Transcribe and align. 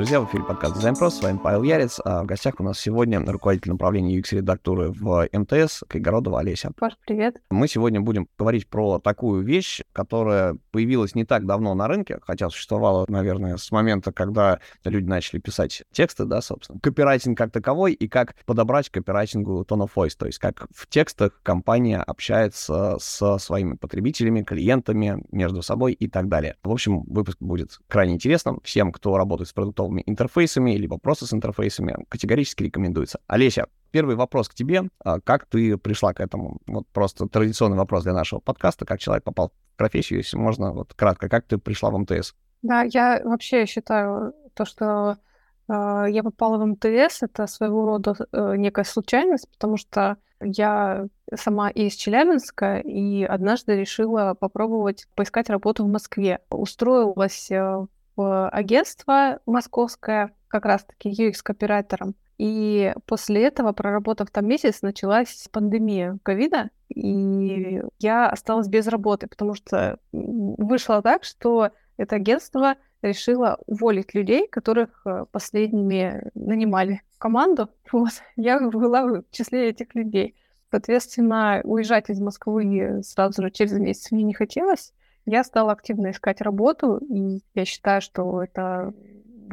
Друзья, 0.00 0.18
в 0.18 0.24
эфире 0.30 0.44
подкаст 0.44 0.82
Pro, 0.82 1.10
с 1.10 1.20
вами 1.20 1.38
Павел 1.44 1.62
Ярец, 1.62 2.00
а 2.02 2.22
в 2.22 2.26
гостях 2.26 2.54
у 2.58 2.62
нас 2.62 2.80
сегодня 2.80 3.20
руководитель 3.20 3.72
направления 3.72 4.18
UX-редактуры 4.18 4.92
в 4.92 5.28
МТС 5.30 5.84
Кайгородова 5.86 6.40
Олеся. 6.40 6.70
Паш, 6.74 6.94
привет. 7.06 7.36
Мы 7.50 7.68
сегодня 7.68 8.00
будем 8.00 8.26
говорить 8.38 8.66
про 8.66 8.98
такую 8.98 9.44
вещь, 9.44 9.82
которая 9.92 10.56
появилась 10.70 11.14
не 11.14 11.26
так 11.26 11.44
давно 11.44 11.74
на 11.74 11.86
рынке, 11.86 12.18
хотя 12.22 12.48
существовала, 12.48 13.04
наверное, 13.08 13.58
с 13.58 13.70
момента, 13.72 14.10
когда 14.10 14.60
люди 14.84 15.06
начали 15.06 15.38
писать 15.38 15.82
тексты, 15.92 16.24
да, 16.24 16.40
собственно. 16.40 16.80
Копирайтинг 16.80 17.36
как 17.36 17.52
таковой 17.52 17.92
и 17.92 18.08
как 18.08 18.36
подобрать 18.46 18.88
копирайтингу 18.88 19.66
tone 19.68 19.86
of 19.86 19.90
voice, 19.94 20.16
то 20.18 20.24
есть 20.24 20.38
как 20.38 20.66
в 20.74 20.88
текстах 20.88 21.38
компания 21.42 22.00
общается 22.00 22.96
со 23.00 23.36
своими 23.36 23.74
потребителями, 23.74 24.44
клиентами, 24.44 25.22
между 25.30 25.60
собой 25.60 25.92
и 25.92 26.08
так 26.08 26.28
далее. 26.28 26.56
В 26.62 26.70
общем, 26.70 27.02
выпуск 27.02 27.36
будет 27.38 27.78
крайне 27.86 28.14
интересным. 28.14 28.62
Всем, 28.64 28.92
кто 28.92 29.18
работает 29.18 29.50
с 29.50 29.52
продуктовыми 29.90 30.02
интерфейсами, 30.06 30.72
либо 30.72 30.98
просто 30.98 31.26
с 31.26 31.32
интерфейсами, 31.32 31.96
категорически 32.08 32.64
рекомендуется. 32.64 33.18
Олеся, 33.26 33.66
первый 33.90 34.16
вопрос 34.16 34.48
к 34.48 34.54
тебе. 34.54 34.82
А 35.04 35.20
как 35.20 35.46
ты 35.46 35.76
пришла 35.76 36.12
к 36.12 36.20
этому? 36.20 36.58
Вот 36.66 36.86
просто 36.92 37.26
традиционный 37.26 37.76
вопрос 37.76 38.04
для 38.04 38.12
нашего 38.12 38.40
подкаста. 38.40 38.86
Как 38.86 39.00
человек 39.00 39.24
попал 39.24 39.48
в 39.48 39.76
профессию, 39.76 40.18
если 40.18 40.38
можно, 40.38 40.72
вот 40.72 40.94
кратко, 40.94 41.28
как 41.28 41.46
ты 41.46 41.58
пришла 41.58 41.90
в 41.90 41.98
МТС? 41.98 42.34
Да, 42.62 42.82
я 42.82 43.20
вообще 43.24 43.66
считаю 43.66 44.32
то, 44.54 44.64
что 44.64 45.16
э, 45.68 46.04
я 46.08 46.22
попала 46.22 46.58
в 46.58 46.66
МТС, 46.66 47.22
это 47.22 47.46
своего 47.46 47.86
рода 47.86 48.14
э, 48.32 48.56
некая 48.56 48.84
случайность, 48.84 49.48
потому 49.50 49.76
что 49.76 50.16
я 50.42 51.06
сама 51.34 51.70
из 51.70 51.94
Челябинска 51.94 52.78
и 52.78 53.24
однажды 53.24 53.76
решила 53.76 54.34
попробовать 54.34 55.06
поискать 55.14 55.50
работу 55.50 55.84
в 55.84 55.88
Москве. 55.88 56.38
Устроилась 56.50 57.50
э, 58.16 58.48
агентство 58.52 59.40
московское, 59.46 60.34
как 60.48 60.64
раз-таки 60.64 61.10
UX-копирайтером. 61.10 62.14
И 62.38 62.94
после 63.06 63.44
этого, 63.44 63.72
проработав 63.72 64.30
там 64.30 64.46
месяц, 64.46 64.80
началась 64.80 65.48
пандемия 65.52 66.18
ковида, 66.22 66.70
и 66.88 67.82
я 67.98 68.30
осталась 68.30 68.66
без 68.66 68.86
работы, 68.86 69.26
потому 69.26 69.54
что 69.54 69.98
вышло 70.12 71.02
так, 71.02 71.24
что 71.24 71.70
это 71.98 72.16
агентство 72.16 72.76
решило 73.02 73.58
уволить 73.66 74.14
людей, 74.14 74.48
которых 74.48 75.02
э, 75.04 75.26
последними 75.30 76.30
нанимали 76.34 77.02
в 77.14 77.18
команду. 77.18 77.68
Вот. 77.92 78.12
Я 78.36 78.60
была 78.60 79.04
в 79.04 79.24
числе 79.30 79.68
этих 79.68 79.94
людей. 79.94 80.34
Соответственно, 80.70 81.60
уезжать 81.64 82.08
из 82.08 82.20
Москвы 82.20 83.02
сразу 83.02 83.42
же 83.42 83.50
через 83.50 83.72
месяц 83.72 84.12
мне 84.12 84.22
не 84.22 84.34
хотелось 84.34 84.92
я 85.26 85.44
стала 85.44 85.72
активно 85.72 86.10
искать 86.10 86.40
работу, 86.40 86.98
и 86.98 87.40
я 87.54 87.64
считаю, 87.64 88.00
что 88.00 88.42
это 88.42 88.92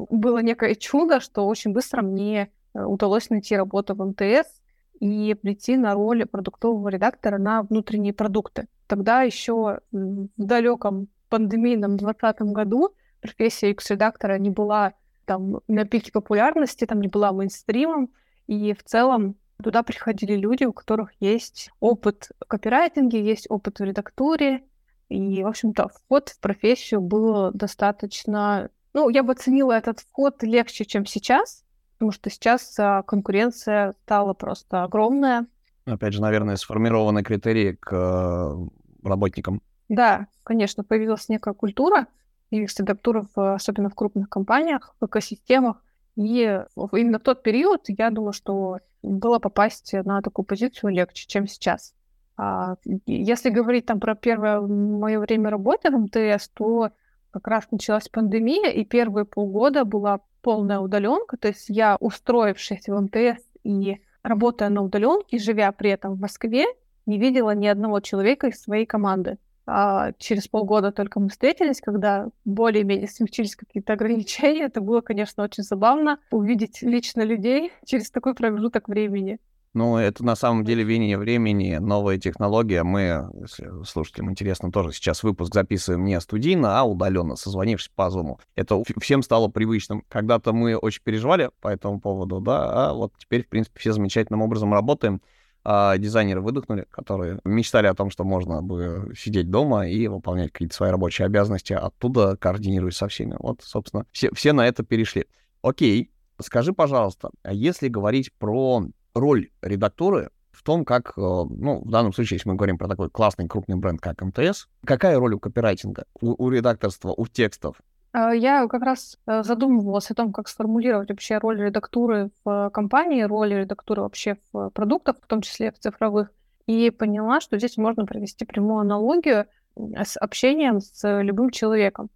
было 0.10 0.40
некое 0.40 0.76
чудо, 0.76 1.20
что 1.20 1.48
очень 1.48 1.74
быстро 1.74 2.02
мне 2.02 2.50
э, 2.74 2.84
удалось 2.84 3.30
найти 3.30 3.56
работу 3.56 3.96
в 3.96 4.06
МТС 4.06 4.62
и 5.00 5.36
прийти 5.42 5.78
на 5.78 5.94
роль 5.94 6.26
продуктового 6.26 6.90
редактора 6.90 7.38
на 7.38 7.64
внутренние 7.64 8.14
продукты. 8.14 8.68
Тогда 8.88 9.22
еще 9.22 9.80
в 9.92 10.28
далеком 10.38 11.08
пандемийном 11.30 11.98
2020 11.98 12.42
году 12.54 12.90
профессия 13.22 13.72
UX-редактора 13.72 14.38
не 14.38 14.50
была 14.50 14.94
там 15.26 15.60
на 15.68 15.86
пике 15.86 16.12
популярности, 16.12 16.86
там 16.86 17.02
не 17.02 17.08
была 17.08 17.32
мейнстримом, 17.34 18.10
и 18.48 18.74
в 18.74 18.84
целом 18.84 19.36
туда 19.62 19.84
приходили 19.84 20.36
люди, 20.36 20.64
у 20.64 20.74
которых 20.74 21.12
есть 21.20 21.70
опыт 21.80 22.32
в 22.40 22.46
копирайтинге, 22.46 23.22
есть 23.22 23.48
опыт 23.50 23.80
в 23.80 23.84
редактуре, 23.84 24.64
и, 25.10 25.44
в 25.44 25.48
общем-то, 25.48 25.90
вход 25.90 26.30
в 26.30 26.40
профессию 26.40 27.02
был 27.02 27.52
достаточно... 27.52 28.70
Ну, 28.94 29.10
я 29.10 29.24
бы 29.24 29.34
оценила 29.34 29.74
этот 29.74 30.00
вход 30.00 30.44
легче, 30.44 30.86
чем 30.86 31.06
сейчас, 31.06 31.64
потому 31.94 32.12
что 32.12 32.30
сейчас 32.30 32.78
а, 32.80 33.04
конкуренция 33.04 33.94
стала 34.04 34.34
просто 34.34 34.84
огромная. 34.84 35.46
Опять 35.86 36.14
же, 36.14 36.22
наверное, 36.22 36.58
сформированы 36.58 37.24
критерии 37.24 37.74
к 37.74 37.94
э, 37.94 39.08
работникам. 39.08 39.62
Да, 39.88 40.28
конечно, 40.44 40.84
появилась 40.84 41.30
некая 41.30 41.54
культура 41.54 42.08
UX-редактуры, 42.52 43.26
особенно 43.36 43.90
в 43.90 43.96
крупных 43.96 44.30
компаниях, 44.30 44.96
в 45.00 45.06
экосистемах. 45.06 45.82
И 46.16 46.62
именно 46.94 47.20
в 47.20 47.24
тот 47.24 47.44
период 47.44 47.86
я 47.88 48.10
думаю, 48.10 48.34
что 48.34 48.80
было 49.04 49.40
попасть 49.40 49.94
на 49.94 50.22
такую 50.22 50.46
позицию 50.46 50.92
легче, 50.92 51.28
чем 51.28 51.48
сейчас. 51.48 51.94
А, 52.38 52.76
если 53.06 53.50
говорить 53.50 53.86
там 53.86 54.00
про 54.00 54.16
первое 54.16 54.62
мое 54.62 55.20
время 55.20 55.50
работы 55.50 55.90
в 55.90 55.98
МТС, 55.98 56.50
то 56.50 56.92
как 57.32 57.48
раз 57.48 57.68
началась 57.72 58.10
пандемия, 58.10 58.70
и 58.70 58.86
первые 58.86 59.26
полгода 59.26 59.86
была 59.86 60.22
полная 60.42 60.80
удаленка. 60.80 61.38
То 61.38 61.50
есть 61.50 61.66
я, 61.68 61.98
устроившись 62.00 62.88
в 62.88 63.00
МТС 63.00 63.44
и 63.64 63.98
работая 64.24 64.70
на 64.70 64.82
удаленке, 64.84 65.40
живя 65.40 65.72
при 65.72 65.90
этом 65.90 66.14
в 66.14 66.20
Москве, 66.20 66.66
не 67.06 67.18
видела 67.18 67.56
ни 67.56 67.68
одного 67.68 68.00
человека 68.02 68.48
из 68.48 68.62
своей 68.62 68.86
команды. 68.86 69.38
А 69.66 70.14
через 70.18 70.48
полгода 70.48 70.94
только 70.94 71.20
мы 71.20 71.28
встретились, 71.28 71.82
когда 71.82 72.30
более-менее 72.46 73.08
смягчились 73.08 73.56
какие-то 73.56 73.94
ограничения. 73.94 74.64
Это 74.64 74.80
было, 74.80 75.02
конечно, 75.02 75.44
очень 75.44 75.64
забавно 75.64 76.20
увидеть 76.32 76.82
лично 76.82 77.22
людей 77.22 77.74
через 77.86 78.10
такой 78.10 78.34
промежуток 78.34 78.88
времени. 78.88 79.40
Ну, 79.74 79.98
это 79.98 80.26
на 80.26 80.36
самом 80.36 80.64
деле 80.64 80.84
веяние 80.84 81.18
времени, 81.18 81.78
новая 81.78 82.18
технология. 82.18 82.84
Мы, 82.84 83.30
если 83.42 83.70
слушателям 83.86 84.32
интересно, 84.32 84.72
тоже 84.72 84.92
сейчас 84.92 85.22
выпуск 85.22 85.54
записываем 85.54 86.04
не 86.06 86.20
студийно, 86.20 86.80
а 86.80 86.84
удаленно, 86.84 87.36
созвонившись 87.36 87.92
по 87.94 88.10
Zoom. 88.10 88.40
Это 88.56 88.82
всем 89.00 89.22
стало 89.22 89.50
привычным. 89.50 90.04
Когда-то 90.10 90.54
мы 90.54 90.76
очень 90.76 91.04
переживали 91.04 91.52
по 91.62 91.68
этому 91.68 92.00
поводу, 92.00 92.40
да, 92.40 92.90
а 92.90 92.94
вот 92.94 93.14
теперь, 93.20 93.44
в 93.44 93.50
принципе, 93.50 93.80
все 93.80 93.94
замечательным 93.94 94.42
образом 94.42 94.74
работаем. 94.74 95.22
А 95.70 95.98
дизайнеры 95.98 96.40
выдохнули, 96.40 96.88
которые 96.90 97.42
мечтали 97.44 97.88
о 97.88 97.94
том, 97.94 98.10
что 98.10 98.24
можно 98.24 98.64
бы 98.64 99.12
сидеть 99.18 99.52
дома 99.52 99.86
и 99.86 100.08
выполнять 100.08 100.54
какие-то 100.54 100.74
свои 100.74 100.92
рабочие 100.92 101.26
обязанности, 101.26 101.74
оттуда 101.74 102.38
координируясь 102.38 102.96
со 102.96 103.10
всеми. 103.10 103.36
Вот, 103.38 103.62
собственно, 103.64 104.06
все, 104.14 104.30
все 104.34 104.54
на 104.54 104.66
это 104.66 104.84
перешли. 104.84 105.26
Окей, 105.62 106.10
скажи, 106.42 106.72
пожалуйста, 106.72 107.32
а 107.44 107.52
если 107.52 107.90
говорить 107.90 108.32
про 108.40 108.88
роль 109.20 109.50
редактуры 109.62 110.30
в 110.58 110.64
том, 110.64 110.86
как, 110.86 111.14
э, 111.18 111.22
ну, 111.22 111.82
в 111.86 111.90
данном 111.92 112.14
случае, 112.14 112.38
если 112.38 112.50
мы 112.50 112.56
говорим 112.56 112.78
про 112.78 112.88
такой 112.88 113.10
классный 113.10 113.48
крупный 113.48 113.76
бренд, 113.76 114.02
как 114.02 114.22
МТС, 114.22 114.68
какая 114.84 115.20
роль 115.20 115.36
у 115.36 115.40
копирайтинга, 115.40 116.06
у, 116.20 116.44
у 116.44 116.50
редакторства, 116.50 117.14
у 117.16 117.28
текстов? 117.28 117.78
А, 118.12 118.34
я 118.34 118.68
как 118.68 118.82
раз 118.82 119.20
э, 119.28 119.44
задумывалась 119.44 120.10
о 120.10 120.16
том, 120.16 120.34
как 120.34 120.48
сформулировать 120.48 121.10
вообще 121.10 121.38
роль 121.38 121.62
редактуры 121.62 122.32
в 122.44 122.72
компании, 122.72 123.22
роль 123.22 123.54
редактуры 123.54 124.02
вообще 124.02 124.38
в 124.52 124.72
продуктах, 124.72 125.18
в 125.22 125.28
том 125.28 125.42
числе 125.42 125.72
в 125.72 125.78
цифровых, 125.78 126.32
и 126.66 126.90
поняла, 126.90 127.40
что 127.40 127.58
здесь 127.60 127.78
можно 127.78 128.06
провести 128.06 128.44
прямую 128.44 128.80
аналогию 128.80 129.46
с 129.76 130.18
общением 130.18 130.82
с 130.82 131.22
любым 131.22 131.52
человеком. 131.52 132.10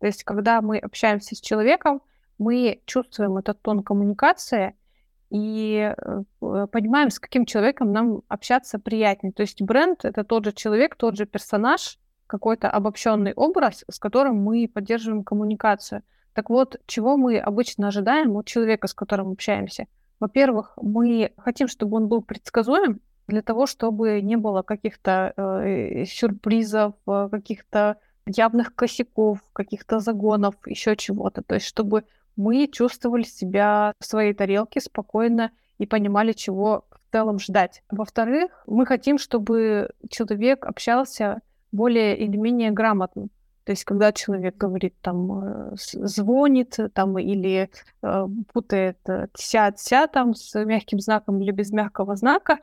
То 0.00 0.06
есть, 0.06 0.22
когда 0.22 0.60
мы 0.60 0.78
общаемся 0.78 1.34
с 1.34 1.40
человеком, 1.40 2.02
мы 2.38 2.82
чувствуем 2.84 3.38
этот 3.38 3.62
тон 3.62 3.82
коммуникации— 3.82 4.74
и 5.30 5.94
э, 5.96 6.22
понимаем, 6.40 7.10
с 7.10 7.18
каким 7.18 7.46
человеком 7.46 7.92
нам 7.92 8.22
общаться 8.28 8.78
приятнее. 8.78 9.32
То 9.32 9.42
есть 9.42 9.62
бренд— 9.62 10.00
это 10.04 10.24
тот 10.24 10.44
же 10.44 10.52
человек, 10.52 10.96
тот 10.96 11.16
же 11.16 11.26
персонаж, 11.26 11.98
какой-то 12.26 12.70
обобщенный 12.70 13.32
образ, 13.34 13.84
с 13.90 13.98
которым 13.98 14.36
мы 14.42 14.68
поддерживаем 14.72 15.24
коммуникацию. 15.24 16.02
Так 16.32 16.50
вот, 16.50 16.76
чего 16.86 17.16
мы 17.16 17.38
обычно 17.38 17.88
ожидаем 17.88 18.36
от 18.36 18.46
человека, 18.46 18.88
с 18.88 18.94
которым 18.94 19.30
общаемся? 19.30 19.86
Во-первых, 20.20 20.74
мы 20.80 21.32
хотим, 21.36 21.68
чтобы 21.68 21.96
он 21.96 22.08
был 22.08 22.22
предсказуем, 22.22 23.00
для 23.28 23.42
того, 23.42 23.66
чтобы 23.66 24.20
не 24.20 24.36
было 24.36 24.62
каких-то 24.62 25.32
э, 25.36 26.04
сюрпризов, 26.04 26.94
э, 27.06 27.28
каких-то 27.30 27.96
явных 28.26 28.74
косяков, 28.74 29.38
каких-то 29.52 29.98
загонов, 30.00 30.54
еще 30.66 30.96
чего-то. 30.96 31.42
То 31.42 31.54
есть, 31.56 31.66
чтобы 31.66 32.04
мы 32.36 32.68
чувствовали 32.68 33.22
себя 33.22 33.92
в 33.98 34.04
своей 34.04 34.34
тарелке 34.34 34.80
спокойно 34.80 35.50
и 35.78 35.86
понимали, 35.86 36.32
чего 36.32 36.84
в 36.90 37.12
целом 37.12 37.38
ждать. 37.38 37.82
Во-вторых, 37.90 38.62
мы 38.66 38.86
хотим, 38.86 39.18
чтобы 39.18 39.90
человек 40.10 40.64
общался 40.66 41.40
более 41.72 42.16
или 42.16 42.36
менее 42.36 42.70
грамотно. 42.70 43.28
То 43.64 43.72
есть, 43.72 43.84
когда 43.84 44.12
человек 44.12 44.56
говорит, 44.56 44.94
там, 45.00 45.72
э, 45.72 45.74
звонит, 45.74 46.78
там, 46.94 47.18
или 47.18 47.68
э, 48.00 48.26
путает 48.52 48.98
ся-ся 49.34 50.04
э, 50.04 50.06
там 50.06 50.34
с 50.34 50.54
мягким 50.64 51.00
знаком 51.00 51.40
или 51.42 51.50
без 51.50 51.72
мягкого 51.72 52.14
знака, 52.14 52.60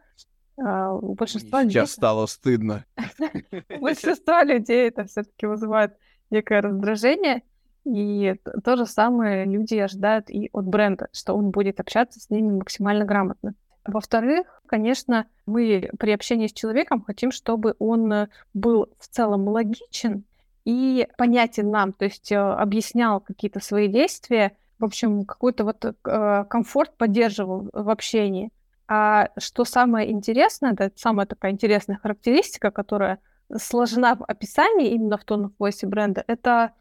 э, 0.58 0.62
у 0.62 1.14
большинства 1.16 1.64
Сейчас 1.64 1.74
людей... 1.74 1.88
стало 1.88 2.26
стыдно. 2.26 2.86
У 3.70 3.82
большинства 3.82 4.46
людей 4.46 4.88
это 4.88 5.04
все-таки 5.04 5.46
вызывает 5.46 5.98
некое 6.30 6.62
раздражение. 6.62 7.44
И 7.86 8.36
то 8.64 8.76
же 8.78 8.86
самое 8.86 9.46
люди 9.46 9.76
ожидают 9.76 10.30
и 10.30 10.50
от 10.54 10.66
бренда, 10.66 11.10
что 11.12 11.34
он 11.34 11.52
будет 11.52 11.80
общаться 11.80 12.20
с 12.20 12.30
ними 12.30 12.52
максимально 12.52 13.06
грамотно. 13.06 13.56
Во-вторых, 13.86 14.62
конечно, 14.66 15.26
мы 15.46 15.90
при 16.00 16.12
общении 16.12 16.48
с 16.48 16.54
человеком 16.54 17.04
хотим, 17.04 17.32
чтобы 17.32 17.76
он 17.80 18.12
э, 18.14 18.28
был 18.54 18.90
в 18.98 19.08
целом 19.10 19.50
логичен 19.50 20.24
и 20.64 21.06
понятен 21.18 21.70
нам, 21.70 21.92
то 21.92 22.06
есть 22.06 22.32
э, 22.32 22.38
объяснял 22.38 23.20
какие-то 23.20 23.60
свои 23.60 23.90
действия 23.90 24.54
в 24.84 24.86
общем, 24.86 25.24
какой-то 25.24 25.64
вот 25.64 25.86
э, 25.86 26.46
комфорт 26.50 26.98
поддерживал 26.98 27.70
в 27.72 27.90
общении. 27.90 28.50
А 28.88 29.30
что 29.38 29.64
самое 29.64 30.12
интересное, 30.12 30.74
это 30.74 30.92
самая 30.98 31.26
такая 31.26 31.54
интересная 31.54 31.98
характеристика, 31.98 32.70
которая 32.70 33.20
сложена 33.56 34.16
в 34.16 34.24
описании 34.26 34.90
именно 34.90 35.18
в 35.18 35.24
тон 35.24 35.46
of 35.46 35.52
voice 35.58 35.88
бренда, 35.88 36.26
это, 36.28 36.74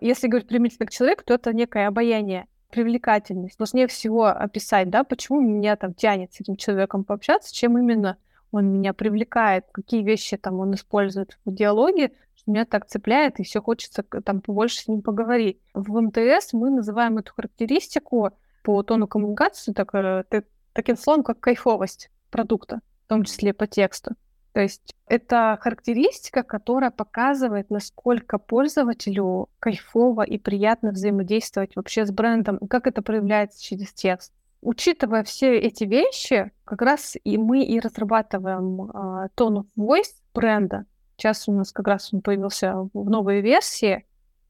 если 0.00 0.28
говорить 0.28 0.48
применительно 0.48 0.86
к 0.86 0.90
человеку, 0.90 1.24
то 1.24 1.34
это 1.34 1.52
некое 1.52 1.88
обаяние, 1.88 2.46
привлекательность. 2.70 3.56
Сложнее 3.56 3.86
всего 3.86 4.26
описать, 4.26 4.90
да, 4.90 5.04
почему 5.04 5.40
меня 5.40 5.76
там 5.76 5.94
тянет 5.94 6.32
с 6.32 6.40
этим 6.40 6.56
человеком 6.56 7.04
пообщаться, 7.04 7.54
чем 7.54 7.78
именно 7.78 8.16
он 8.52 8.72
меня 8.72 8.92
привлекает, 8.92 9.66
какие 9.72 10.02
вещи 10.02 10.36
там 10.36 10.60
он 10.60 10.74
использует 10.74 11.38
в 11.44 11.52
диалоге, 11.52 12.12
что 12.34 12.50
меня 12.50 12.64
так 12.64 12.86
цепляет, 12.86 13.38
и 13.38 13.44
все 13.44 13.60
хочется 13.60 14.02
там 14.02 14.40
побольше 14.40 14.80
с 14.80 14.88
ним 14.88 15.02
поговорить. 15.02 15.60
В 15.74 16.00
МТС 16.00 16.52
мы 16.52 16.70
называем 16.70 17.18
эту 17.18 17.32
характеристику 17.34 18.30
по 18.62 18.82
тону 18.82 19.06
коммуникации 19.06 19.72
так, 19.72 19.94
э, 19.94 20.24
таким 20.72 20.96
словом, 20.96 21.22
как 21.22 21.40
кайфовость 21.40 22.10
продукта, 22.30 22.80
в 23.06 23.08
том 23.08 23.24
числе 23.24 23.52
по 23.52 23.66
тексту. 23.66 24.14
То 24.52 24.60
есть 24.60 24.94
это 25.06 25.58
характеристика, 25.60 26.42
которая 26.42 26.90
показывает, 26.90 27.70
насколько 27.70 28.38
пользователю 28.38 29.48
кайфово 29.60 30.22
и 30.22 30.38
приятно 30.38 30.90
взаимодействовать 30.90 31.76
вообще 31.76 32.04
с 32.04 32.10
брендом, 32.10 32.56
и 32.56 32.66
как 32.66 32.86
это 32.86 33.00
проявляется 33.02 33.62
через 33.62 33.92
текст. 33.92 34.32
Учитывая 34.60 35.22
все 35.24 35.56
эти 35.56 35.84
вещи, 35.84 36.50
как 36.64 36.82
раз 36.82 37.16
и 37.22 37.38
мы 37.38 37.64
и 37.64 37.80
разрабатываем 37.80 38.82
uh, 38.82 39.28
tone 39.36 39.62
of 39.62 39.66
voice 39.78 40.12
бренда. 40.34 40.84
Сейчас 41.16 41.48
у 41.48 41.52
нас 41.52 41.72
как 41.72 41.86
раз 41.86 42.12
он 42.12 42.20
появился 42.20 42.88
в 42.92 43.08
новой 43.08 43.40
версии, 43.40 44.04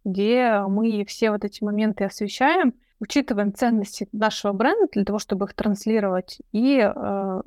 где 0.04 0.62
мы 0.68 1.04
все 1.04 1.30
вот 1.30 1.44
эти 1.44 1.62
моменты 1.62 2.04
освещаем, 2.04 2.74
учитываем 3.00 3.54
ценности 3.54 4.08
нашего 4.12 4.52
бренда 4.52 4.86
для 4.92 5.04
того, 5.04 5.18
чтобы 5.18 5.46
их 5.46 5.54
транслировать, 5.54 6.38
и 6.52 6.78
э, 6.78 7.42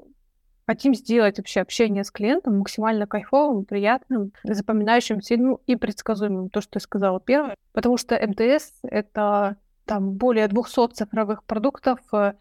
хотим 0.65 0.93
сделать 0.93 1.37
вообще 1.37 1.61
общение 1.61 2.03
с 2.03 2.11
клиентом 2.11 2.59
максимально 2.59 3.07
кайфовым, 3.07 3.65
приятным, 3.65 4.31
запоминающимся 4.43 5.37
ну, 5.37 5.61
и 5.67 5.75
предсказуемым, 5.75 6.49
то, 6.49 6.61
что 6.61 6.77
я 6.77 6.81
сказала 6.81 7.19
первое. 7.19 7.55
Потому 7.71 7.97
что 7.97 8.15
МТС— 8.15 8.73
это 8.83 9.57
там 9.85 10.13
более 10.13 10.47
200 10.47 10.93
цифровых 10.93 11.43
продуктов, 11.43 11.99
э, 12.13 12.33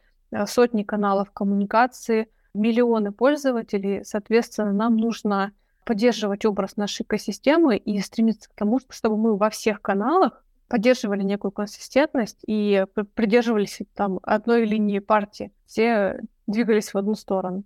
сотни 0.47 0.83
каналов 0.83 1.31
коммуникации, 1.33 2.29
миллионы 2.55 3.13
пользователей. 3.13 4.05
Соответственно, 4.05 4.73
нам 4.73 4.97
нужно 4.97 5.53
поддерживать 5.85 6.45
образ 6.45 6.77
нашей 6.77 7.03
экосистемы 7.03 7.77
и 7.77 7.99
стремиться 8.01 8.49
к 8.49 8.55
тому, 8.55 8.81
чтобы 8.89 9.17
мы 9.17 9.37
во 9.37 9.51
всех 9.51 9.83
каналах 9.83 10.45
поддерживали 10.69 11.23
некую 11.23 11.51
консистентность 11.51 12.39
и 12.47 12.87
придерживались 13.15 13.81
там 13.95 14.21
одной 14.23 14.65
линии 14.65 15.01
партии. 15.01 15.53
Все 15.67 16.21
двигались 16.47 16.95
в 16.95 16.99
одну 16.99 17.15
сторону. 17.15 17.65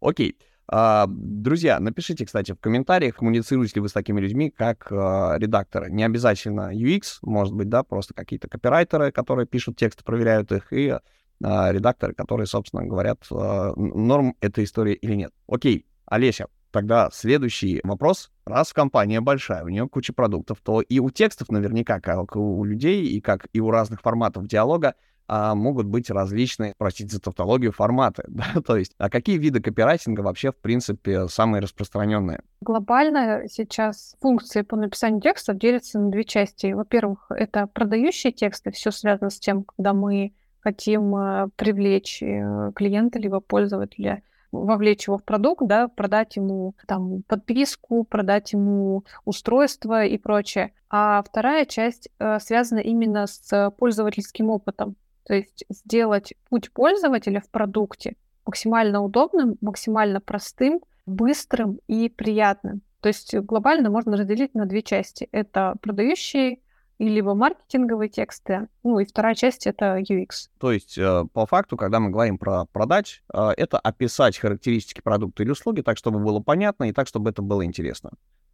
Окей. 0.00 0.36
А, 0.72 1.06
друзья, 1.08 1.80
напишите, 1.80 2.24
кстати, 2.24 2.52
в 2.52 2.60
комментариях, 2.60 3.16
коммуницируете 3.16 3.74
ли 3.76 3.80
вы 3.80 3.88
с 3.88 3.92
такими 3.92 4.20
людьми, 4.20 4.50
как 4.50 4.86
а, 4.92 5.36
редакторы. 5.36 5.90
Не 5.90 6.04
обязательно 6.04 6.72
UX, 6.72 7.18
может 7.22 7.54
быть, 7.54 7.68
да, 7.68 7.82
просто 7.82 8.14
какие-то 8.14 8.48
копирайтеры, 8.48 9.10
которые 9.10 9.46
пишут 9.46 9.76
тексты, 9.76 10.04
проверяют 10.04 10.52
их, 10.52 10.72
и 10.72 10.96
а, 11.42 11.72
редакторы, 11.72 12.14
которые, 12.14 12.46
собственно, 12.46 12.84
говорят, 12.84 13.26
норм 13.30 14.36
эта 14.40 14.62
история 14.62 14.94
или 14.94 15.14
нет. 15.16 15.32
Окей, 15.48 15.86
Олеся, 16.06 16.46
тогда 16.70 17.10
следующий 17.12 17.80
вопрос. 17.82 18.30
Раз 18.44 18.72
компания 18.72 19.20
большая, 19.20 19.64
у 19.64 19.68
нее 19.68 19.88
куча 19.88 20.12
продуктов, 20.12 20.58
то 20.62 20.80
и 20.80 21.00
у 21.00 21.10
текстов 21.10 21.48
наверняка, 21.50 22.00
как 22.00 22.36
у 22.36 22.64
людей, 22.64 23.06
и 23.06 23.20
как 23.20 23.48
и 23.52 23.60
у 23.60 23.72
разных 23.72 24.02
форматов 24.02 24.46
диалога, 24.46 24.94
а, 25.32 25.54
могут 25.54 25.86
быть 25.86 26.10
различные, 26.10 26.74
простите 26.76 27.14
за 27.14 27.20
тавтологию, 27.20 27.70
форматы. 27.70 28.24
Да? 28.40 28.60
То 28.66 28.76
есть, 28.76 28.94
а 28.98 29.08
какие 29.08 29.38
виды 29.38 29.60
копирайтинга 29.60 30.22
вообще, 30.22 30.50
в 30.50 30.56
принципе, 30.56 31.28
самые 31.28 31.62
распространенные? 31.62 32.42
Глобально 32.60 33.42
сейчас 33.48 34.16
функции 34.20 34.62
по 34.62 34.76
написанию 34.76 35.20
текстов 35.20 35.58
делятся 35.58 36.00
на 36.00 36.10
две 36.10 36.24
части. 36.24 36.72
Во-первых, 36.72 37.26
это 37.30 37.68
продающие 37.68 38.32
тексты, 38.32 38.72
все 38.72 38.90
связано 38.90 39.30
с 39.30 39.38
тем, 39.38 39.62
когда 39.62 39.92
мы 39.92 40.32
хотим 40.58 41.14
э, 41.14 41.48
привлечь 41.54 42.22
э, 42.22 42.72
клиента 42.74 43.20
либо 43.20 43.38
пользователя 43.38 44.22
вовлечь 44.50 45.06
его 45.06 45.16
в 45.16 45.22
продукт, 45.22 45.64
да, 45.64 45.86
продать 45.86 46.34
ему 46.34 46.74
там 46.88 47.22
подписку, 47.28 48.02
продать 48.02 48.52
ему 48.52 49.04
устройство 49.24 50.04
и 50.04 50.18
прочее. 50.18 50.72
А 50.88 51.22
вторая 51.22 51.66
часть 51.66 52.08
э, 52.18 52.40
связана 52.40 52.80
именно 52.80 53.28
с 53.28 53.70
пользовательским 53.78 54.50
опытом. 54.50 54.96
То 55.30 55.36
есть 55.36 55.64
сделать 55.68 56.34
путь 56.48 56.72
пользователя 56.72 57.40
в 57.40 57.48
продукте 57.50 58.16
максимально 58.44 59.00
удобным, 59.00 59.58
максимально 59.60 60.20
простым, 60.20 60.80
быстрым 61.06 61.78
и 61.86 62.08
приятным. 62.08 62.80
То 63.00 63.10
есть 63.10 63.36
глобально 63.36 63.90
можно 63.90 64.16
разделить 64.16 64.56
на 64.56 64.66
две 64.66 64.82
части. 64.82 65.28
Это 65.30 65.76
продающие 65.82 66.58
и 66.98 67.08
либо 67.08 67.36
маркетинговые 67.36 68.08
тексты, 68.08 68.66
ну 68.82 68.98
и 68.98 69.04
вторая 69.04 69.36
часть— 69.36 69.66
это 69.68 70.00
UX. 70.00 70.48
То 70.58 70.72
есть, 70.72 70.98
э, 70.98 71.24
по 71.32 71.46
факту, 71.46 71.76
когда 71.76 72.00
мы 72.00 72.10
говорим 72.10 72.36
про 72.36 72.64
продать, 72.64 73.22
э, 73.32 73.50
это 73.56 73.78
описать 73.78 74.36
характеристики 74.36 75.00
продукта 75.00 75.44
или 75.44 75.50
услуги 75.52 75.82
так, 75.82 75.96
чтобы 75.96 76.18
было 76.18 76.40
понятно 76.40 76.88
и 76.88 76.92
так, 76.92 77.06
чтобы 77.06 77.30
это 77.30 77.40
было 77.40 77.64
интересно. 77.64 78.10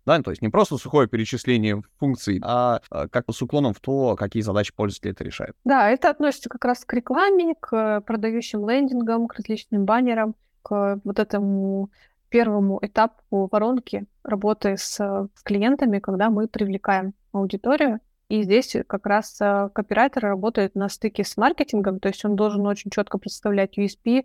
Да, 0.06 0.22
то 0.22 0.30
есть 0.30 0.40
не 0.40 0.48
просто 0.48 0.76
сухое 0.76 1.08
перечисление 1.08 1.82
функций, 1.98 2.40
а, 2.42 2.80
а 2.90 3.08
как 3.08 3.24
с 3.30 3.42
уклоном 3.42 3.74
в 3.74 3.80
то, 3.80 4.14
какие 4.14 4.42
задачи 4.42 4.72
пользователь 4.74 5.10
это 5.10 5.24
решает. 5.24 5.54
Да, 5.64 5.90
это 5.90 6.10
относится 6.10 6.48
как 6.48 6.64
раз 6.64 6.84
к 6.84 6.92
рекламе, 6.94 7.54
к 7.58 8.00
продающим 8.02 8.68
лендингам, 8.68 9.26
к 9.26 9.34
различным 9.34 9.84
баннерам, 9.84 10.36
к 10.62 11.00
вот 11.04 11.18
этому 11.18 11.90
первому 12.28 12.78
этапу 12.82 13.48
воронки 13.50 14.06
работы 14.22 14.76
с, 14.76 14.96
с 14.96 15.42
клиентами, 15.42 15.98
когда 15.98 16.30
мы 16.30 16.48
привлекаем 16.48 17.14
аудиторию. 17.32 18.00
И 18.28 18.42
здесь 18.42 18.76
как 18.88 19.06
раз 19.06 19.40
э, 19.40 19.68
копирайтер 19.72 20.22
работает 20.22 20.74
на 20.74 20.88
стыке 20.88 21.22
с 21.22 21.36
маркетингом, 21.36 22.00
то 22.00 22.08
есть 22.08 22.24
он 22.24 22.34
должен 22.34 22.66
очень 22.66 22.90
четко 22.90 23.18
представлять 23.18 23.78
USP 23.78 24.24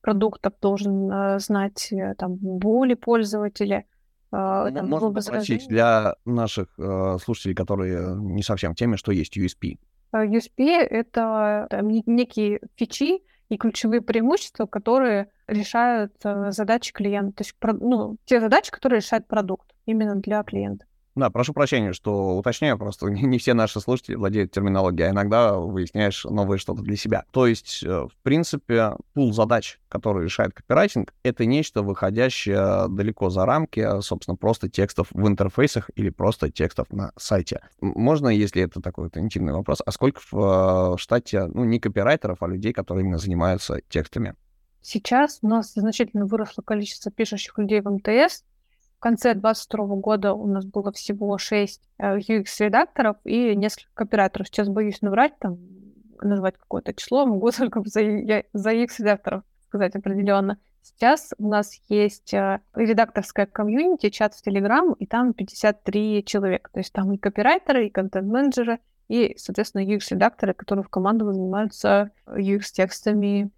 продуктов, 0.00 0.54
должен 0.60 1.10
э, 1.10 1.38
знать 1.38 1.92
э, 1.92 2.14
там 2.16 2.36
боли 2.36 2.94
пользователя, 2.94 3.84
там, 4.32 4.88
Можно 4.88 5.20
спросить 5.20 5.68
для 5.68 6.14
наших 6.24 6.68
э, 6.78 7.18
слушателей, 7.22 7.54
которые 7.54 8.16
не 8.16 8.42
совсем 8.42 8.72
в 8.72 8.76
теме, 8.76 8.96
что 8.96 9.12
есть 9.12 9.36
USP? 9.36 9.78
А, 10.10 10.24
USP— 10.24 10.50
это 10.66 11.66
там, 11.70 11.88
некие 11.88 12.60
фичи 12.76 13.22
и 13.50 13.58
ключевые 13.58 14.00
преимущества, 14.00 14.64
которые 14.64 15.28
решают 15.46 16.14
э, 16.24 16.50
задачи 16.52 16.92
клиента. 16.92 17.36
То 17.36 17.42
есть 17.42 17.56
ну, 17.80 18.16
те 18.24 18.40
задачи, 18.40 18.70
которые 18.70 19.00
решает 19.00 19.26
продукт 19.26 19.70
именно 19.84 20.14
для 20.16 20.42
клиента. 20.42 20.86
Да, 21.14 21.28
прошу 21.28 21.52
прощения, 21.52 21.92
что 21.92 22.38
уточняю, 22.38 22.78
просто 22.78 23.06
не, 23.10 23.38
все 23.38 23.54
наши 23.54 23.80
слушатели 23.80 24.14
владеют 24.14 24.50
терминологией, 24.50 25.08
а 25.08 25.12
иногда 25.12 25.54
выясняешь 25.54 26.24
новое 26.24 26.58
что-то 26.58 26.82
для 26.82 26.96
себя. 26.96 27.24
То 27.32 27.46
есть, 27.46 27.82
э, 27.84 27.88
в 27.88 28.12
принципе, 28.22 28.92
пул 29.12 29.32
задач, 29.32 29.78
которые 29.88 30.24
решает 30.24 30.54
копирайтинг, 30.54 31.12
это 31.22 31.44
нечто, 31.44 31.82
выходящее 31.82 32.86
далеко 32.88 33.28
за 33.28 33.44
рамки, 33.44 34.00
собственно, 34.00 34.36
просто 34.36 34.70
текстов 34.70 35.08
в 35.10 35.28
интерфейсах 35.28 35.90
или 35.96 36.08
просто 36.08 36.50
текстов 36.50 36.90
на 36.90 37.12
сайте. 37.18 37.60
Можно, 37.80 38.28
если 38.28 38.62
это 38.62 38.80
такой 38.80 39.04
вот 39.04 39.16
интимный 39.18 39.52
вопрос, 39.52 39.82
а 39.84 39.92
сколько 39.92 40.20
в 40.30 40.94
э, 40.94 40.98
штате, 40.98 41.46
ну, 41.46 41.64
не 41.64 41.78
копирайтеров, 41.78 42.42
а 42.42 42.46
людей, 42.46 42.72
которые 42.72 43.04
именно 43.04 43.18
занимаются 43.18 43.80
текстами? 43.88 44.34
Сейчас 44.80 45.38
у 45.42 45.48
нас 45.48 45.74
значительно 45.74 46.26
выросло 46.26 46.62
количество 46.62 47.12
пишущих 47.12 47.56
людей 47.56 47.80
в 47.80 47.88
МТС, 47.88 48.44
конце 49.02 49.34
2022 49.34 49.96
года 49.96 50.32
у 50.32 50.46
нас 50.46 50.64
было 50.64 50.92
всего 50.92 51.36
6 51.36 51.82
UX-редакторов 52.00 53.16
э, 53.24 53.30
и 53.30 53.56
несколько 53.56 53.90
копирайтеров. 53.94 54.46
Сейчас 54.46 54.68
боюсь 54.68 55.02
наврать, 55.02 55.38
там, 55.38 55.58
назвать 56.22 56.56
какое-то 56.56 56.94
число, 56.94 57.26
могу 57.26 57.50
только 57.56 57.82
за, 57.84 58.00
за 58.52 58.72
UX-редакторов 58.72 59.42
сказать 59.66 59.96
определенно. 59.96 60.58
Сейчас 60.82 61.32
у 61.38 61.48
нас 61.48 61.72
есть 61.88 62.32
э, 62.32 62.60
редакторская 62.74 63.46
комьюнити, 63.46 64.10
чат 64.10 64.34
в 64.34 64.46
Telegram, 64.46 64.94
и 64.98 65.06
там 65.06 65.32
53 65.32 66.24
человека. 66.24 66.70
То 66.72 66.80
есть 66.80 66.92
там 66.92 67.12
и 67.12 67.18
копирайтеры, 67.18 67.86
и 67.86 67.90
контент-менеджеры, 67.90 68.78
и, 69.08 69.34
соответственно, 69.36 69.84
UX-редакторы, 69.84 70.54
которые 70.54 70.84
в 70.84 70.88
команду 70.88 71.32
занимаются 71.32 72.10
UX-текстами 72.26 73.50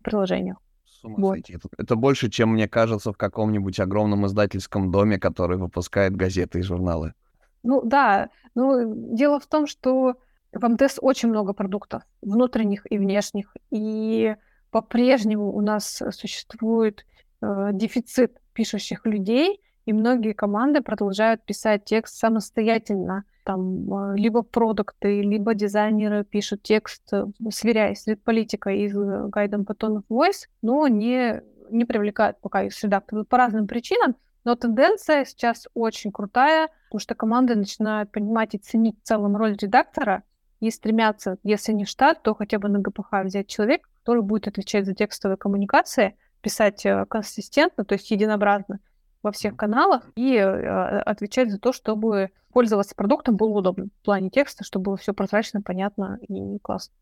ума 1.05 1.17
вот. 1.19 1.33
сойти. 1.33 1.55
Это, 1.55 1.69
это 1.77 1.97
больше, 1.97 2.31
чем 2.31 2.53
мне 2.53 2.69
кажется 2.69 3.13
в 3.13 3.17
каком-нибудь 3.17 3.81
огромном 3.81 4.27
издательском 4.27 4.91
доме, 4.91 5.19
который 5.19 5.57
выпускает 5.57 6.17
газеты 6.17 6.59
и 6.59 6.63
журналы. 6.63 7.15
Ну 7.63 7.83
да, 7.83 8.31
ну 8.55 9.15
дело 9.15 9.41
в 9.41 9.47
том, 9.47 9.67
что 9.67 10.15
в 10.53 10.69
МТС 10.69 10.99
очень 11.01 11.31
много 11.31 11.53
продуктов, 11.53 12.03
внутренних 12.23 12.91
и 12.91 12.99
внешних, 12.99 13.55
и 13.71 14.37
по-прежнему 14.71 15.53
у 15.53 15.61
нас 15.61 16.03
существует 16.11 17.07
э, 17.41 17.71
дефицит 17.73 18.41
пишущих 18.53 19.07
людей, 19.07 19.61
и 19.87 19.93
многие 19.93 20.33
команды 20.33 20.81
продолжают 20.81 21.45
писать 21.45 21.85
текст 21.85 22.17
самостоятельно. 22.17 23.25
Там 23.45 23.93
а, 23.93 24.15
либо 24.17 24.43
продукты, 24.43 25.23
либо 25.23 25.55
дизайнеры 25.55 26.25
пишут 26.25 26.63
текст, 26.63 27.03
э, 27.13 27.27
сверяясь 27.51 28.03
с 28.03 28.17
политикой 28.17 28.81
и 28.81 28.93
гайдом 29.29 29.65
по 29.65 29.73
tone 29.73 30.03
voice, 30.09 30.49
но 30.63 30.89
не, 30.89 31.43
не 31.71 31.85
привлекают 31.85 32.41
пока 32.41 32.63
их 32.63 32.73
редакторы 32.83 33.25
по 33.25 33.39
разным 33.39 33.67
причинам. 33.67 34.17
Но 34.45 34.57
тенденция 34.57 35.25
сейчас 35.25 35.69
очень 35.75 36.13
крутая, 36.13 36.69
потому 36.89 37.01
что 37.01 37.15
команды 37.15 37.55
начинают 37.55 38.11
понимать 38.11 38.55
и 38.55 38.59
ценить 38.59 38.99
в 39.01 39.07
целом 39.07 39.37
роль 39.37 39.57
редактора 39.57 40.23
и 40.61 40.71
стремятся, 40.71 41.39
если 41.43 41.73
не 41.73 41.85
штат, 41.85 42.23
то 42.23 42.35
хотя 42.35 42.59
бы 42.59 42.69
на 42.69 42.79
ГПХ 42.79 43.25
взять 43.25 43.47
человека, 43.47 43.89
который 44.01 44.23
будет 44.23 44.49
отвечать 44.49 44.87
за 44.87 44.95
текстовые 44.95 45.37
коммуникации, 45.37 46.17
писать 46.41 46.85
э, 46.85 47.07
консистентно, 47.07 47.85
то 47.85 47.95
есть 47.95 48.11
единообразно 48.11 48.81
во 49.25 49.33
всех 49.33 49.57
каналах 49.57 50.05
и 50.15 50.35
э, 50.35 51.01
отвечать 51.01 51.51
за 51.51 51.59
то, 51.59 51.73
чтобы 51.73 52.31
пользоваться 52.53 52.95
продуктом 52.95 53.37
было 53.37 53.59
удобно 53.59 53.87
в 53.87 54.05
плане 54.05 54.31
текста, 54.31 54.63
чтобы 54.63 54.85
было 54.85 54.97
все 54.97 55.13
прозрачно, 55.13 55.63
понятно 55.63 56.19
и 56.29 56.59
классно. 56.59 56.95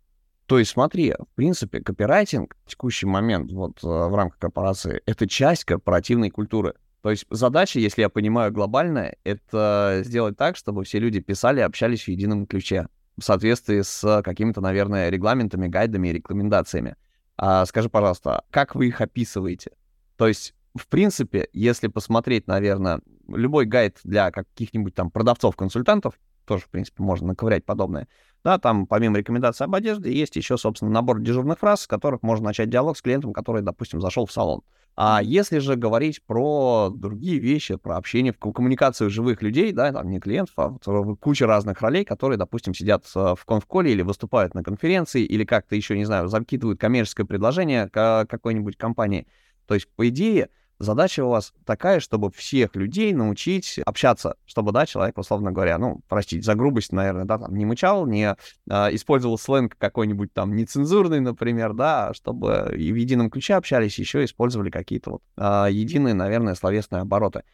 То 0.47 0.59
есть 0.59 0.71
смотри, 0.71 1.13
в 1.13 1.35
принципе, 1.35 1.81
копирайтинг 1.81 2.57
в 2.65 2.71
текущий 2.71 3.07
момент 3.07 3.53
вот 3.53 3.83
э, 3.83 3.87
в 3.87 4.15
рамках 4.15 4.39
корпорации— 4.39 5.03
это 5.07 5.29
часть 5.29 5.65
корпоративной 5.65 6.31
культуры. 6.31 6.75
То 7.03 7.11
есть 7.11 7.27
задача, 7.31 7.81
если 7.81 8.03
я 8.03 8.09
понимаю 8.09 8.53
глобальная, 8.53 9.17
это 9.25 10.03
сделать 10.05 10.37
так, 10.37 10.57
чтобы 10.57 10.85
все 10.85 11.01
люди 11.01 11.21
писали 11.21 11.59
и 11.59 11.65
общались 11.65 12.05
в 12.05 12.09
едином 12.09 12.47
ключе 12.47 12.87
в 13.17 13.23
соответствии 13.23 13.83
с 13.83 14.23
какими-то, 14.23 14.61
наверное, 14.61 15.11
регламентами, 15.11 15.69
гайдами 15.69 16.09
и 16.09 16.13
рекомендациями. 16.13 16.97
А 17.37 17.67
скажи, 17.67 17.89
пожалуйста, 17.89 18.45
как 18.51 18.75
вы 18.75 18.89
их 18.89 19.01
описываете? 19.01 19.73
То 20.17 20.29
есть, 20.29 20.55
в 20.75 20.89
принципе, 20.89 21.49
если 21.53 21.89
посмотреть, 21.89 22.47
наверное, 22.47 23.01
любой 23.29 23.67
гайд 23.67 23.99
для 24.05 24.31
каких-нибудь 24.31 24.95
там 24.95 25.11
продавцов-консультантов, 25.11 26.15
тоже, 26.45 26.65
в 26.65 26.71
принципе, 26.71 27.03
можно 27.03 27.29
наковырять 27.29 27.65
подобное, 27.65 28.09
да, 28.43 28.59
там 28.59 28.87
помимо 28.87 29.17
рекомендаций 29.19 29.65
об 29.65 29.75
одежде 29.75 30.13
есть 30.13 30.35
еще, 30.35 30.59
собственно, 30.59 30.91
набор 30.91 31.21
дежурных 31.21 31.59
фраз, 31.59 31.83
с 31.83 31.87
которых 31.87 32.23
можно 32.23 32.47
начать 32.47 32.69
диалог 32.71 32.97
с 32.97 33.03
клиентом, 33.03 33.33
который, 33.33 33.63
допустим, 33.63 34.01
зашел 34.01 34.27
в 34.27 34.33
салон. 34.33 34.63
А 34.95 35.23
если 35.23 35.59
же 35.59 35.77
говорить 35.77 36.23
про 36.27 36.91
другие 36.95 37.39
вещи, 37.39 37.77
про 37.77 37.97
общение, 37.97 38.33
коммуникацию 38.33 39.09
живых 39.09 39.41
людей, 39.41 39.73
да, 39.73 39.91
там 39.93 40.11
не 40.11 40.21
клиентов, 40.21 40.55
а 40.59 40.75
вот 40.85 41.19
куча 41.19 41.47
разных 41.47 41.81
ролей, 41.81 42.05
которые, 42.05 42.37
допустим, 42.37 42.75
сидят 42.75 43.07
в 43.07 43.43
конфколе 43.47 43.93
или 43.93 44.03
выступают 44.03 44.55
на 44.55 44.63
конференции, 44.63 45.23
или 45.23 45.45
как-то 45.45 45.77
еще, 45.77 45.97
не 45.97 46.05
знаю, 46.05 46.29
закидывают 46.29 46.79
коммерческое 46.79 47.25
предложение 47.25 47.89
какой-нибудь 47.89 48.77
компании. 48.77 49.27
То 49.67 49.75
есть, 49.75 49.89
по 49.95 50.07
идее, 50.09 50.51
задача 50.83 51.25
у 51.25 51.29
вас 51.29 51.53
такая, 51.65 52.01
чтобы 52.01 52.31
всех 52.31 52.75
людей 52.77 53.13
научить 53.13 53.79
общаться, 53.85 54.37
чтобы, 54.45 54.73
да, 54.73 54.87
человек, 54.87 55.17
условно 55.19 55.53
говоря, 55.53 55.79
ну, 55.79 56.01
простите 56.09 56.43
за 56.43 56.55
грубость, 56.55 56.93
наверное, 56.93 57.25
да, 57.25 57.39
там, 57.39 57.55
не 57.55 57.65
мычал, 57.65 58.07
не 58.07 58.37
а, 58.69 58.89
использовал 58.95 59.39
сленг 59.39 59.77
какой-нибудь 59.79 60.33
там 60.33 60.55
нецензурный, 60.55 61.21
например, 61.21 61.73
да, 61.73 62.09
а 62.09 62.15
чтобы 62.15 62.75
и 62.77 62.93
в 62.93 62.97
едином 62.97 63.31
ключе 63.31 63.55
общались, 63.55 63.99
еще 63.99 64.25
использовали 64.25 64.71
какие-то 64.71 65.13
вот 65.13 65.23
а, 65.37 65.69
единые, 65.69 66.15
наверное, 66.15 66.55
словесные 66.55 67.03
обороты. 67.03 67.45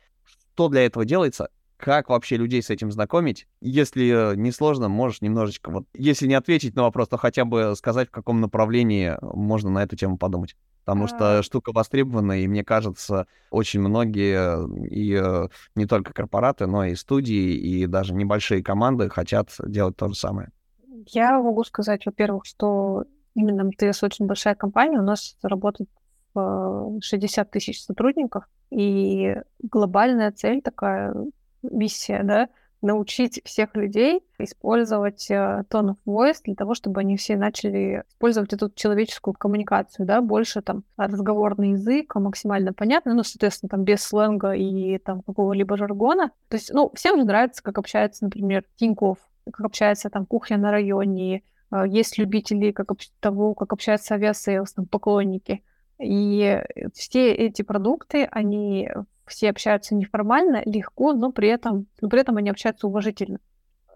Что 0.54 0.68
для 0.68 0.86
этого 0.86 1.04
делается? 1.04 1.50
Как 1.78 2.10
вообще 2.10 2.36
людей 2.36 2.62
с 2.62 2.70
этим 2.70 2.90
знакомить? 2.90 3.46
Если 3.60 4.34
не 4.36 4.50
сложно, 4.52 4.88
можешь 4.88 5.22
немножечко, 5.22 5.70
вот, 5.70 5.86
если 5.94 6.26
не 6.26 6.34
ответить 6.34 6.74
на 6.74 6.82
вопрос, 6.82 7.08
то 7.08 7.16
хотя 7.16 7.44
бы 7.44 7.74
сказать, 7.76 8.08
в 8.08 8.10
каком 8.10 8.40
направлении 8.40 9.16
можно 9.22 9.70
на 9.70 9.84
эту 9.84 9.96
тему 9.96 10.18
подумать 10.18 10.56
потому 10.88 11.06
что 11.06 11.42
штука 11.42 11.70
востребована, 11.72 12.40
и 12.40 12.48
мне 12.48 12.64
кажется, 12.64 13.26
очень 13.50 13.80
многие, 13.80 14.66
и 14.88 15.20
э, 15.22 15.48
не 15.74 15.84
только 15.84 16.14
корпораты, 16.14 16.66
но 16.66 16.86
и 16.86 16.94
студии, 16.94 17.52
и 17.56 17.86
даже 17.86 18.14
небольшие 18.14 18.62
команды 18.62 19.10
хотят 19.10 19.50
делать 19.62 19.96
то 19.96 20.08
же 20.08 20.14
самое. 20.14 20.50
Я 21.08 21.38
могу 21.42 21.62
сказать, 21.64 22.06
во-первых, 22.06 22.46
что 22.46 23.04
именно 23.34 23.64
МТС 23.64 24.02
очень 24.02 24.24
большая 24.24 24.54
компания, 24.54 24.98
у 24.98 25.02
нас 25.02 25.36
работает 25.42 25.90
60 26.34 27.50
тысяч 27.50 27.82
сотрудников, 27.82 28.44
и 28.70 29.36
глобальная 29.62 30.32
цель 30.32 30.62
такая, 30.62 31.14
миссия, 31.62 32.22
да, 32.22 32.48
научить 32.80 33.40
всех 33.44 33.74
людей 33.74 34.20
использовать 34.38 35.30
э, 35.30 35.64
tone 35.68 35.90
of 35.90 35.96
voice 36.06 36.38
для 36.44 36.54
того, 36.54 36.74
чтобы 36.74 37.00
они 37.00 37.16
все 37.16 37.36
начали 37.36 38.04
использовать 38.08 38.52
эту 38.52 38.70
человеческую 38.70 39.34
коммуникацию, 39.34 40.06
да, 40.06 40.20
больше 40.20 40.62
там 40.62 40.84
разговорный 40.96 41.72
язык, 41.72 42.14
максимально 42.14 42.72
понятно, 42.72 43.14
ну, 43.14 43.24
соответственно, 43.24 43.70
там 43.70 43.84
без 43.84 44.02
сленга 44.02 44.52
и 44.52 44.98
там 44.98 45.22
какого-либо 45.22 45.76
жаргона. 45.76 46.30
То 46.48 46.56
есть, 46.56 46.72
ну, 46.72 46.92
всем 46.94 47.18
же 47.18 47.24
нравится, 47.24 47.62
как 47.62 47.78
общается, 47.78 48.24
например, 48.24 48.64
Тиньков, 48.76 49.18
как 49.50 49.66
общается 49.66 50.08
там 50.10 50.24
кухня 50.24 50.56
на 50.56 50.70
районе, 50.70 51.42
э, 51.72 51.84
есть 51.88 52.16
любители 52.18 52.70
как 52.70 52.92
того, 53.20 53.54
как 53.54 53.72
общается 53.72 54.14
Aviasales, 54.14 54.72
там, 54.74 54.86
поклонники. 54.86 55.62
И 56.00 56.62
все 56.94 57.32
эти 57.32 57.62
продукты, 57.62 58.28
они 58.30 58.88
все 59.28 59.50
общаются 59.50 59.94
неформально, 59.94 60.62
легко, 60.64 61.12
но 61.12 61.32
при 61.32 61.48
этом, 61.48 61.86
но 62.00 62.08
при 62.08 62.20
этом 62.20 62.36
они 62.36 62.50
общаются 62.50 62.86
уважительно. 62.86 63.38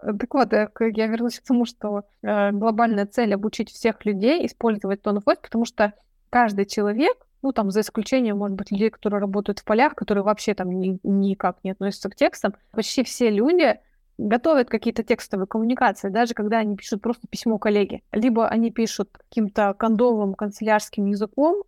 Так 0.01 0.33
вот, 0.33 0.53
э, 0.53 0.69
я 0.95 1.07
вернусь 1.07 1.39
к 1.39 1.43
тому, 1.43 1.65
что 1.65 2.03
э, 2.21 2.51
глобальная 2.51 3.05
цель 3.05 3.33
обучить 3.33 3.71
всех 3.71 4.05
людей 4.05 4.45
использовать 4.45 5.01
tone 5.01 5.17
of 5.17 5.37
потому 5.41 5.65
что 5.65 5.93
каждый 6.29 6.65
человек, 6.65 7.15
ну 7.41 7.53
там 7.53 7.71
за 7.71 7.81
исключением, 7.81 8.37
может 8.37 8.57
быть, 8.57 8.71
людей, 8.71 8.89
которые 8.89 9.21
работают 9.21 9.59
в 9.59 9.65
полях, 9.65 9.95
которые 9.95 10.23
вообще 10.23 10.53
там 10.53 10.69
ни, 10.71 10.99
никак 11.03 11.57
не 11.63 11.71
относятся 11.71 12.09
к 12.09 12.15
текстам, 12.15 12.53
почти 12.71 13.03
все 13.03 13.29
люди 13.29 13.79
готовят 14.17 14.69
какие-то 14.69 15.03
текстовые 15.03 15.47
коммуникации, 15.47 16.09
даже 16.09 16.33
когда 16.33 16.59
они 16.59 16.75
пишут 16.75 17.01
просто 17.01 17.27
письмо 17.27 17.57
коллеге. 17.57 18.01
Либо 18.11 18.47
они 18.47 18.71
пишут 18.71 19.09
каким-то 19.17 19.73
кондовым 19.73 20.33
канцелярским 20.33 21.05
языком, 21.05 21.63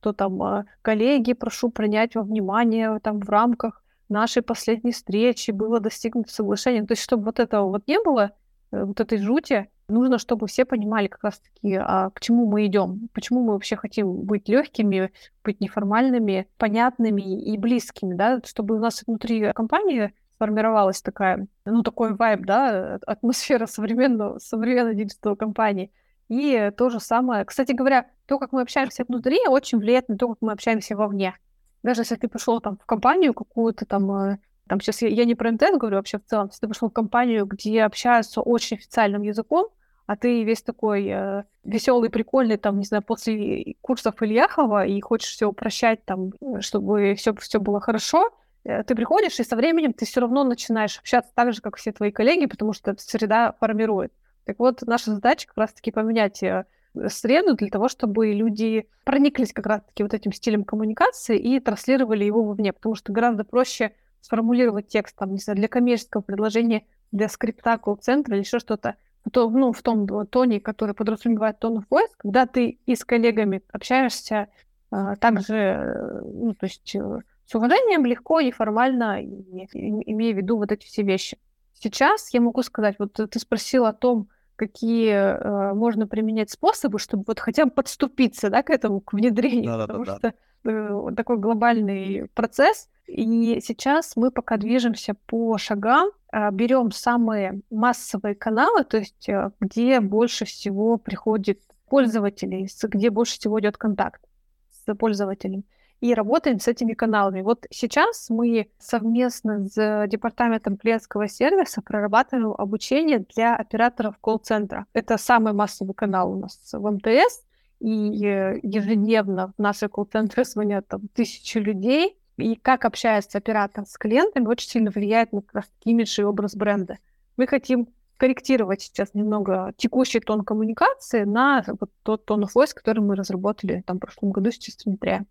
что 0.00 0.14
там 0.14 0.42
а, 0.42 0.64
коллеги, 0.80 1.34
прошу 1.34 1.70
принять 1.70 2.14
во 2.14 2.22
внимание 2.22 2.98
там 3.00 3.20
в 3.20 3.28
рамках 3.28 3.82
нашей 4.08 4.42
последней 4.42 4.92
встречи 4.92 5.50
было 5.50 5.78
достигнуто 5.78 6.32
соглашение. 6.32 6.86
То 6.86 6.92
есть, 6.92 7.02
чтобы 7.02 7.24
вот 7.24 7.38
этого 7.38 7.68
вот 7.68 7.86
не 7.86 8.00
было, 8.02 8.32
э, 8.72 8.82
вот 8.82 8.98
этой 8.98 9.18
жути, 9.18 9.68
нужно, 9.88 10.18
чтобы 10.18 10.46
все 10.46 10.64
понимали 10.64 11.06
как 11.06 11.22
раз-таки, 11.22 11.74
а, 11.74 12.08
к 12.10 12.20
чему 12.20 12.46
мы 12.46 12.64
идем, 12.64 13.10
почему 13.12 13.42
мы 13.42 13.52
вообще 13.52 13.76
хотим 13.76 14.22
быть 14.22 14.48
легкими, 14.48 15.12
быть 15.44 15.60
неформальными, 15.60 16.48
понятными 16.56 17.20
и 17.22 17.58
близкими, 17.58 18.14
да, 18.14 18.40
чтобы 18.44 18.76
у 18.76 18.78
нас 18.78 19.02
внутри 19.06 19.52
компании 19.52 20.14
сформировалась 20.36 21.02
такая, 21.02 21.46
ну, 21.66 21.82
такой 21.82 22.14
вайб, 22.14 22.46
да, 22.46 22.98
атмосфера 23.06 23.66
современного, 23.66 24.38
современной 24.38 24.94
диджитал 24.94 25.36
компании. 25.36 25.92
И 26.30 26.70
то 26.76 26.90
же 26.90 27.00
самое. 27.00 27.44
Кстати 27.44 27.72
говоря, 27.72 28.06
то, 28.26 28.38
как 28.38 28.52
мы 28.52 28.62
общаемся 28.62 29.04
внутри, 29.06 29.40
очень 29.48 29.78
влияет 29.78 30.08
на 30.08 30.16
то, 30.16 30.28
как 30.28 30.38
мы 30.40 30.52
общаемся 30.52 30.96
вовне. 30.96 31.34
Даже 31.82 32.02
если 32.02 32.14
ты 32.14 32.28
пошел 32.28 32.60
там 32.60 32.76
в 32.76 32.86
компанию 32.86 33.34
какую-то 33.34 33.84
там, 33.84 34.10
э, 34.12 34.38
там 34.68 34.80
сейчас 34.80 35.02
я, 35.02 35.08
я 35.08 35.24
не 35.24 35.34
про 35.34 35.50
МТН 35.50 35.78
говорю, 35.78 35.96
вообще 35.96 36.18
в 36.18 36.24
целом, 36.24 36.46
если 36.46 36.60
ты 36.60 36.68
пошел 36.68 36.88
в 36.88 36.92
компанию, 36.92 37.46
где 37.46 37.82
общаются 37.82 38.42
очень 38.42 38.76
официальным 38.76 39.22
языком, 39.22 39.70
а 40.06 40.16
ты 40.16 40.44
весь 40.44 40.62
такой 40.62 41.08
э, 41.08 41.42
веселый, 41.64 42.10
прикольный, 42.10 42.58
там, 42.58 42.78
не 42.78 42.84
знаю, 42.84 43.02
после 43.02 43.74
курсов 43.80 44.22
Ильяхова 44.22 44.86
и 44.86 45.00
хочешь 45.00 45.30
все 45.30 45.46
упрощать, 45.46 46.04
там, 46.04 46.30
чтобы 46.60 47.16
все, 47.16 47.34
все 47.34 47.58
было 47.58 47.80
хорошо, 47.80 48.30
э, 48.62 48.84
ты 48.84 48.94
приходишь, 48.94 49.40
и 49.40 49.42
со 49.42 49.56
временем 49.56 49.92
ты 49.94 50.04
все 50.04 50.20
равно 50.20 50.44
начинаешь 50.44 50.96
общаться 51.00 51.32
так 51.34 51.52
же, 51.52 51.60
как 51.60 51.74
все 51.74 51.90
твои 51.90 52.12
коллеги, 52.12 52.46
потому 52.46 52.72
что 52.72 52.94
среда 52.98 53.56
формирует. 53.58 54.12
Так 54.44 54.58
вот, 54.58 54.82
наша 54.82 55.14
задача 55.14 55.46
как 55.48 55.56
раз-таки 55.56 55.90
поменять 55.90 56.42
э, 56.42 56.64
среду 57.08 57.54
для 57.54 57.68
того, 57.68 57.88
чтобы 57.88 58.32
люди 58.32 58.88
прониклись 59.04 59.52
как 59.52 59.66
раз-таки 59.66 60.02
вот 60.02 60.14
этим 60.14 60.32
стилем 60.32 60.64
коммуникации 60.64 61.38
и 61.38 61.60
транслировали 61.60 62.24
его 62.24 62.42
вовне, 62.42 62.72
потому 62.72 62.94
что 62.94 63.12
гораздо 63.12 63.44
проще 63.44 63.92
сформулировать 64.20 64.88
текст, 64.88 65.16
там, 65.16 65.32
не 65.32 65.38
знаю, 65.38 65.56
для 65.56 65.68
коммерческого 65.68 66.22
предложения, 66.22 66.84
для 67.12 67.28
скрипта 67.28 67.78
колл-центра 67.78 68.34
или 68.34 68.42
еще 68.42 68.58
что-то, 68.58 68.96
то, 69.32 69.48
ну, 69.50 69.72
в 69.72 69.82
том 69.82 70.06
тоне, 70.26 70.60
который 70.60 70.94
подразумевает 70.94 71.58
тон 71.58 71.78
of 71.78 71.84
voice, 71.90 72.12
когда 72.16 72.46
ты 72.46 72.78
и 72.86 72.94
с 72.94 73.04
коллегами 73.04 73.62
общаешься 73.72 74.48
а, 74.90 75.16
также, 75.16 75.54
э, 75.54 76.20
ну, 76.24 76.54
то 76.54 76.66
есть 76.66 76.94
э, 76.96 77.20
с 77.46 77.54
уважением, 77.54 78.06
легко, 78.06 78.40
неформально, 78.40 79.22
и, 79.22 79.26
и, 79.72 80.12
имея 80.12 80.34
в 80.34 80.38
виду 80.38 80.56
вот 80.56 80.72
эти 80.72 80.86
все 80.86 81.02
вещи. 81.02 81.38
Сейчас 81.82 82.32
я 82.34 82.40
могу 82.40 82.62
сказать, 82.62 82.96
вот 82.98 83.14
ты 83.14 83.38
спросил 83.38 83.86
о 83.86 83.92
том, 83.94 84.28
какие 84.56 85.12
э, 85.12 85.72
можно 85.72 86.06
применять 86.06 86.50
способы, 86.50 86.98
чтобы 86.98 87.24
вот 87.26 87.40
хотя 87.40 87.64
бы 87.64 87.70
подступиться 87.70 88.50
да, 88.50 88.62
к 88.62 88.68
этому, 88.68 89.00
к 89.00 89.14
внедрению, 89.14 89.78
да, 89.78 89.86
потому 89.86 90.04
да, 90.04 90.18
что 90.18 90.34
э, 90.64 91.14
такой 91.16 91.38
глобальный 91.38 92.28
процесс. 92.34 92.90
И 93.06 93.60
сейчас 93.64 94.14
мы 94.16 94.30
пока 94.30 94.58
движемся 94.58 95.14
по 95.26 95.56
шагам, 95.56 96.10
э, 96.32 96.50
берем 96.52 96.92
самые 96.92 97.62
массовые 97.70 98.34
каналы, 98.34 98.84
то 98.84 98.98
есть 98.98 99.26
э, 99.30 99.50
где 99.60 100.00
больше 100.00 100.44
всего 100.44 100.98
приходит 100.98 101.62
пользователей, 101.88 102.68
где 102.82 103.08
больше 103.08 103.38
всего 103.38 103.58
идет 103.60 103.78
контакт 103.78 104.20
с 104.68 104.94
пользователем. 104.94 105.64
И 106.00 106.14
работаем 106.14 106.58
с 106.58 106.68
этими 106.68 106.94
каналами. 106.94 107.42
Вот 107.42 107.66
сейчас 107.70 108.30
мы 108.30 108.70
совместно 108.78 109.66
с 109.66 110.06
департаментом 110.08 110.76
клиентского 110.76 111.28
сервиса 111.28 111.82
прорабатываем 111.82 112.54
обучение 112.56 113.24
для 113.34 113.54
операторов 113.54 114.16
колл-центра. 114.18 114.86
Это 114.92 115.18
самый 115.18 115.52
массовый 115.52 115.94
канал 115.94 116.32
у 116.32 116.38
нас 116.38 116.58
в 116.72 116.90
МТС, 116.90 117.44
и 117.80 118.24
э, 118.24 118.60
ежедневно 118.62 119.52
в 119.56 119.60
наши 119.60 119.88
колл-центры 119.88 120.44
звонят 120.44 120.86
там, 120.88 121.08
тысячи 121.14 121.58
людей, 121.58 122.16
и 122.36 122.54
как 122.56 122.84
общается 122.84 123.38
оператор 123.38 123.84
с 123.86 123.98
клиентами, 123.98 124.46
очень 124.46 124.68
сильно 124.68 124.90
влияет 124.90 125.32
на 125.32 125.42
как 125.42 125.54
раз 125.54 125.70
имидж 125.84 126.20
и 126.20 126.24
образ 126.24 126.54
бренда. 126.54 126.98
Мы 127.36 127.46
хотим 127.46 127.88
корректировать 128.16 128.82
сейчас 128.82 129.14
немного 129.14 129.72
текущий 129.76 130.20
тон 130.20 130.44
коммуникации 130.44 131.24
на 131.24 131.64
вот 131.66 131.90
тот 132.02 132.26
тон 132.26 132.44
of 132.44 132.50
voice, 132.54 132.74
который 132.74 133.00
мы 133.00 133.16
разработали 133.16 133.82
там 133.86 133.96
в 133.96 134.00
прошлом 134.00 134.30
году 134.30 134.50
с 134.50 134.58
чистым 134.58 134.92
ноября. 134.92 135.24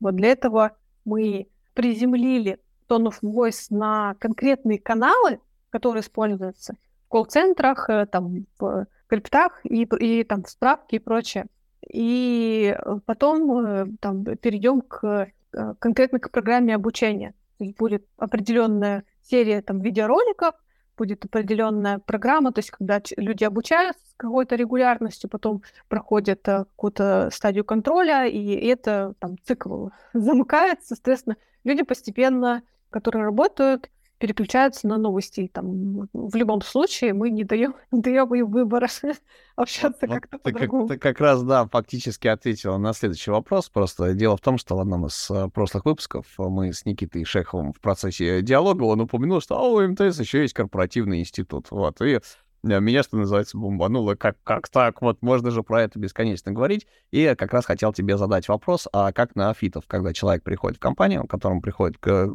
Вот 0.00 0.16
для 0.16 0.30
этого 0.32 0.76
мы 1.04 1.48
приземлили 1.74 2.58
tone 2.88 3.10
of 3.10 3.20
voice 3.22 3.66
на 3.70 4.14
конкретные 4.18 4.78
каналы, 4.78 5.40
которые 5.70 6.02
используются 6.02 6.74
в 7.06 7.08
колл-центрах, 7.08 7.88
э, 7.88 8.06
там, 8.06 8.46
в 8.58 8.86
криптах 9.06 9.60
и, 9.64 9.82
и 9.82 10.24
там 10.24 10.42
в 10.42 10.50
справке 10.50 10.96
и 10.96 11.00
прочее. 11.00 11.46
И 11.88 12.76
потом 13.06 13.64
э, 13.64 13.86
там 14.00 14.24
перейдем 14.24 14.80
к 14.80 15.30
э, 15.52 15.74
конкретно 15.78 16.18
к 16.18 16.30
программе 16.30 16.74
обучения. 16.74 17.34
То 17.58 17.64
есть 17.64 17.76
будет 17.76 18.06
определенная 18.16 19.04
серия 19.22 19.62
там 19.62 19.80
видеороликов, 19.80 20.54
будет 21.00 21.24
определенная 21.24 21.98
программа, 21.98 22.52
то 22.52 22.58
есть 22.58 22.70
когда 22.70 23.00
люди 23.16 23.42
обучаются 23.42 24.04
с 24.06 24.14
какой-то 24.18 24.54
регулярностью, 24.54 25.30
потом 25.30 25.62
проходят 25.88 26.46
э, 26.46 26.66
какую-то 26.66 27.30
стадию 27.32 27.64
контроля, 27.64 28.26
и 28.26 28.52
это 28.66 29.14
там 29.18 29.38
цикл 29.42 29.88
замыкается, 30.12 30.94
соответственно, 30.94 31.36
люди 31.64 31.84
постепенно, 31.84 32.62
которые 32.90 33.24
работают, 33.24 33.88
переключаются 34.20 34.86
на 34.86 34.98
новости. 34.98 35.50
Там, 35.52 36.08
в 36.12 36.36
любом 36.36 36.60
случае 36.60 37.14
мы 37.14 37.30
не 37.30 37.42
даем, 37.42 37.74
не 37.90 38.00
даем 38.00 38.32
им 38.34 38.50
выбора 38.50 38.86
общаться 39.56 40.06
вот, 40.06 40.14
как-то 40.14 40.38
ты 40.38 40.52
по-другому. 40.52 40.86
Как, 40.86 40.96
ты 40.96 41.00
как 41.00 41.20
раз, 41.20 41.42
да, 41.42 41.66
фактически 41.66 42.28
ответила 42.28 42.76
на 42.76 42.92
следующий 42.92 43.30
вопрос. 43.30 43.70
Просто 43.70 44.12
дело 44.12 44.36
в 44.36 44.40
том, 44.40 44.58
что 44.58 44.76
в 44.76 44.80
одном 44.80 45.06
из 45.06 45.30
uh, 45.30 45.50
прошлых 45.50 45.86
выпусков 45.86 46.26
мы 46.38 46.72
с 46.72 46.84
Никитой 46.84 47.24
Шеховым 47.24 47.72
в 47.72 47.80
процессе 47.80 48.42
диалога, 48.42 48.84
он 48.84 49.00
упомянул, 49.00 49.40
что 49.40 49.56
а, 49.56 49.66
у 49.66 49.80
МТС 49.80 50.20
еще 50.20 50.42
есть 50.42 50.54
корпоративный 50.54 51.20
институт. 51.20 51.70
Вот, 51.70 52.00
и 52.02 52.20
меня, 52.62 53.02
что 53.02 53.16
называется, 53.16 53.56
бомбануло. 53.56 54.16
Как, 54.16 54.36
как 54.44 54.68
так? 54.68 55.00
Вот 55.00 55.22
можно 55.22 55.50
же 55.50 55.62
про 55.62 55.82
это 55.82 55.98
бесконечно 55.98 56.52
говорить. 56.52 56.86
И 57.10 57.22
я 57.22 57.34
как 57.34 57.54
раз 57.54 57.64
хотел 57.64 57.94
тебе 57.94 58.18
задать 58.18 58.48
вопрос, 58.48 58.86
а 58.92 59.12
как 59.12 59.34
на 59.34 59.48
Афитов, 59.48 59.84
когда 59.86 60.12
человек 60.12 60.42
приходит 60.42 60.76
в 60.76 60.80
компанию, 60.80 61.26
которому 61.26 61.62
приходит 61.62 61.96
к 61.96 62.30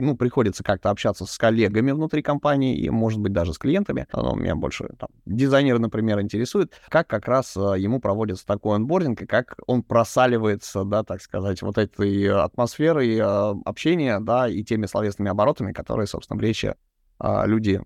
ну, 0.00 0.16
приходится 0.16 0.64
как-то 0.64 0.90
общаться 0.90 1.26
с 1.26 1.38
коллегами 1.38 1.92
внутри 1.92 2.22
компании 2.22 2.76
и, 2.76 2.90
может 2.90 3.20
быть, 3.20 3.32
даже 3.32 3.54
с 3.54 3.58
клиентами. 3.58 4.06
Но 4.12 4.34
меня 4.34 4.54
больше 4.54 4.88
там, 4.98 5.08
дизайнер, 5.26 5.78
например, 5.78 6.20
интересует, 6.20 6.72
как 6.88 7.06
как 7.06 7.26
раз 7.26 7.56
а, 7.56 7.74
ему 7.74 8.00
проводится 8.00 8.46
такой 8.46 8.76
онбординг, 8.76 9.22
и 9.22 9.26
как 9.26 9.56
он 9.66 9.82
просаливается, 9.82 10.84
да, 10.84 11.02
так 11.02 11.20
сказать, 11.20 11.62
вот 11.62 11.78
этой 11.78 12.28
атмосферой 12.28 13.18
а, 13.20 13.54
общения, 13.64 14.20
да, 14.20 14.48
и 14.48 14.62
теми 14.64 14.86
словесными 14.86 15.30
оборотами, 15.30 15.72
которые, 15.72 16.06
собственно, 16.06 16.38
в 16.38 16.42
речи 16.42 16.74
а, 17.18 17.46
люди 17.46 17.80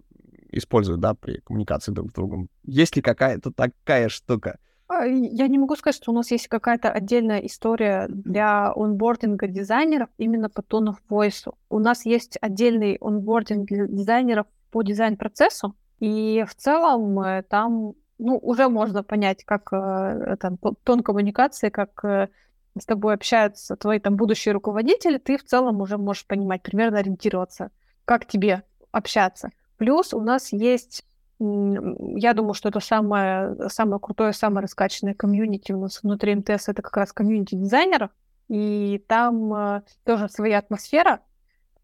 используют, 0.52 1.00
да, 1.00 1.14
при 1.14 1.40
коммуникации 1.40 1.92
друг 1.92 2.10
с 2.10 2.14
другом. 2.14 2.48
Есть 2.62 2.96
ли 2.96 3.02
какая-то 3.02 3.52
такая 3.52 4.08
штука? 4.08 4.58
А, 4.86 5.06
я 5.06 5.48
не 5.48 5.58
могу 5.58 5.76
сказать, 5.76 5.96
что 5.96 6.12
у 6.12 6.14
нас 6.14 6.30
есть 6.30 6.48
какая-то 6.48 6.90
отдельная 6.90 7.38
история 7.38 8.06
для 8.08 8.72
онбординга 8.74 9.46
дизайнеров 9.46 10.10
именно 10.18 10.50
по 10.50 10.62
тону 10.62 10.96
voice. 11.08 11.52
У 11.70 11.78
нас 11.78 12.04
есть 12.04 12.36
отдельный 12.40 12.98
онбординг 13.00 13.66
для 13.66 13.86
дизайнеров 13.86 14.46
по 14.70 14.82
дизайн-процессу, 14.82 15.74
и 16.00 16.44
в 16.46 16.54
целом 16.54 17.18
э, 17.20 17.42
там 17.42 17.94
ну, 18.18 18.38
уже 18.38 18.68
можно 18.68 19.02
понять, 19.02 19.44
как 19.44 19.72
э, 19.72 20.36
там, 20.38 20.58
тон 20.58 21.02
коммуникации, 21.02 21.70
как 21.70 22.04
э, 22.04 22.28
с 22.78 22.84
тобой 22.84 23.14
общаются 23.14 23.76
твои 23.76 24.00
там 24.00 24.16
будущие 24.16 24.52
руководители, 24.52 25.18
ты 25.18 25.38
в 25.38 25.44
целом 25.44 25.80
уже 25.80 25.96
можешь 25.96 26.26
понимать, 26.26 26.62
примерно 26.62 26.98
ориентироваться, 26.98 27.70
как 28.04 28.26
тебе 28.26 28.64
общаться. 28.90 29.50
Плюс 29.76 30.12
у 30.12 30.20
нас 30.20 30.52
есть 30.52 31.04
я 31.40 32.32
думаю, 32.34 32.54
что 32.54 32.68
это 32.68 32.80
самое, 32.80 33.68
самое 33.68 34.00
крутое, 34.00 34.32
самое 34.32 34.62
раскачанное 34.62 35.14
комьюнити 35.14 35.72
у 35.72 35.80
нас 35.80 36.02
внутри 36.02 36.34
МТС, 36.34 36.68
это 36.68 36.82
как 36.82 36.96
раз 36.96 37.12
комьюнити 37.12 37.54
дизайнеров, 37.56 38.10
и 38.48 39.04
там 39.08 39.52
э, 39.54 39.82
тоже 40.04 40.28
своя 40.28 40.58
атмосфера. 40.58 41.20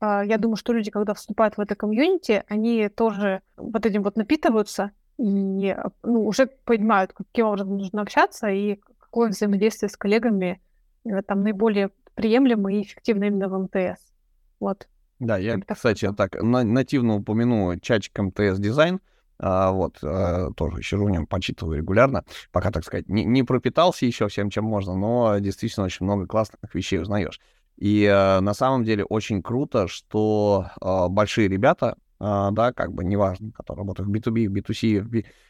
Э, 0.00 0.22
я 0.24 0.38
думаю, 0.38 0.56
что 0.56 0.72
люди, 0.72 0.90
когда 0.90 1.14
вступают 1.14 1.56
в 1.56 1.60
это 1.60 1.74
комьюнити, 1.74 2.44
они 2.48 2.88
тоже 2.88 3.42
вот 3.56 3.86
этим 3.86 4.02
вот 4.02 4.16
напитываются 4.16 4.92
и 5.18 5.76
ну, 6.02 6.26
уже 6.26 6.46
понимают, 6.46 7.12
каким 7.12 7.46
образом 7.46 7.76
нужно 7.76 8.02
общаться 8.02 8.48
и 8.48 8.80
какое 8.98 9.30
взаимодействие 9.30 9.90
с 9.90 9.96
коллегами 9.96 10.60
э, 11.04 11.22
там 11.22 11.42
наиболее 11.42 11.90
приемлемо 12.14 12.72
и 12.72 12.82
эффективно 12.82 13.24
именно 13.24 13.48
в 13.48 13.58
МТС. 13.58 14.12
Вот. 14.60 14.86
Да, 15.18 15.36
я, 15.36 15.58
кстати, 15.58 16.10
так 16.14 16.42
на, 16.42 16.62
нативно 16.64 17.16
упомяну 17.16 17.78
чатик 17.80 18.18
МТС 18.18 18.58
дизайн. 18.58 19.00
А, 19.42 19.72
вот, 19.72 19.98
а, 20.03 20.50
тоже 20.55 20.83
нем, 21.09 21.26
почитываю 21.26 21.79
регулярно, 21.79 22.24
пока, 22.53 22.70
так 22.70 22.85
сказать, 22.85 23.09
не, 23.09 23.24
не 23.24 23.42
пропитался 23.42 24.05
еще 24.05 24.29
всем, 24.29 24.50
чем 24.50 24.64
можно, 24.64 24.94
но 24.94 25.38
действительно 25.38 25.87
очень 25.87 26.05
много 26.05 26.26
классных 26.26 26.74
вещей 26.74 27.00
узнаешь. 27.00 27.40
И 27.79 28.07
а, 28.07 28.40
на 28.40 28.53
самом 28.53 28.85
деле 28.85 29.05
очень 29.05 29.42
круто, 29.42 29.88
что 29.88 30.66
а, 30.81 31.09
большие 31.09 31.48
ребята, 31.48 31.96
а, 32.18 32.50
да, 32.50 32.74
как 32.74 32.92
бы 32.92 33.03
неважно, 33.03 33.50
которые 33.53 33.83
работают 33.83 34.11
в 34.11 34.12
B2B, 34.12 34.48
в 34.48 34.53
B2C, 34.53 35.00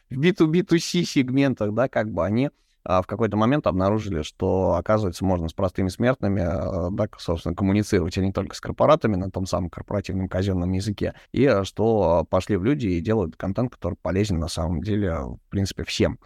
в 0.09 0.17
B2B2C 0.17 1.03
сегментах, 1.03 1.73
да, 1.73 1.89
как 1.89 2.11
бы 2.11 2.25
они 2.25 2.49
в 2.83 3.03
какой-то 3.07 3.37
момент 3.37 3.67
обнаружили, 3.67 4.23
что, 4.23 4.73
оказывается, 4.73 5.23
можно 5.23 5.47
с 5.47 5.53
простыми 5.53 5.89
смертными, 5.89 6.41
а, 6.41 6.89
да, 6.91 7.07
собственно, 7.17 7.55
коммуницировать, 7.55 8.17
а 8.17 8.21
не 8.21 8.31
только 8.31 8.55
с 8.55 8.61
корпоратами 8.61 9.15
на 9.15 9.29
том 9.29 9.45
самом 9.45 9.69
корпоративном 9.69 10.27
казенном 10.27 10.71
языке, 10.71 11.13
и 11.31 11.45
а, 11.45 11.63
что 11.63 12.25
пошли 12.29 12.57
в 12.57 12.63
люди 12.63 12.87
и 12.87 13.01
делают 13.01 13.35
контент, 13.35 13.71
который 13.71 13.95
полезен 14.01 14.39
на 14.39 14.47
самом 14.47 14.81
деле, 14.81 15.13
в 15.15 15.39
принципе, 15.49 15.83
всем 15.83 16.19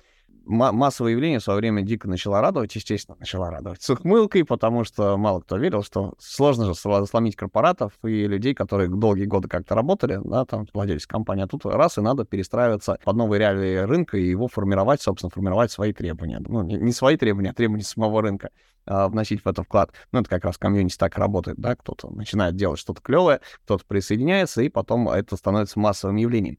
массовое 0.46 1.14
явление 1.14 1.40
в 1.40 1.44
свое 1.44 1.60
время 1.60 1.82
дико 1.82 2.08
начала 2.08 2.42
радовать, 2.42 2.76
естественно, 2.76 3.18
начала 3.20 3.50
радовать 3.50 3.82
с 3.82 3.90
ухмылкой, 3.90 4.46
потому 4.46 4.84
что 4.84 5.18
мало 5.18 5.42
кто 5.42 5.58
верил, 5.58 5.84
что 5.84 6.14
сложно 6.20 6.66
же 6.66 6.76
сломить 6.76 7.36
корпоратов 7.36 7.94
и 8.04 8.28
людей, 8.28 8.54
которые 8.54 8.90
долгие 8.90 9.26
годы 9.26 9.48
как-то 9.48 9.76
работали, 9.76 10.20
да, 10.24 10.46
там, 10.46 10.68
владельцы 10.74 11.08
компании, 11.08 11.44
а 11.44 11.48
тут 11.48 11.66
раз 11.66 11.98
и 11.98 12.02
надо 12.02 12.26
перестраиваться 12.26 12.98
под 13.04 13.16
новые 13.16 13.40
реалии 13.40 13.78
рынка 13.78 14.18
и 14.18 14.28
его 14.28 14.48
формировать, 14.48 15.02
собственно, 15.02 15.30
формировать 15.30 15.72
свои 15.72 15.94
требования. 15.94 16.42
Ну, 16.46 16.62
не 16.64 16.92
свои 16.92 17.18
требования, 17.18 17.52
а 17.52 17.54
требования 17.54 17.84
самого 17.84 18.22
рынка 18.22 18.50
а, 18.86 19.08
вносить 19.08 19.44
в 19.44 19.48
это 19.48 19.64
вклад. 19.64 19.92
Ну, 20.12 20.20
это 20.20 20.30
как 20.30 20.46
раз 20.46 20.58
комьюнити 20.58 20.98
так 20.98 21.18
работает, 21.18 21.58
да, 21.58 21.76
кто-то 21.76 22.10
начинает 22.10 22.56
делать 22.56 22.80
что-то 22.80 23.02
клевое, 23.02 23.42
кто-то 23.64 23.84
присоединяется, 23.88 24.62
и 24.62 24.70
потом 24.70 25.10
это 25.10 25.36
становится 25.38 25.80
массовым 25.80 26.18
явлением. 26.18 26.58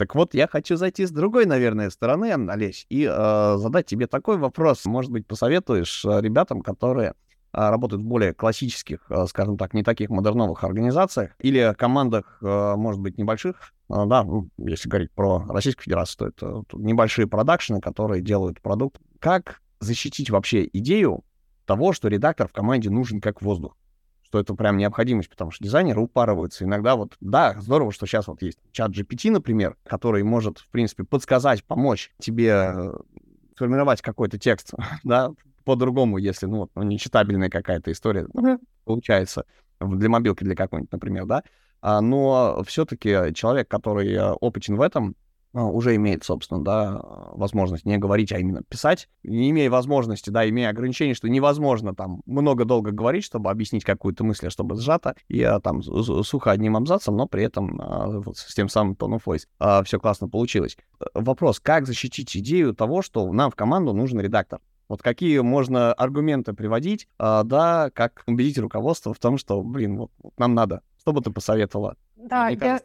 Так 0.00 0.14
вот, 0.14 0.32
я 0.32 0.48
хочу 0.48 0.76
зайти 0.76 1.04
с 1.04 1.10
другой, 1.10 1.44
наверное, 1.44 1.90
стороны, 1.90 2.32
Олесь, 2.48 2.86
и 2.88 3.04
э, 3.06 3.56
задать 3.58 3.84
тебе 3.84 4.06
такой 4.06 4.38
вопрос. 4.38 4.86
Может 4.86 5.12
быть, 5.12 5.26
посоветуешь 5.26 6.06
э, 6.06 6.22
ребятам, 6.22 6.62
которые 6.62 7.10
э, 7.10 7.12
работают 7.52 8.02
в 8.02 8.06
более 8.06 8.32
классических, 8.32 9.00
э, 9.10 9.26
скажем 9.26 9.58
так, 9.58 9.74
не 9.74 9.82
таких 9.82 10.08
модерновых 10.08 10.64
организациях 10.64 11.32
или 11.38 11.74
командах, 11.76 12.38
может 12.40 12.98
быть, 13.02 13.18
небольших, 13.18 13.74
да, 13.90 14.24
ну, 14.24 14.48
если 14.56 14.88
говорить 14.88 15.10
про 15.10 15.44
Российскую 15.46 15.84
Федерацию, 15.84 16.32
то 16.32 16.62
это 16.62 16.78
небольшие 16.78 17.26
продакшены, 17.26 17.82
которые 17.82 18.22
делают 18.22 18.62
продукт. 18.62 18.98
Как 19.18 19.60
защитить 19.80 20.30
вообще 20.30 20.66
идею 20.72 21.24
того, 21.66 21.92
что 21.92 22.08
редактор 22.08 22.48
в 22.48 22.54
команде 22.54 22.88
нужен 22.88 23.20
как 23.20 23.42
воздух? 23.42 23.76
Что 24.30 24.38
это 24.38 24.54
прям 24.54 24.76
необходимость, 24.76 25.28
потому 25.28 25.50
что 25.50 25.64
дизайнеры 25.64 26.00
упарываются. 26.00 26.64
Иногда 26.64 26.94
вот, 26.94 27.16
да, 27.20 27.56
здорово, 27.58 27.90
что 27.90 28.06
сейчас 28.06 28.28
вот 28.28 28.42
есть 28.42 28.58
чат 28.70 28.92
GPT, 28.92 29.32
например, 29.32 29.76
который 29.84 30.22
может, 30.22 30.58
в 30.58 30.68
принципе, 30.68 31.02
подсказать, 31.02 31.64
помочь 31.64 32.12
тебе 32.20 32.48
э, 32.48 32.92
сформировать 33.56 34.02
какой-то 34.02 34.38
текст, 34.38 34.72
да, 35.04 35.32
по-другому, 35.64 36.18
если, 36.18 36.46
ну, 36.46 36.58
вот, 36.58 36.70
ну, 36.76 36.82
нечитабельная 36.84 37.50
какая-то 37.50 37.90
история 37.90 38.28
получается 38.84 39.46
для 39.80 40.08
мобилки, 40.08 40.44
для 40.44 40.54
какой-нибудь, 40.54 40.92
например, 40.92 41.26
да, 41.26 41.42
а, 41.82 42.00
но 42.00 42.62
все-таки 42.64 43.34
человек, 43.34 43.66
который 43.66 44.12
э, 44.12 44.30
опытен 44.30 44.76
в 44.76 44.80
этом, 44.80 45.16
уже 45.52 45.96
имеет, 45.96 46.24
собственно, 46.24 46.62
да, 46.62 47.00
возможность 47.32 47.84
не 47.84 47.98
говорить, 47.98 48.32
а 48.32 48.38
именно 48.38 48.62
писать, 48.62 49.08
не 49.22 49.50
имея 49.50 49.70
возможности, 49.70 50.30
да, 50.30 50.48
имея 50.48 50.70
ограничение, 50.70 51.14
что 51.14 51.28
невозможно 51.28 51.94
там 51.94 52.22
много 52.26 52.64
долго 52.64 52.92
говорить, 52.92 53.24
чтобы 53.24 53.50
объяснить 53.50 53.84
какую-то 53.84 54.24
мысль, 54.24 54.46
а 54.46 54.50
чтобы 54.50 54.76
сжато, 54.76 55.14
и 55.28 55.42
а, 55.42 55.60
там 55.60 55.82
сухо 55.82 56.50
одним 56.50 56.76
абзацем, 56.76 57.16
но 57.16 57.26
при 57.26 57.44
этом 57.44 57.80
а, 57.80 58.20
вот, 58.20 58.36
с 58.36 58.54
тем 58.54 58.68
самым 58.68 58.94
tone 58.94 59.18
of 59.18 59.22
voice 59.24 59.46
а, 59.58 59.82
все 59.82 59.98
классно 59.98 60.28
получилось. 60.28 60.76
Вопрос, 61.14 61.60
как 61.60 61.86
защитить 61.86 62.36
идею 62.36 62.74
того, 62.74 63.02
что 63.02 63.32
нам 63.32 63.50
в 63.50 63.56
команду 63.56 63.92
нужен 63.92 64.20
редактор? 64.20 64.60
Вот 64.88 65.02
какие 65.02 65.38
можно 65.38 65.92
аргументы 65.92 66.52
приводить, 66.52 67.06
а, 67.16 67.44
да, 67.44 67.90
как 67.94 68.24
убедить 68.26 68.58
руководство 68.58 69.14
в 69.14 69.18
том, 69.18 69.38
что, 69.38 69.62
блин, 69.62 69.96
вот, 69.96 70.10
вот 70.18 70.32
нам 70.36 70.54
надо. 70.54 70.82
Что 70.98 71.12
бы 71.12 71.20
ты 71.20 71.30
посоветовала? 71.30 71.96
Да, 72.16 72.48
я 72.48 72.80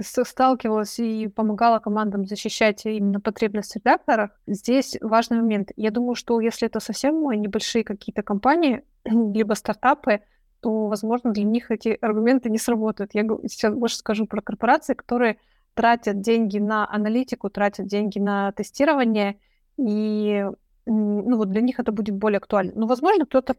сталкивалась 0.00 0.98
и 0.98 1.28
помогала 1.28 1.78
командам 1.78 2.26
защищать 2.26 2.86
именно 2.86 3.20
потребности 3.20 3.78
редакторов. 3.78 4.30
Здесь 4.46 4.96
важный 5.00 5.38
момент. 5.38 5.70
Я 5.76 5.90
думаю, 5.90 6.14
что 6.14 6.40
если 6.40 6.66
это 6.68 6.80
совсем 6.80 7.28
небольшие 7.30 7.84
какие-то 7.84 8.22
компании, 8.22 8.82
либо 9.04 9.54
стартапы, 9.54 10.20
то, 10.60 10.86
возможно, 10.86 11.32
для 11.32 11.44
них 11.44 11.70
эти 11.70 11.96
аргументы 12.00 12.50
не 12.50 12.58
сработают. 12.58 13.14
Я 13.14 13.22
сейчас 13.48 13.74
больше 13.74 13.96
скажу 13.96 14.26
про 14.26 14.42
корпорации, 14.42 14.94
которые 14.94 15.38
тратят 15.74 16.20
деньги 16.20 16.58
на 16.58 16.88
аналитику, 16.90 17.50
тратят 17.50 17.86
деньги 17.86 18.18
на 18.18 18.50
тестирование, 18.52 19.38
и 19.76 20.44
ну, 20.86 21.36
вот 21.36 21.50
для 21.50 21.60
них 21.60 21.78
это 21.78 21.92
будет 21.92 22.16
более 22.16 22.38
актуально. 22.38 22.72
Но, 22.74 22.86
возможно, 22.86 23.26
кто-то 23.26 23.54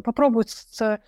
попробует 0.00 0.50
с, 0.50 0.80
э, 0.80 0.98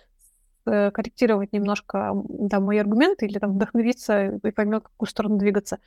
корректировать 0.65 1.53
немножко 1.53 2.13
да, 2.27 2.59
мои 2.59 2.77
аргументы 2.79 3.25
или 3.25 3.39
там 3.39 3.53
вдохновиться 3.53 4.39
и 4.43 4.51
поймет, 4.51 4.83
в 4.83 4.89
какую 4.89 5.09
сторону 5.09 5.37
двигаться. 5.37 5.79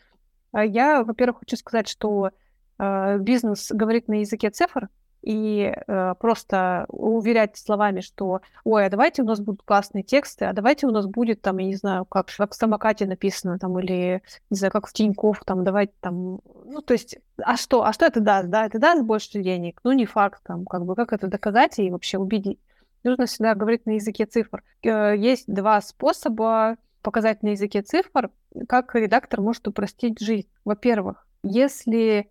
А 0.53 0.65
я, 0.65 1.03
во-первых, 1.03 1.41
хочу 1.41 1.57
сказать, 1.57 1.89
что 1.89 2.31
э, 2.79 3.19
бизнес 3.19 3.71
говорит 3.71 4.09
на 4.09 4.21
языке 4.21 4.51
цифр, 4.51 4.89
и 5.23 5.75
э, 5.75 6.15
просто 6.21 6.87
уверять 6.89 7.57
словами, 7.57 8.01
что 8.01 8.41
ой, 8.65 8.87
а 8.87 8.91
давайте 8.91 9.23
у 9.23 9.25
нас 9.25 9.41
будут 9.41 9.63
классные 9.63 10.05
тексты, 10.05 10.45
а 10.45 10.53
давайте 10.53 10.87
у 10.87 10.91
нас 10.91 11.07
будет 11.07 11.43
там, 11.43 11.59
я 11.59 11.67
не 11.67 11.75
знаю, 11.75 12.05
как, 12.05 12.29
как 12.37 12.53
в 12.53 12.55
самокате 12.55 13.07
написано 13.07 13.59
там, 13.59 13.79
или, 13.79 14.23
не 14.51 14.57
знаю, 14.57 14.73
как 14.73 14.87
в 14.87 14.93
Тинькофф, 14.93 15.43
там, 15.45 15.65
давайте 15.65 15.93
там, 16.01 16.41
ну, 16.65 16.83
то 16.83 16.93
есть, 16.93 17.19
а 17.43 17.57
что, 17.57 17.85
а 17.85 17.93
что 17.93 18.07
это 18.07 18.21
даст, 18.21 18.49
да, 18.49 18.67
это 18.67 18.79
даст 18.79 19.03
больше 19.03 19.43
денег, 19.43 19.81
ну, 19.83 19.93
не 19.93 20.07
факт, 20.07 20.41
там, 20.45 20.65
как 20.65 20.85
бы, 20.85 20.95
как 20.95 21.13
это 21.13 21.27
доказать 21.27 21.79
и 21.79 21.91
вообще 21.91 22.19
убедить. 22.19 22.61
Нужно 23.09 23.27
всегда 23.27 23.55
говорить 23.55 23.87
на 23.87 23.93
языке 23.93 24.27
цифр. 24.27 24.63
Э, 24.83 25.15
есть 25.17 25.45
два 25.47 25.81
способа 25.81 26.77
показать 27.03 27.43
на 27.43 27.49
языке 27.49 27.83
цифр, 27.83 28.31
как 28.69 28.95
редактор 28.95 29.41
может 29.41 29.67
упростить 29.69 30.21
жизнь. 30.21 30.49
Во-первых, 30.65 31.27
если 31.43 32.31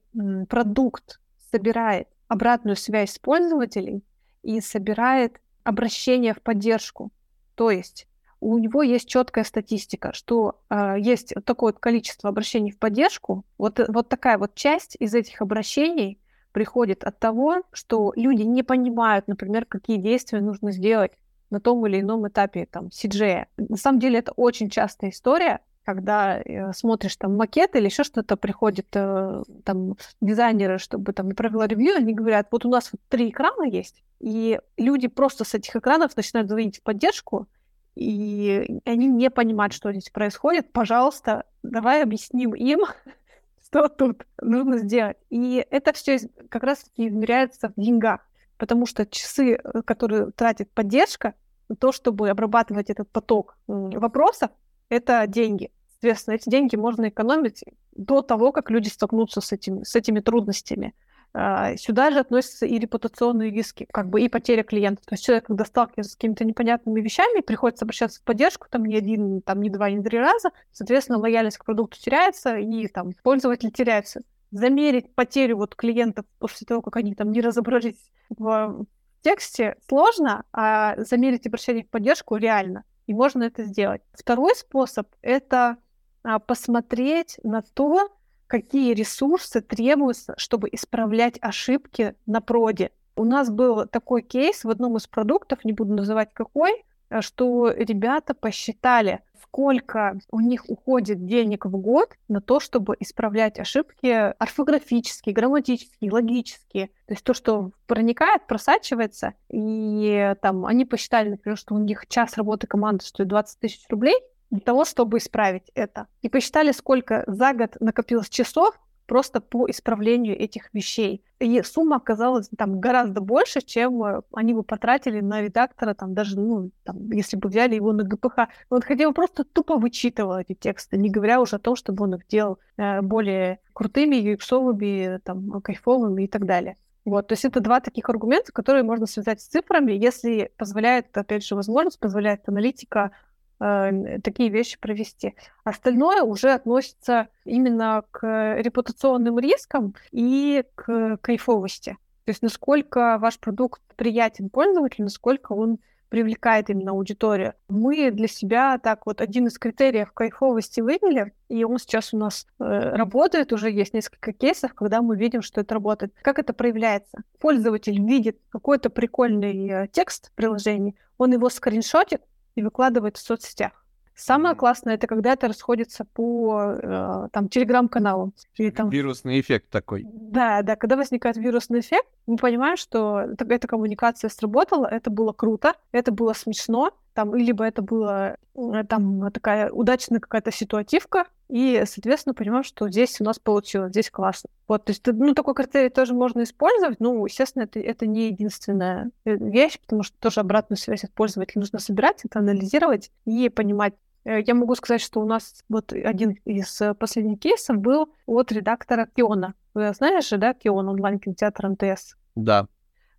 продукт 0.50 1.20
собирает 1.52 2.08
обратную 2.28 2.76
связь 2.76 3.18
пользователей 3.20 4.04
и 4.44 4.62
собирает 4.62 5.40
обращения 5.64 6.34
в 6.34 6.42
поддержку. 6.42 7.12
То 7.56 7.72
есть 7.72 8.08
у 8.40 8.58
него 8.58 8.84
есть 8.84 9.08
четкая 9.08 9.44
статистика, 9.44 10.14
что 10.14 10.62
э, 10.70 10.96
есть 11.00 11.34
такое 11.46 11.74
вот 11.74 11.80
количество 11.80 12.30
обращений 12.30 12.72
в 12.72 12.78
поддержку. 12.78 13.46
Вот, 13.58 13.80
вот 13.88 14.10
такая 14.10 14.38
вот 14.38 14.54
часть 14.56 14.96
из 15.00 15.16
этих 15.16 15.42
обращений 15.42 16.20
приходит 16.52 17.04
от 17.04 17.20
того, 17.20 17.64
что 17.72 18.14
люди 18.16 18.44
не 18.44 18.64
понимают, 18.64 19.28
например, 19.28 19.66
какие 19.66 19.98
действия 19.98 20.42
нужно 20.42 20.72
сделать 20.72 21.12
на 21.50 21.60
том 21.60 21.86
или 21.88 22.02
ином 22.02 22.28
этапе 22.28 22.66
там, 22.66 22.88
CJ. 22.88 23.46
На 23.58 23.78
самом 23.78 24.00
деле 24.00 24.20
это 24.20 24.32
очень 24.34 24.70
частая 24.70 25.12
история, 25.12 25.62
когда 25.88 26.40
э, 26.40 26.74
смотришь 26.74 27.16
там 27.16 27.38
макет 27.38 27.76
или 27.76 27.86
еще 27.86 28.04
что-то, 28.04 28.36
приходит 28.36 28.88
э, 28.94 29.44
там 29.64 29.96
дизайнеры, 30.20 30.80
чтобы 30.80 31.14
там 31.14 31.32
провела 31.32 31.66
ревью, 31.66 31.96
они 31.96 32.14
говорят, 32.14 32.48
вот 32.52 32.66
у 32.66 32.70
нас 32.70 32.90
вот 32.92 33.00
три 33.08 33.30
экрана 33.30 33.64
есть, 33.64 34.04
и 34.20 34.60
люди 34.76 35.08
просто 35.08 35.46
с 35.46 35.54
этих 35.54 35.76
экранов 35.78 36.18
начинают 36.18 36.50
звонить 36.50 36.80
в 36.80 36.84
поддержку, 36.84 37.48
и 37.96 38.82
они 38.86 39.08
не 39.08 39.30
понимают, 39.30 39.74
что 39.74 39.92
здесь 39.92 40.10
происходит. 40.10 40.72
Пожалуйста, 40.74 41.46
давай 41.64 42.04
объясним 42.04 42.54
им, 42.54 42.82
что 43.68 43.90
тут 43.90 44.26
нужно 44.42 44.78
сделать. 44.78 45.18
И 45.30 45.66
это 45.70 45.94
все 45.94 46.20
как 46.50 46.64
раз 46.64 46.86
измеряется 46.96 47.70
в 47.76 47.82
деньгах, 47.82 48.22
потому 48.58 48.86
что 48.86 49.06
часы, 49.06 49.56
э, 49.62 49.82
которые 49.84 50.32
тратит 50.32 50.72
поддержка, 50.72 51.34
то, 51.80 51.92
чтобы 51.92 52.30
обрабатывать 52.30 52.90
этот 52.90 53.12
поток 53.12 53.58
вопросов, 53.68 54.52
это 54.88 55.28
деньги. 55.28 55.72
Соответственно, 55.90 56.36
эти 56.36 56.50
деньги 56.50 56.78
можно 56.78 57.10
экономить 57.10 57.64
до 57.92 58.22
того, 58.22 58.54
как 58.54 58.70
люди 58.70 58.88
столкнутся 58.88 59.42
с, 59.42 59.52
этим, 59.52 59.84
с 59.84 59.96
этими 59.96 60.22
трудностями. 60.22 60.94
А, 61.34 61.76
сюда 61.78 62.12
же 62.12 62.20
относятся 62.20 62.66
и 62.66 62.80
репутационные 62.80 63.52
риски, 63.52 63.88
как 63.92 64.10
бы 64.10 64.22
и 64.22 64.30
потеря 64.30 64.64
клиентов. 64.64 65.06
То 65.06 65.14
есть 65.14 65.24
человек, 65.24 65.46
когда 65.46 65.66
сталкивается 65.66 66.14
с 66.14 66.16
какими-то 66.16 66.46
непонятными 66.46 67.02
вещами, 67.02 67.42
приходится 67.42 67.86
обращаться 67.86 68.20
в 68.20 68.24
поддержку, 68.24 68.68
там, 68.70 68.86
не 68.86 68.98
один, 68.98 69.42
там, 69.42 69.62
не 69.62 69.70
два, 69.70 69.90
не 69.90 70.04
три 70.04 70.20
раза, 70.20 70.52
соответственно, 70.72 71.20
лояльность 71.20 71.58
к 71.58 71.66
продукту 71.66 72.00
теряется, 72.00 72.58
и 72.58 72.88
там 72.88 73.12
пользователь 73.24 73.72
теряется. 73.72 74.22
Замерить 74.52 75.14
потерю 75.14 75.58
вот 75.58 75.76
клиентов 75.76 76.26
после 76.40 76.66
того, 76.66 76.82
как 76.82 76.96
они 76.96 77.14
там 77.14 77.32
не 77.32 77.42
разобрались 77.42 78.12
в 78.30 78.86
тексте, 79.22 79.76
сложно, 79.88 80.46
а 80.54 80.96
замерить 81.04 81.46
обращение 81.46 81.84
в 81.84 81.90
поддержку 81.90 82.38
реально. 82.38 82.84
И 83.08 83.14
можно 83.14 83.44
это 83.44 83.64
сделать. 83.64 84.02
Второй 84.14 84.56
способ— 84.56 85.08
это 85.22 85.78
а, 86.24 86.40
посмотреть 86.40 87.40
на 87.44 87.62
то, 87.62 88.10
какие 88.48 88.94
ресурсы 88.94 89.62
требуются, 89.62 90.34
чтобы 90.38 90.70
исправлять 90.72 91.38
ошибки 91.42 92.16
на 92.26 92.42
проде. 92.42 92.92
У 93.16 93.24
нас 93.24 93.50
был 93.50 93.86
такой 93.88 94.22
кейс 94.22 94.64
в 94.64 94.70
одном 94.70 94.98
из 94.98 95.08
продуктов, 95.08 95.66
не 95.66 95.74
буду 95.74 95.94
называть 95.94 96.34
какой, 96.34 96.86
а, 97.10 97.22
что 97.22 97.70
ребята 97.70 98.34
посчитали, 98.34 99.22
сколько 99.42 100.20
у 100.30 100.40
них 100.40 100.70
уходит 100.70 101.26
денег 101.26 101.66
в 101.66 101.78
год 101.78 102.14
на 102.28 102.42
то, 102.42 102.60
чтобы 102.60 102.96
исправлять 103.00 103.60
ошибки 103.60 104.34
орфографические, 104.38 105.34
грамматические, 105.34 106.12
логические. 106.12 106.88
То 107.08 107.14
есть 107.14 107.24
то, 107.24 107.34
что 107.34 107.72
проникает, 107.88 108.46
просачивается, 108.46 109.34
и 109.50 110.36
там 110.42 110.66
они 110.66 110.86
посчитали, 110.86 111.30
например, 111.30 111.58
что 111.58 111.76
у 111.76 111.80
них 111.80 112.08
час 112.08 112.38
работы 112.38 112.68
команды 112.68 113.06
стоит 113.06 113.30
20 113.30 113.60
тысяч 113.60 113.86
рублей, 113.90 114.16
для 114.52 114.62
того, 114.62 114.86
чтобы 114.86 115.18
исправить 115.18 115.72
это. 115.76 116.08
И 116.22 116.30
посчитали, 116.30 116.72
сколько 116.72 117.24
за 117.28 117.54
год 117.54 117.78
накопилось 117.80 118.30
часов 118.30 118.80
просто 119.08 119.42
по 119.42 119.70
исправлению 119.70 120.38
этих 120.38 120.70
вещей. 120.74 121.24
И 121.40 121.62
сумма 121.64 121.96
оказалась 121.96 122.50
там 122.58 122.80
гораздо 122.80 123.22
больше, 123.22 123.62
чем 123.62 124.04
э, 124.04 124.22
они 124.34 124.54
бы 124.54 124.64
потратили 124.64 125.22
на 125.22 125.42
редактора, 125.42 125.94
там 125.94 126.14
даже, 126.14 126.40
ну, 126.40 126.72
там, 126.84 127.10
если 127.12 127.38
бы 127.38 127.50
взяли 127.50 127.76
его 127.76 127.94
на 127.94 128.04
ГПХ. 128.04 128.50
Он 128.70 128.82
хотя 128.82 129.08
бы 129.08 129.14
просто 129.14 129.44
тупо 129.44 129.78
вычитывал 129.78 130.38
эти 130.38 130.54
тексты, 130.54 130.98
не 130.98 131.10
говоря 131.10 131.42
уже 131.42 131.56
о 131.56 131.60
том, 131.60 131.76
чтобы 131.76 132.04
он 132.04 132.16
их 132.16 132.28
делал 132.28 132.60
э, 132.76 133.02
более 133.02 133.60
крутыми, 133.74 134.16
юксовыми, 134.18 135.20
там, 135.24 135.62
кайфовыми 135.62 136.24
и 136.24 136.28
так 136.28 136.46
далее. 136.46 136.78
Вот, 137.06 137.28
то 137.28 137.34
есть 137.34 137.46
это 137.46 137.62
два 137.62 137.80
таких 137.80 138.10
аргумента, 138.10 138.52
которые 138.52 138.84
можно 138.84 139.06
связать 139.06 139.40
с 139.40 139.48
цифрами, 139.48 139.94
если 139.94 140.52
позволяет, 140.58 141.18
опять 141.18 141.46
же, 141.46 141.56
возможность, 141.56 142.02
позволяет 142.02 142.50
аналитика 142.50 143.12
такие 143.60 144.50
вещи 144.50 144.80
провести. 144.80 145.36
Остальное 145.64 146.22
уже 146.24 146.52
относится 146.52 147.28
именно 147.46 148.04
к 148.12 148.56
репутационным 148.60 149.40
рискам 149.40 149.96
и 150.12 150.64
к 150.76 151.18
кайфовости. 151.18 151.98
То 152.26 152.32
есть 152.32 152.42
насколько 152.42 153.18
ваш 153.20 153.40
продукт 153.40 153.82
приятен 153.96 154.50
пользователю, 154.50 155.06
насколько 155.06 155.54
он 155.54 155.80
привлекает 156.10 156.70
именно 156.70 156.92
аудиторию. 156.92 157.54
Мы 157.68 158.12
для 158.12 158.28
себя 158.28 158.78
так 158.78 159.06
вот 159.06 159.22
один 159.22 159.48
из 159.48 159.58
критериев 159.58 160.12
кайфовости 160.12 160.82
вывели, 160.82 161.34
и 161.50 161.64
он 161.64 161.80
сейчас 161.80 162.14
у 162.14 162.18
нас 162.18 162.48
э, 162.60 162.64
работает, 162.64 163.52
уже 163.54 163.70
есть 163.70 163.94
несколько 163.94 164.32
кейсов, 164.34 164.74
когда 164.74 165.02
мы 165.02 165.18
видим, 165.18 165.42
что 165.42 165.62
это 165.62 165.74
работает. 165.74 166.14
Как 166.22 166.40
это 166.40 166.54
проявляется? 166.54 167.20
Пользователь 167.40 168.00
видит 168.00 168.38
какой-то 168.50 168.90
прикольный 168.90 169.70
э, 169.70 169.88
текст 169.92 170.32
приложении, 170.36 170.96
он 171.18 171.34
его 171.34 171.50
скриншотит, 171.50 172.22
и 172.58 172.64
выкладывает 172.64 173.18
в 173.18 173.22
соцсетях. 173.22 173.72
Самое 174.16 174.56
классное 174.56 174.96
это 174.96 175.06
когда 175.06 175.34
это 175.34 175.48
расходится 175.48 176.04
по 176.04 176.74
э, 176.82 177.28
там 177.32 177.50
телеграм-каналам. 177.50 178.34
Или, 178.56 178.72
там... 178.72 178.90
Вирусный 178.90 179.40
эффект 179.40 179.70
такой. 179.70 180.08
Да, 180.12 180.64
да, 180.64 180.76
когда 180.76 180.96
возникает 180.96 181.38
вирусный 181.38 181.82
эффект, 181.82 182.08
мы 182.26 182.38
понимаем, 182.38 182.78
что 182.78 183.20
эта 183.38 183.68
коммуникация 183.68 184.32
сработала, 184.32 184.88
это 184.88 185.12
было 185.12 185.34
круто, 185.34 185.76
это 185.92 186.12
было 186.12 186.34
смешно, 186.34 186.94
там, 187.18 187.34
либо 187.34 187.66
это 187.66 187.82
была 187.82 188.38
э, 188.54 188.84
там 188.88 189.32
такая 189.32 189.72
удачная 189.72 190.20
какая-то 190.20 190.52
ситуативка, 190.52 191.26
и, 191.50 191.82
соответственно, 191.88 192.36
понимаем, 192.36 192.64
что 192.64 192.88
здесь 192.90 193.20
у 193.20 193.24
нас 193.24 193.40
получилось, 193.40 193.90
здесь 193.90 194.12
классно. 194.12 194.52
Вот, 194.68 194.86
то 194.86 194.92
есть, 194.92 195.02
ну, 195.08 195.34
такой 195.34 195.56
критерий 195.56 195.90
тоже 195.90 196.14
можно 196.14 196.44
использовать, 196.44 197.00
ну, 197.00 197.26
естественно, 197.26 197.64
это, 197.64 197.80
это 197.80 198.06
не 198.06 198.28
единственная 198.28 199.10
э, 199.26 199.36
вещь, 199.36 199.80
потому 199.80 200.04
что 200.04 200.16
тоже 200.20 200.42
обратную 200.42 200.78
связь 200.78 201.06
от 201.06 201.12
пользователя 201.12 201.62
нужно 201.62 201.80
собирать, 201.80 202.24
это 202.24 202.38
анализировать 202.38 203.10
и 203.26 203.50
понимать, 203.50 203.96
э, 204.24 204.42
я 204.42 204.54
могу 204.54 204.76
сказать, 204.76 205.02
что 205.02 205.20
у 205.20 205.26
нас 205.26 205.64
вот 205.70 205.94
один 205.94 206.38
из 206.46 206.80
последних 207.00 207.40
кейсов 207.40 207.78
был 207.78 208.14
от 208.28 208.52
редактора 208.52 209.10
Киона. 209.16 209.56
Вы 209.74 209.92
знаешь 209.96 210.30
же, 210.30 210.38
да, 210.38 210.54
Кион, 210.54 210.88
онлайн-кинотеатр 210.88 211.70
МТС? 211.70 212.16
Да. 212.36 212.68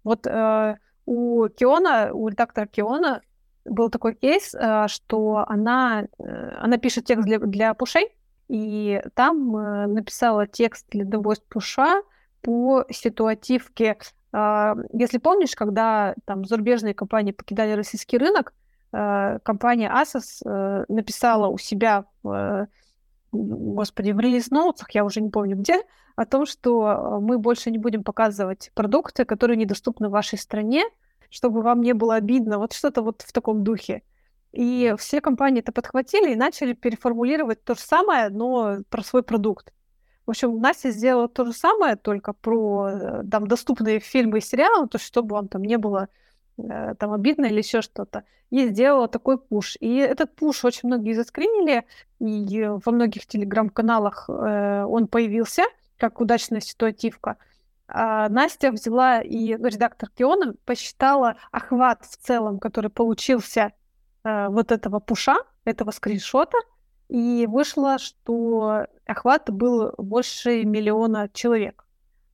Вот 0.05 0.25
э, 0.29 0.77
у 1.05 1.49
Киона, 1.49 2.11
у 2.13 2.29
редактора 2.29 2.67
Киона 2.67 3.23
был 3.69 3.91
такой 3.91 4.15
кейс, 4.15 4.55
э, 4.55 4.87
что 4.89 5.45
она, 5.49 6.05
э, 6.19 6.57
она 6.61 6.79
пишет 6.79 7.05
текст 7.05 7.25
для, 7.25 7.39
для 7.39 7.75
пушей, 7.75 8.15
и 8.49 9.03
там 9.15 9.57
э, 9.57 9.87
написала 9.87 10.47
текст 10.47 10.87
для 10.91 11.05
The 11.05 11.23
Voice 11.23 11.43
Push 11.53 12.03
по 12.43 12.85
ситуативке. 12.91 13.99
А, 14.33 14.75
если 14.93 15.19
помнишь, 15.19 15.55
когда 15.55 16.15
там 16.25 16.45
зарубежные 16.45 16.95
компании 16.95 17.33
покидали 17.33 17.73
российский 17.73 18.19
рынок, 18.19 18.55
а, 18.93 19.39
компания 19.41 19.91
Asus 19.91 20.43
э, 20.45 20.85
написала 20.89 21.49
у 21.49 21.59
себя 21.59 22.05
господи, 23.31 24.13
в 24.13 24.21
релиз-ноутсах, 24.21 24.91
я 24.93 25.05
уже 25.05 25.21
не 25.21 25.29
помню 25.29 25.55
где, 25.55 25.83
о 26.17 26.25
том, 26.25 26.47
что 26.47 27.19
мы 27.21 27.39
больше 27.39 27.71
не 27.71 27.77
будем 27.77 28.03
показывать 28.03 28.71
продукты, 28.75 29.27
которые 29.27 29.59
недоступны 29.59 30.09
в 30.09 30.13
вашей 30.13 30.39
стране, 30.39 30.85
чтобы 31.31 31.63
вам 31.63 31.81
не 31.81 31.93
было 31.95 32.17
обидно, 32.17 32.59
вот 32.59 32.73
что-то 32.73 33.03
вот 33.03 33.23
в 33.23 33.33
таком 33.33 33.65
духе. 33.65 34.03
И 34.53 34.95
все 34.99 35.21
компании 35.21 35.61
это 35.61 35.73
подхватили 35.73 36.33
и 36.33 36.37
начали 36.37 36.73
переформулировать 36.73 37.63
то 37.65 37.75
же 37.75 37.81
самое, 37.81 38.31
но 38.31 38.79
про 38.89 39.03
свой 39.03 39.23
продукт. 39.23 39.73
В 40.27 40.31
общем, 40.31 40.61
Настя 40.61 40.91
сделала 40.91 41.29
то 41.29 41.45
же 41.47 41.53
самое, 41.53 41.97
только 41.97 42.35
про 42.35 42.89
э, 42.89 43.23
там, 43.31 43.47
доступные 43.47 43.99
фильмы 43.99 44.39
и 44.39 44.43
сериалы, 44.43 44.87
то 44.87 44.99
чтобы 44.99 45.35
вам 45.35 45.49
там 45.49 45.63
не 45.63 45.79
было 45.79 46.09
э, 46.59 46.95
там 46.99 47.13
обидно 47.13 47.47
или 47.47 47.59
еще 47.59 47.81
что-то. 47.81 48.25
И 48.51 48.69
сделала 48.69 49.09
такой 49.09 49.39
пуш. 49.39 49.77
И 49.81 49.97
этот 49.97 50.35
пуш 50.35 50.65
очень 50.65 50.89
многие 50.89 51.15
заскринили, 51.15 51.85
и 52.21 52.69
во 52.85 52.93
многих 52.93 53.27
телеграм-каналах 53.27 54.29
э, 54.29 54.85
он 54.85 55.07
появился 55.09 55.63
как 55.97 56.21
удачная 56.21 56.61
ситуативка. 56.61 57.37
А 57.89 58.29
Настя 58.29 58.71
взяла 58.71 59.21
и 59.21 59.57
ну, 59.57 59.69
редактор 59.69 60.11
Киона 60.11 60.55
посчитала 60.67 61.37
охват 61.51 62.05
в 62.05 62.17
целом, 62.19 62.59
который 62.59 62.91
получился 62.91 63.73
э, 64.25 64.49
вот 64.49 64.73
этого 64.73 65.01
пуша, 65.01 65.39
этого 65.65 65.91
скриншота, 65.91 66.59
и 67.09 67.47
вышло, 67.49 67.99
что 67.99 68.87
охват 69.07 69.51
был 69.51 69.95
больше 69.97 70.65
миллиона 70.65 71.31
человек. 71.33 71.87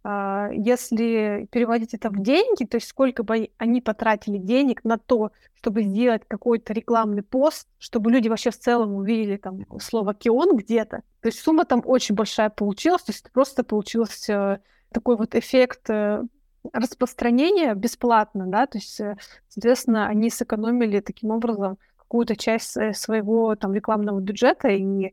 А, 0.03 0.51
если 0.53 1.49
переводить 1.51 1.95
это 1.95 2.11
в 2.11 2.21
деньги, 2.21 2.65
то 2.65 2.77
есть 2.77 2.89
сколько 2.89 3.23
бы 3.23 3.51
они 3.57 3.81
потратили 3.81 4.37
денег 4.37 4.85
на 4.85 4.99
то, 4.99 5.31
чтобы 5.55 5.83
сделать 5.83 6.23
какой-то 6.29 6.75
рекламный 6.75 7.23
пост, 7.23 7.69
чтобы 7.79 8.11
люди 8.11 8.29
вообще 8.29 8.51
в 8.51 8.59
целом 8.59 8.95
увидели 8.95 9.39
там 9.39 9.65
слово 9.81 10.13
«кион» 10.13 10.57
где-то. 10.57 11.03
То 11.23 11.29
есть 11.29 11.39
сумма 11.41 11.65
там 11.65 11.81
очень 11.87 12.15
большая 12.15 12.51
получилась, 12.51 13.03
то 13.03 13.13
есть 13.13 13.31
просто 13.33 13.65
получился 13.65 14.61
такой 14.95 15.17
вот 15.17 15.35
эффект 15.35 15.91
э, 15.91 16.25
распространения 16.73 17.75
бесплатно, 17.75 18.47
да, 18.47 18.67
то 18.67 18.79
есть, 18.79 19.01
э, 19.01 19.17
соответственно, 19.49 20.07
они 20.07 20.31
сэкономили 20.31 21.01
таким 21.01 21.31
образом 21.31 21.79
какую-то 21.97 22.37
часть 22.37 22.77
э, 22.77 22.95
своего 22.95 23.57
там 23.57 23.75
рекламного 23.75 24.21
бюджета 24.21 24.69
и 24.69 25.13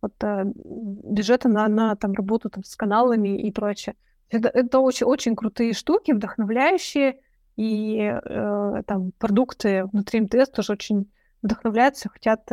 вот 0.00 0.14
бюджета 0.22 1.48
на, 1.48 1.68
на 1.68 1.96
там 1.96 2.12
работу 2.12 2.48
там, 2.48 2.64
с 2.64 2.76
каналами 2.76 3.38
и 3.38 3.50
прочее. 3.52 3.94
Это, 4.30 4.48
это 4.48 4.78
очень, 4.78 5.06
очень 5.06 5.36
крутые 5.36 5.74
штуки, 5.74 6.12
вдохновляющие, 6.12 7.20
и 7.56 7.98
э, 7.98 8.82
там 8.86 9.12
продукты 9.18 9.84
внутри 9.92 10.20
МТС 10.20 10.48
тоже 10.50 10.72
очень 10.72 11.10
вдохновляются, 11.42 12.08
хотят, 12.08 12.48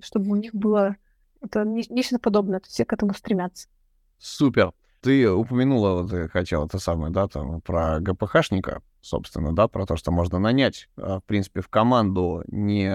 чтобы 0.00 0.30
у 0.30 0.36
них 0.36 0.54
было 0.54 0.96
это 1.42 1.64
нечто 1.64 2.18
подобное, 2.18 2.60
то 2.60 2.64
есть 2.64 2.74
все 2.74 2.84
к 2.84 2.92
этому 2.92 3.14
стремятся. 3.14 3.68
Супер. 4.18 4.72
Ты 5.00 5.30
упомянула, 5.30 6.02
вот 6.02 6.12
я 6.12 6.28
хотел 6.28 6.66
это 6.66 6.78
самое, 6.78 7.12
да, 7.12 7.28
там, 7.28 7.60
про 7.60 8.00
ГПХшника, 8.00 8.82
собственно, 9.00 9.54
да, 9.54 9.68
про 9.68 9.86
то, 9.86 9.96
что 9.96 10.10
можно 10.10 10.38
нанять, 10.38 10.88
а, 10.96 11.20
в 11.20 11.24
принципе, 11.24 11.60
в 11.60 11.68
команду 11.68 12.42
не 12.48 12.90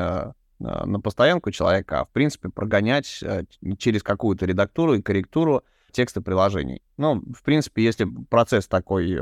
а, 0.64 0.86
на 0.86 1.00
постоянку 1.00 1.52
человека, 1.52 2.02
а, 2.02 2.06
в 2.06 2.10
принципе, 2.10 2.50
прогонять 2.50 3.24
а, 3.24 3.44
через 3.78 4.04
какую-то 4.04 4.46
редактуру 4.46 4.96
и 4.96 5.02
корректуру 5.02 5.64
тексты 5.92 6.22
приложений. 6.22 6.82
Ну, 6.98 7.22
в 7.34 7.44
принципе, 7.44 7.84
если 7.84 8.08
процесс 8.30 8.68
такой, 8.68 9.12
э, 9.12 9.20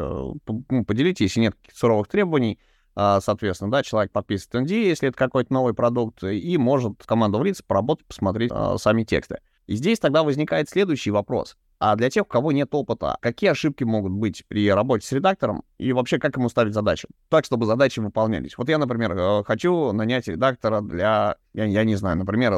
ну, 0.70 0.86
поделите, 0.86 1.24
если 1.24 1.40
нет 1.40 1.56
суровых 1.74 2.08
требований, 2.08 2.60
соответственно, 2.96 3.72
да, 3.72 3.82
человек 3.82 4.12
подписывает 4.12 4.70
ND, 4.70 4.74
если 4.74 5.10
это 5.10 5.18
какой-то 5.18 5.54
новый 5.54 5.74
продукт, 5.74 6.24
и 6.24 6.58
может 6.58 7.02
в 7.02 7.08
команду 7.08 7.40
влиться, 7.40 7.64
поработать, 7.66 8.06
посмотреть 8.06 8.52
сами 8.78 9.04
тексты. 9.04 9.40
И 9.68 9.76
здесь 9.76 10.00
тогда 10.00 10.22
возникает 10.22 10.70
следующий 10.70 11.10
вопрос. 11.10 11.56
А 11.80 11.96
для 11.96 12.10
тех, 12.10 12.26
у 12.26 12.28
кого 12.28 12.52
нет 12.52 12.76
опыта, 12.76 13.18
какие 13.22 13.50
ошибки 13.50 13.86
могут 13.86 14.12
быть 14.12 14.44
при 14.48 14.70
работе 14.70 15.08
с 15.08 15.12
редактором 15.14 15.64
и 15.78 15.94
вообще 15.94 16.20
как 16.20 16.36
ему 16.36 16.50
ставить 16.50 16.74
задачи? 16.74 17.08
Так, 17.30 17.46
чтобы 17.46 17.66
задачи 17.66 18.02
выполнялись. 18.02 18.58
Вот 18.58 18.68
я, 18.68 18.78
например, 18.78 19.18
э, 19.18 19.44
хочу 19.46 19.94
нанять 19.94 20.28
редактора 20.28 20.82
для, 20.82 21.38
я, 21.54 21.64
я 21.64 21.86
не 21.86 21.96
знаю, 21.96 22.18
например, 22.18 22.54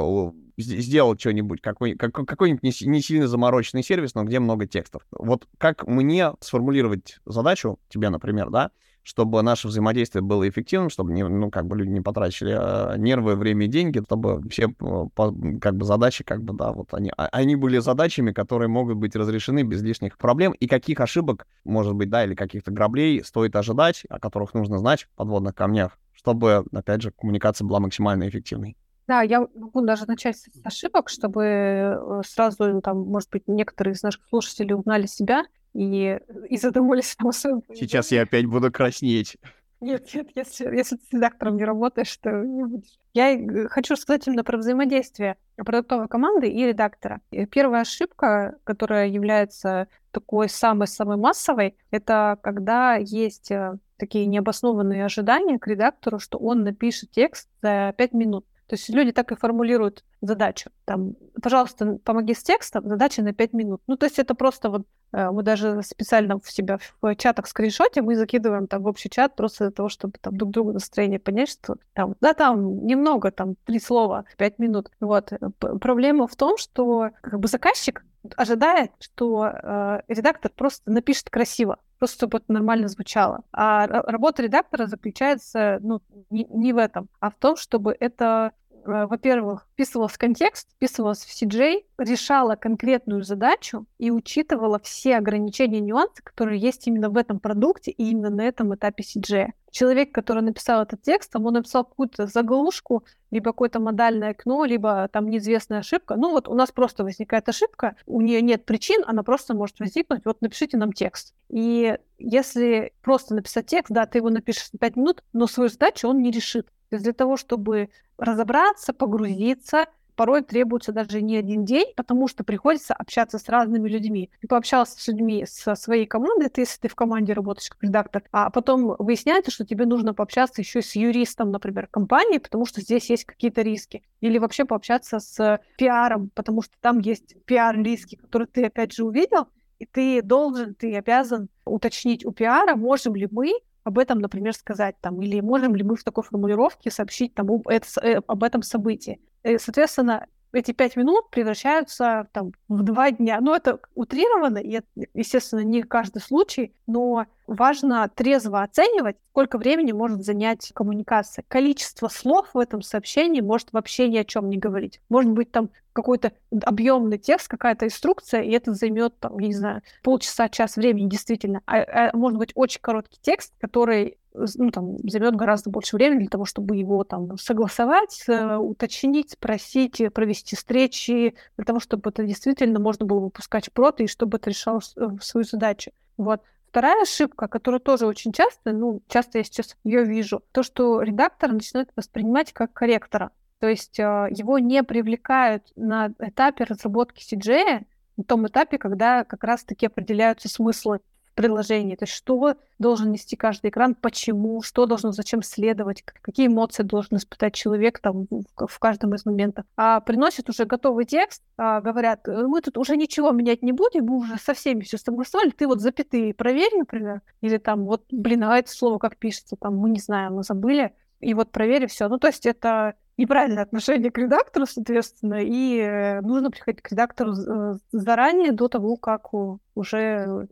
сделать 0.58 1.20
что-нибудь, 1.20 1.62
какой, 1.62 1.96
как, 1.96 2.14
какой-нибудь 2.14 2.64
не, 2.64 2.72
не 2.88 3.02
сильно 3.02 3.28
замороченный 3.28 3.84
сервис, 3.84 4.16
но 4.16 4.24
где 4.24 4.40
много 4.40 4.66
текстов. 4.66 5.04
Вот 5.12 5.48
как 5.60 5.86
мне 5.86 6.34
сформулировать 6.40 7.20
задачу, 7.26 7.80
тебе, 7.90 8.10
например, 8.10 8.50
да, 8.50 8.72
чтобы 9.04 9.42
наше 9.42 9.68
взаимодействие 9.68 10.22
было 10.22 10.48
эффективным, 10.48 10.90
чтобы 10.90 11.12
не, 11.14 11.28
ну, 11.28 11.50
как 11.50 11.66
бы 11.66 11.78
люди 11.78 11.90
не 11.90 12.02
потратили 12.02 12.56
э, 12.58 12.98
нервы, 12.98 13.36
время 13.36 13.66
и 13.66 13.70
деньги, 13.70 14.02
чтобы 14.06 14.48
все 14.50 14.66
э, 14.66 15.06
по, 15.16 15.34
как 15.60 15.76
бы 15.76 15.86
задачи, 15.86 16.24
как 16.24 16.44
бы, 16.44 16.54
да, 16.54 16.72
вот 16.72 16.94
они, 16.94 17.12
а, 17.18 17.28
они 17.32 17.56
были 17.56 17.80
задачами, 17.80 18.32
которые 18.32 18.68
могут 18.68 18.98
быть 18.98 19.16
разрешены 19.16 19.64
без 19.64 19.82
лишних 19.82 20.18
проблем, 20.18 20.52
и 20.54 20.68
каких 20.68 21.00
ошибок, 21.00 21.48
может 21.64 21.94
быть, 21.96 22.10
да, 22.10 22.24
или 22.24 22.36
каких-то 22.36 22.72
граблей 22.72 23.24
стоит 23.24 23.56
ожидать, 23.56 24.04
о 24.10 24.20
которых 24.20 24.54
нужно 24.54 24.78
знать 24.78 25.04
в 25.04 25.16
подводных 25.16 25.56
камнях, 25.56 25.98
чтобы, 26.14 26.66
опять 26.74 27.02
же, 27.02 27.12
коммуникация 27.12 27.66
была 27.66 27.80
максимально 27.80 28.30
эффективной. 28.30 28.78
Да, 29.08 29.24
я 29.24 29.42
могу 29.56 29.82
даже 29.82 30.06
начать 30.06 30.38
с 30.38 30.48
ошибок, 30.64 31.10
чтобы 31.10 31.44
э, 31.44 32.22
сразу, 32.26 32.82
там, 32.82 33.00
может 33.00 33.30
быть, 33.30 33.44
некоторые 33.48 33.94
из 33.94 34.04
наших 34.04 34.22
слушателей 34.30 34.76
узнали 34.76 35.06
себя 35.06 35.44
и, 35.74 36.20
и 36.50 36.58
задумались 36.58 37.16
о 37.20 37.32
своем 37.32 37.62
Сейчас 37.74 38.12
я 38.12 38.24
опять 38.24 38.46
буду 38.46 38.72
краснеть. 38.72 39.38
Нет, 39.82 40.14
нет, 40.14 40.30
если, 40.36 40.66
если 40.66 40.96
ты 40.98 41.06
с 41.10 41.12
редактором 41.12 41.58
не 41.58 41.66
работаешь, 41.66 42.16
то 42.18 42.30
не 42.30 42.66
будешь. 42.66 43.00
Я 43.16 43.32
э, 43.32 43.68
хочу 43.68 43.96
сказать 43.96 44.28
именно 44.28 44.44
про 44.44 44.58
взаимодействие 44.58 45.38
продуктовой 45.56 46.08
команды 46.08 46.50
и 46.50 46.68
редактора. 46.68 47.20
И 47.32 47.48
первая 47.48 47.82
ошибка, 47.82 48.60
которая 48.64 49.08
является 49.08 49.88
такой 50.12 50.50
самой-самой 50.50 51.18
массовой, 51.18 51.76
это 51.90 52.38
когда 52.44 52.96
есть 52.98 53.50
э, 53.50 53.78
такие 53.98 54.28
необоснованные 54.28 55.04
ожидания 55.04 55.58
к 55.58 55.66
редактору, 55.66 56.20
что 56.20 56.38
он 56.38 56.64
напишет 56.64 57.10
текст 57.10 57.50
за 57.64 57.96
5 57.98 58.14
минут. 58.14 58.46
То 58.72 58.76
есть 58.76 58.88
люди 58.88 59.12
так 59.12 59.34
и 59.34 59.36
формулируют 59.36 60.06
задачу. 60.22 60.70
Там, 60.86 61.16
пожалуйста, 61.44 62.00
помоги 62.06 62.34
с 62.34 62.42
текстом, 62.42 62.88
задача 62.88 63.22
на 63.22 63.34
5 63.34 63.52
минут. 63.52 63.82
Ну, 63.86 63.98
то 63.98 64.06
есть 64.06 64.18
это 64.18 64.34
просто 64.34 64.70
вот 64.70 64.88
э, 65.12 65.30
мы 65.30 65.44
даже 65.44 65.84
специально 65.84 66.40
в 66.40 66.50
себя 66.50 66.80
в 67.02 67.14
чатах 67.18 67.48
скриншоте 67.48 68.02
мы 68.02 68.16
закидываем 68.16 68.68
там 68.68 68.84
в 68.84 68.88
общий 68.88 69.10
чат 69.10 69.36
просто 69.36 69.66
для 69.66 69.72
того, 69.72 69.90
чтобы 69.90 70.14
там 70.22 70.38
друг 70.38 70.52
другу 70.52 70.72
настроение 70.72 71.20
понять, 71.20 71.50
что 71.50 71.76
там, 71.92 72.16
да, 72.22 72.34
там 72.34 72.86
немного, 72.86 73.32
там 73.32 73.56
три 73.66 73.78
слова, 73.78 74.24
пять 74.38 74.58
минут. 74.58 74.90
Вот. 75.02 75.34
Проблема 75.60 76.28
в 76.28 76.38
том, 76.38 76.58
что 76.58 77.10
как 77.20 77.42
бы 77.42 77.50
заказчик 77.50 78.06
ожидает, 78.38 78.92
что 79.02 79.48
э, 79.48 80.02
редактор 80.08 80.50
просто 80.56 80.90
напишет 80.90 81.30
красиво 81.30 81.78
просто 82.02 82.16
чтобы 82.16 82.40
это 82.40 82.52
нормально 82.52 82.88
звучало. 82.88 83.44
А 83.52 83.86
работа 83.86 84.42
редактора 84.42 84.88
заключается 84.88 85.78
ну, 85.82 86.02
не, 86.32 86.46
не 86.46 86.74
в 86.74 86.78
этом, 86.78 87.10
а 87.20 87.30
в 87.30 87.36
том, 87.36 87.56
чтобы 87.56 87.96
это 88.00 88.54
во-первых, 88.86 89.68
вписывалась 89.74 90.14
в 90.14 90.18
контекст, 90.18 90.70
вписывалась 90.72 91.24
в 91.24 91.42
CJ, 91.42 91.86
решала 91.98 92.56
конкретную 92.56 93.24
задачу 93.24 93.86
и 93.98 94.12
учитывала 94.12 94.80
все 94.80 95.18
ограничения 95.18 95.80
и 95.80 95.82
нюансы, 95.82 96.22
которые 96.24 96.60
есть 96.60 96.88
именно 96.88 97.10
в 97.10 97.18
этом 97.18 97.40
продукте 97.40 97.92
и 97.92 98.10
именно 98.10 98.30
на 98.30 98.42
этом 98.42 98.74
этапе 98.76 99.04
CJ. 99.04 99.50
Человек, 99.72 100.12
который 100.12 100.44
написал 100.44 100.84
этот 100.84 101.02
текст, 101.02 101.36
он 101.36 101.44
написал 101.44 101.86
какую-то 101.86 102.28
заглушку, 102.28 103.06
либо 103.32 103.52
какое-то 103.52 103.80
модальное 103.80 104.32
окно, 104.32 104.66
либо 104.66 105.08
там 105.08 105.30
неизвестная 105.30 105.80
ошибка. 105.80 106.16
Ну 106.16 106.32
вот 106.32 106.50
у 106.50 106.54
нас 106.54 106.72
просто 106.72 107.04
возникает 107.04 107.48
ошибка, 107.48 107.96
у 108.06 108.20
нее 108.22 108.42
нет 108.42 108.66
причин, 108.66 109.04
она 109.08 109.24
просто 109.24 109.54
может 109.54 109.80
возникнуть, 109.80 110.26
вот 110.26 110.42
напишите 110.42 110.78
нам 110.78 110.92
текст. 110.92 111.34
И 111.50 111.98
если 112.18 112.94
просто 113.02 113.34
написать 113.36 113.68
текст, 113.68 113.92
да, 113.92 114.06
ты 114.06 114.18
его 114.18 114.30
напишешь 114.30 114.70
за 114.72 114.78
5 114.78 114.96
минут, 114.98 115.24
но 115.32 115.48
свою 115.48 115.70
задачу 115.70 116.10
он 116.10 116.22
не 116.22 116.32
решит. 116.32 116.68
То 116.92 116.96
есть 116.96 117.06
для 117.06 117.14
того, 117.14 117.38
чтобы 117.38 117.90
разобраться, 118.18 118.92
погрузиться, 118.92 119.86
порой 120.18 120.44
требуется 120.44 120.92
даже 120.92 121.22
не 121.22 121.38
один 121.38 121.64
день, 121.64 121.94
потому 121.96 122.28
что 122.28 122.44
приходится 122.44 122.94
общаться 122.94 123.40
с 123.40 123.48
разными 123.48 123.88
людьми. 123.88 124.30
Ты 124.42 124.50
пообщался 124.50 125.00
с 125.02 125.08
людьми 125.08 125.46
со 125.48 125.76
своей 125.76 126.06
командой, 126.06 126.50
ты, 126.50 126.62
если 126.62 126.82
ты 126.82 126.88
в 126.90 126.96
команде 126.96 127.32
работаешь 127.32 127.70
как 127.70 127.82
редактор, 127.82 128.24
а 128.34 128.50
потом 128.50 128.98
выясняется, 129.00 129.52
что 129.52 129.66
тебе 129.66 129.86
нужно 129.86 130.14
пообщаться 130.14 130.60
еще 130.60 130.82
с 130.82 130.98
юристом, 130.98 131.50
например, 131.50 131.88
компании, 131.88 132.40
потому 132.40 132.66
что 132.66 132.82
здесь 132.82 133.10
есть 133.10 133.24
какие-то 133.24 133.62
риски. 133.62 134.04
Или 134.20 134.38
вообще 134.38 134.66
пообщаться 134.66 135.20
с 135.20 135.62
пиаром, 135.78 136.30
потому 136.36 136.62
что 136.62 136.74
там 136.82 137.00
есть 137.00 137.38
пиар-риски, 137.46 138.16
которые 138.18 138.50
ты, 138.50 138.66
опять 138.66 138.92
же, 138.92 139.06
увидел, 139.06 139.48
и 139.80 139.86
ты 139.86 140.22
должен, 140.22 140.76
ты 140.76 140.94
обязан 140.98 141.48
уточнить 141.64 142.26
у 142.26 142.32
пиара, 142.32 142.76
можем 142.76 143.16
ли 143.16 143.30
мы 143.32 143.54
об 143.84 143.98
этом, 143.98 144.20
например, 144.20 144.54
сказать 144.54 144.96
там, 145.02 145.22
или 145.22 145.40
можем 145.40 145.76
ли 145.76 145.84
мы 145.84 145.96
в 145.96 146.04
такой 146.04 146.24
формулировке 146.24 146.92
сообщить 146.92 147.34
там 147.34 147.50
об, 147.52 147.68
это, 147.68 147.88
э, 148.02 148.22
об 148.28 148.44
этом 148.44 148.62
событии. 148.62 149.20
И, 149.44 149.58
соответственно, 149.58 150.28
эти 150.54 150.72
пять 150.72 150.96
минут 150.96 151.30
превращаются 151.30 152.28
там, 152.34 152.52
в 152.68 152.84
два 152.84 153.12
дня. 153.12 153.40
Ну, 153.42 153.54
это 153.54 153.80
утрировано, 153.96 154.58
и 154.58 154.72
это, 154.72 154.88
естественно, 155.14 155.62
не 155.62 155.84
каждый 155.84 156.22
случай, 156.22 156.74
но 156.88 157.26
важно 157.48 158.10
трезво 158.14 158.62
оценивать, 158.62 159.18
сколько 159.32 159.58
времени 159.58 159.92
может 159.92 160.24
занять 160.24 160.72
коммуникация. 160.74 161.46
Количество 161.48 162.08
слов 162.08 162.50
в 162.54 162.60
этом 162.60 162.82
сообщении 162.82 163.42
может 163.42 163.72
вообще 163.72 164.10
ни 164.10 164.18
о 164.18 164.26
чем 164.26 164.50
не 164.50 164.58
говорить. 164.58 165.02
Может 165.10 165.32
быть, 165.32 165.52
там 165.52 165.70
какой-то 165.94 166.32
объемный 166.52 167.18
текст, 167.18 167.48
какая-то 167.48 167.86
инструкция, 167.86 168.42
и 168.42 168.52
это 168.52 168.74
займет, 168.74 169.20
там, 169.20 169.38
я 169.40 169.48
не 169.48 169.54
знаю, 169.54 169.82
полчаса, 170.04 170.50
час 170.50 170.76
времени, 170.76 171.10
действительно. 171.10 171.62
А, 171.66 172.10
а 172.10 172.18
может 172.18 172.40
быть 172.40 172.52
очень 172.56 172.82
короткий 172.82 173.20
текст, 173.22 173.54
который 173.60 174.18
ну, 174.34 174.72
там, 174.72 174.98
займет 175.10 175.36
гораздо 175.36 175.70
больше 175.70 175.96
времени 175.96 176.20
для 176.20 176.30
того, 176.30 176.46
чтобы 176.46 176.78
его 176.78 177.04
там 177.04 177.38
согласовать, 177.38 178.24
э, 178.28 178.56
уточнить, 178.56 179.32
спросить, 179.32 180.00
э, 180.00 180.10
провести 180.10 180.56
встречи, 180.56 181.36
для 181.58 181.66
того, 181.66 181.80
чтобы 181.80 182.10
это 182.10 182.24
действительно 182.24 182.80
можно 182.80 183.06
было 183.06 183.20
выпускать 183.20 183.68
в 183.68 183.72
прод 183.72 184.00
и 184.00 184.08
чтобы 184.08 184.38
это 184.38 184.50
решало 184.50 184.80
э, 184.96 185.08
свою 185.22 185.44
задачу. 185.44 185.92
Вот. 186.18 186.42
Вторая 186.70 187.02
ошибка, 187.02 187.50
которая 187.50 187.82
тоже 187.82 188.06
очень 188.06 188.32
часто, 188.32 188.72
ну, 188.72 189.02
часто 189.10 189.40
я 189.40 189.44
сейчас 189.44 189.76
ее 189.84 190.06
вижу, 190.06 190.42
то, 190.54 190.64
что 190.64 191.02
редактор 191.02 191.52
начинает 191.52 191.90
воспринимать 191.98 192.54
как 192.54 192.72
корректора. 192.72 193.32
То 193.62 193.70
есть 193.70 194.00
его 194.00 194.58
не 194.58 194.82
привлекают 194.82 195.72
на 195.76 196.12
этапе 196.18 196.64
разработки 196.64 197.24
CJ, 197.24 197.86
на 198.18 198.24
том 198.24 198.48
этапе, 198.48 198.80
когда 198.80 199.24
как 199.24 199.44
раз-таки 199.44 199.86
определяются 199.86 200.50
смыслы 200.50 201.00
приложении. 201.36 201.96
То 201.96 202.06
есть 202.06 202.14
что 202.14 202.56
должен 202.80 203.12
нести 203.12 203.36
каждый 203.36 203.70
экран, 203.70 203.94
почему, 203.94 204.64
что 204.64 204.88
должно 204.88 205.12
зачем 205.12 205.44
следовать, 205.44 206.04
какие 206.04 206.48
эмоции 206.48 206.82
должен 206.82 207.18
испытать 207.18 207.54
человек 207.54 208.00
там 208.00 208.26
в, 208.30 208.68
в 208.68 208.80
каждом 208.80 209.14
из 209.14 209.26
моментов. 209.26 209.66
А 209.78 210.00
приносят 210.02 210.50
уже 210.50 210.66
готовый 210.66 211.06
текст, 211.06 211.44
а, 211.56 211.82
говорят, 211.82 212.28
«Э, 212.28 212.48
мы 212.48 212.62
тут 212.62 212.80
уже 212.80 212.98
ничего 212.98 213.32
менять 213.32 213.62
не 213.62 213.74
будем, 213.74 214.06
мы 214.06 214.18
уже 214.18 214.38
со 214.38 214.56
всеми 214.56 214.82
все 214.82 214.98
согласовали, 214.98 215.52
ты 215.52 215.68
вот 215.68 215.82
запятые 215.82 216.34
проверь, 216.34 216.76
например, 216.76 217.22
или 217.42 217.58
там 217.58 217.86
вот, 217.86 218.04
блин, 218.12 218.44
а 218.44 218.58
это 218.58 218.72
слово 218.72 218.98
как 218.98 219.18
пишется, 219.18 219.56
там, 219.56 219.78
мы 219.78 219.92
не 219.92 220.00
знаем, 220.00 220.34
мы 220.34 220.44
забыли, 220.44 220.94
и 221.20 221.34
вот 221.36 221.52
проверь, 221.52 221.88
все. 221.88 222.10
Ну, 222.10 222.18
то 222.18 222.28
есть 222.28 222.46
это 222.46 222.96
неправильное 223.22 223.64
отношение 223.64 224.12
к 224.12 224.18
редактору, 224.18 224.66
соответственно, 224.66 225.40
и 225.42 225.78
э, 225.78 226.22
нужно 226.22 226.52
приходить 226.52 226.82
к 226.82 226.92
редактору 226.92 227.34
э, 227.34 227.78
заранее, 227.92 228.52
до 228.52 228.68
того, 228.68 228.98
как 228.98 229.30
уже 229.76 230.48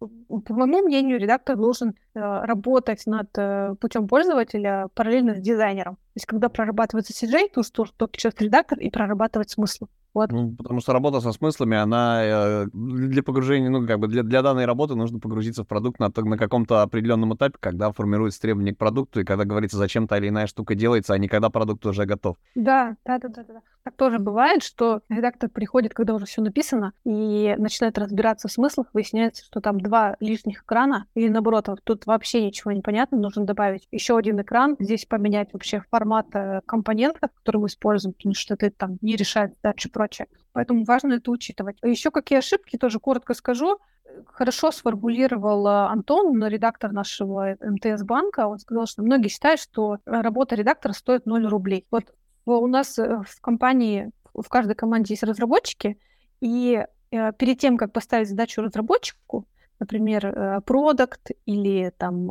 по 0.00 0.54
моему 0.54 0.82
мнению, 0.82 1.18
редактор 1.18 1.56
должен 1.56 1.90
э, 1.90 1.94
работать 2.14 3.04
над 3.06 3.28
э, 3.36 3.74
путем 3.80 4.08
пользователя 4.08 4.88
параллельно 4.94 5.34
с 5.34 5.40
дизайнером. 5.40 5.96
То 5.96 6.00
есть, 6.14 6.26
когда 6.26 6.48
прорабатывается 6.48 7.12
CJ, 7.12 7.50
то 7.54 7.62
что 7.62 7.86
тот 7.96 8.12
сейчас 8.14 8.34
редактор 8.38 8.78
и 8.78 8.90
прорабатывать 8.90 9.50
смысл. 9.50 9.88
Вот. 10.14 10.32
Ну, 10.32 10.54
потому 10.56 10.80
что 10.80 10.92
работа 10.92 11.20
со 11.20 11.32
смыслами, 11.32 11.76
она 11.76 12.20
э, 12.24 12.66
для 12.72 13.22
погружения, 13.22 13.70
ну, 13.70 13.86
как 13.86 13.98
бы 13.98 14.08
для, 14.08 14.22
для 14.22 14.42
данной 14.42 14.66
работы 14.66 14.94
нужно 14.94 15.20
погрузиться 15.20 15.64
в 15.64 15.68
продукт 15.68 16.00
на, 16.00 16.10
на 16.14 16.36
каком-то 16.36 16.82
определенном 16.82 17.34
этапе, 17.34 17.56
когда 17.60 17.92
формируется 17.92 18.40
требования 18.40 18.74
к 18.74 18.78
продукту, 18.78 19.20
и 19.20 19.24
когда 19.24 19.44
говорится, 19.44 19.76
зачем 19.76 20.08
та 20.08 20.18
или 20.18 20.28
иная 20.28 20.46
штука 20.46 20.74
делается, 20.74 21.14
а 21.14 21.18
не 21.18 21.28
когда 21.28 21.50
продукт 21.50 21.86
уже 21.86 22.06
готов. 22.06 22.36
Да, 22.54 22.96
да, 23.04 23.18
да, 23.18 23.28
да, 23.28 23.44
да. 23.44 23.60
Так 23.82 23.96
тоже 23.96 24.18
бывает, 24.18 24.62
что 24.62 25.00
редактор 25.08 25.48
приходит, 25.48 25.94
когда 25.94 26.14
уже 26.14 26.26
все 26.26 26.42
написано, 26.42 26.92
и 27.04 27.54
начинает 27.56 27.96
разбираться 27.96 28.48
в 28.48 28.52
смыслах, 28.52 28.88
выясняется, 28.92 29.44
что 29.44 29.60
там 29.60 29.80
два 29.80 30.16
лишних 30.20 30.62
экрана, 30.62 31.06
или 31.14 31.28
наоборот, 31.28 31.68
тут 31.84 32.06
вообще 32.06 32.44
ничего 32.44 32.72
не 32.72 32.82
понятно, 32.82 33.16
нужно 33.16 33.44
добавить 33.44 33.88
еще 33.90 34.18
один 34.18 34.40
экран, 34.40 34.76
здесь 34.78 35.06
поменять 35.06 35.52
вообще 35.52 35.82
формат 35.90 36.26
э, 36.34 36.60
компонентов, 36.66 37.30
которые 37.38 37.62
мы 37.62 37.66
используем, 37.68 38.12
потому 38.12 38.34
что 38.34 38.54
это 38.54 38.70
там 38.70 38.98
не 39.00 39.16
решает 39.16 39.54
задачу 39.62 39.90
прочее. 40.00 40.28
Поэтому 40.52 40.84
важно 40.84 41.14
это 41.14 41.30
учитывать. 41.30 41.76
Еще 41.82 42.10
какие 42.10 42.38
ошибки, 42.38 42.78
тоже 42.78 42.98
коротко 42.98 43.34
скажу. 43.34 43.78
Хорошо 44.26 44.70
сформулировал 44.72 45.66
э, 45.66 45.86
Антон, 45.88 46.42
редактор 46.46 46.92
нашего 46.92 47.56
МТС-банка. 47.60 48.46
Он 48.46 48.58
сказал, 48.58 48.86
что 48.86 49.02
многие 49.02 49.28
считают, 49.28 49.60
что 49.60 49.98
работа 50.06 50.56
редактора 50.56 50.94
стоит 50.94 51.26
0 51.26 51.46
рублей. 51.48 51.86
Вот 51.90 52.14
у 52.46 52.66
нас 52.66 52.98
э, 52.98 53.22
в 53.28 53.40
компании, 53.42 54.10
в 54.32 54.48
каждой 54.48 54.74
команде 54.74 55.12
есть 55.12 55.22
разработчики, 55.22 55.98
и 56.40 56.82
э, 57.10 57.32
перед 57.34 57.58
тем, 57.58 57.76
как 57.76 57.92
поставить 57.92 58.28
задачу 58.28 58.62
разработчику, 58.62 59.46
например, 59.80 60.62
продукт 60.62 61.30
или 61.44 61.92
там 61.98 62.30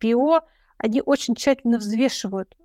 PO, 0.00 0.40
они 0.78 1.00
очень 1.00 1.34
тщательно 1.36 1.78
взвешивают 1.78 2.56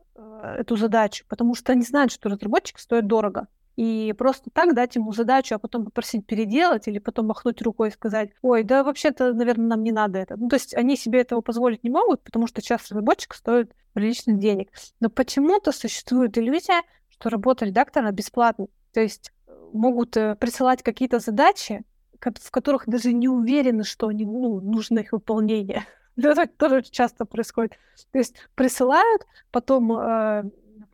эту 0.56 0.76
задачу, 0.76 1.26
потому 1.28 1.56
что 1.56 1.72
они 1.72 1.84
знают, 1.84 2.12
что 2.12 2.30
разработчик 2.30 2.80
стоит 2.80 3.08
дорого. 3.08 3.48
И 3.80 4.14
просто 4.18 4.50
так 4.52 4.76
дать 4.76 4.98
ему 4.98 5.14
задачу, 5.14 5.56
а 5.56 5.58
потом 5.58 5.86
попросить 5.86 6.26
переделать 6.26 6.90
или 6.90 7.00
потом 7.00 7.28
махнуть 7.28 7.62
рукой 7.62 7.88
и 7.88 7.92
сказать, 7.92 8.32
ой, 8.42 8.64
да 8.64 8.84
вообще-то, 8.84 9.32
наверное, 9.34 9.68
нам 9.68 9.84
не 9.84 9.94
надо 9.94 10.20
это. 10.20 10.36
Ну, 10.36 10.50
то 10.50 10.58
есть 10.58 10.76
они 10.76 10.98
себе 10.98 11.22
этого 11.22 11.40
позволить 11.40 11.82
не 11.86 11.90
могут, 11.90 12.22
потому 12.22 12.46
что 12.46 12.62
часто 12.62 12.94
разработчик 12.94 13.34
стоит 13.34 13.72
приличных 13.94 14.38
денег. 14.38 14.68
Но 15.00 15.10
почему-то 15.10 15.72
существует 15.72 16.38
иллюзия, 16.38 16.82
что 17.08 17.30
работа 17.30 17.64
редактора 17.64 18.12
бесплатна. 18.12 18.68
То 18.92 19.00
есть 19.00 19.32
э, 19.48 19.54
могут 19.72 20.18
э, 20.18 20.36
присылать 20.36 20.84
какие-то 20.84 21.20
задачи, 21.20 21.86
в 22.20 22.52
которых 22.52 22.84
даже 22.86 23.14
не 23.14 23.30
уверены, 23.30 23.86
что 23.86 24.10
они, 24.10 24.26
ну, 24.26 24.60
нужно 24.60 25.00
их 25.00 25.14
выполнение. 25.14 25.86
Это 26.18 26.48
тоже 26.48 26.82
часто 26.82 27.24
происходит. 27.24 27.80
То 28.12 28.18
есть 28.20 28.36
присылают, 28.56 29.26
потом, 29.52 29.94
э, 29.94 30.44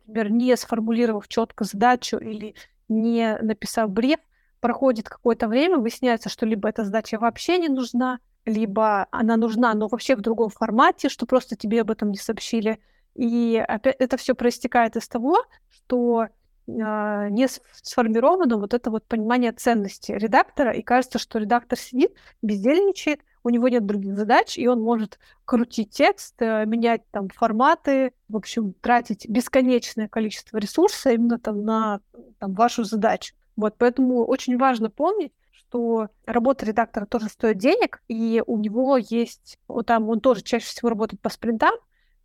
например, 0.06 0.30
не 0.30 0.56
сформулировав 0.56 1.26
четко 1.26 1.64
задачу 1.64 2.18
или 2.18 2.54
не 2.88 3.36
написав 3.40 3.90
бриф, 3.90 4.18
проходит 4.60 5.08
какое-то 5.08 5.48
время, 5.48 5.78
выясняется, 5.78 6.28
что 6.28 6.46
либо 6.46 6.68
эта 6.68 6.84
задача 6.84 7.18
вообще 7.18 7.58
не 7.58 7.68
нужна, 7.68 8.18
либо 8.44 9.06
она 9.10 9.36
нужна, 9.36 9.74
но 9.74 9.88
вообще 9.88 10.16
в 10.16 10.20
другом 10.20 10.50
формате, 10.50 11.08
что 11.08 11.26
просто 11.26 11.56
тебе 11.56 11.80
об 11.82 11.90
этом 11.90 12.10
не 12.10 12.18
сообщили. 12.18 12.80
И 13.14 13.62
опять 13.66 13.96
это 13.98 14.16
все 14.16 14.34
проистекает 14.34 14.96
из 14.96 15.08
того, 15.08 15.44
что 15.68 16.24
э, 16.24 16.28
не 16.66 17.48
сформировано 17.82 18.58
вот 18.58 18.74
это 18.74 18.90
вот 18.90 19.04
понимание 19.06 19.52
ценности 19.52 20.12
редактора, 20.12 20.72
и 20.72 20.82
кажется, 20.82 21.18
что 21.18 21.38
редактор 21.38 21.78
сидит, 21.78 22.12
бездельничает, 22.42 23.20
у 23.46 23.48
него 23.48 23.68
нет 23.68 23.86
других 23.86 24.16
задач, 24.16 24.58
и 24.58 24.66
он 24.66 24.82
может 24.82 25.20
крутить 25.44 25.90
текст, 25.90 26.34
э, 26.42 26.66
менять 26.66 27.02
там 27.12 27.28
форматы, 27.28 28.12
в 28.28 28.36
общем, 28.36 28.72
тратить 28.72 29.28
бесконечное 29.28 30.08
количество 30.08 30.58
ресурсов 30.58 31.12
именно 31.12 31.38
там 31.38 31.64
на 31.64 32.00
там, 32.40 32.54
вашу 32.54 32.82
задачу. 32.82 33.36
Вот, 33.54 33.76
поэтому 33.78 34.24
очень 34.24 34.58
важно 34.58 34.90
помнить, 34.90 35.32
что 35.52 36.08
работа 36.24 36.66
редактора 36.66 37.06
тоже 37.06 37.28
стоит 37.28 37.58
денег, 37.58 38.02
и 38.08 38.42
у 38.44 38.58
него 38.58 38.96
есть, 38.96 39.60
вот 39.68 39.86
там 39.86 40.08
он 40.08 40.18
тоже 40.18 40.42
чаще 40.42 40.66
всего 40.66 40.88
работает 40.88 41.20
по 41.20 41.28
спринтам, 41.28 41.74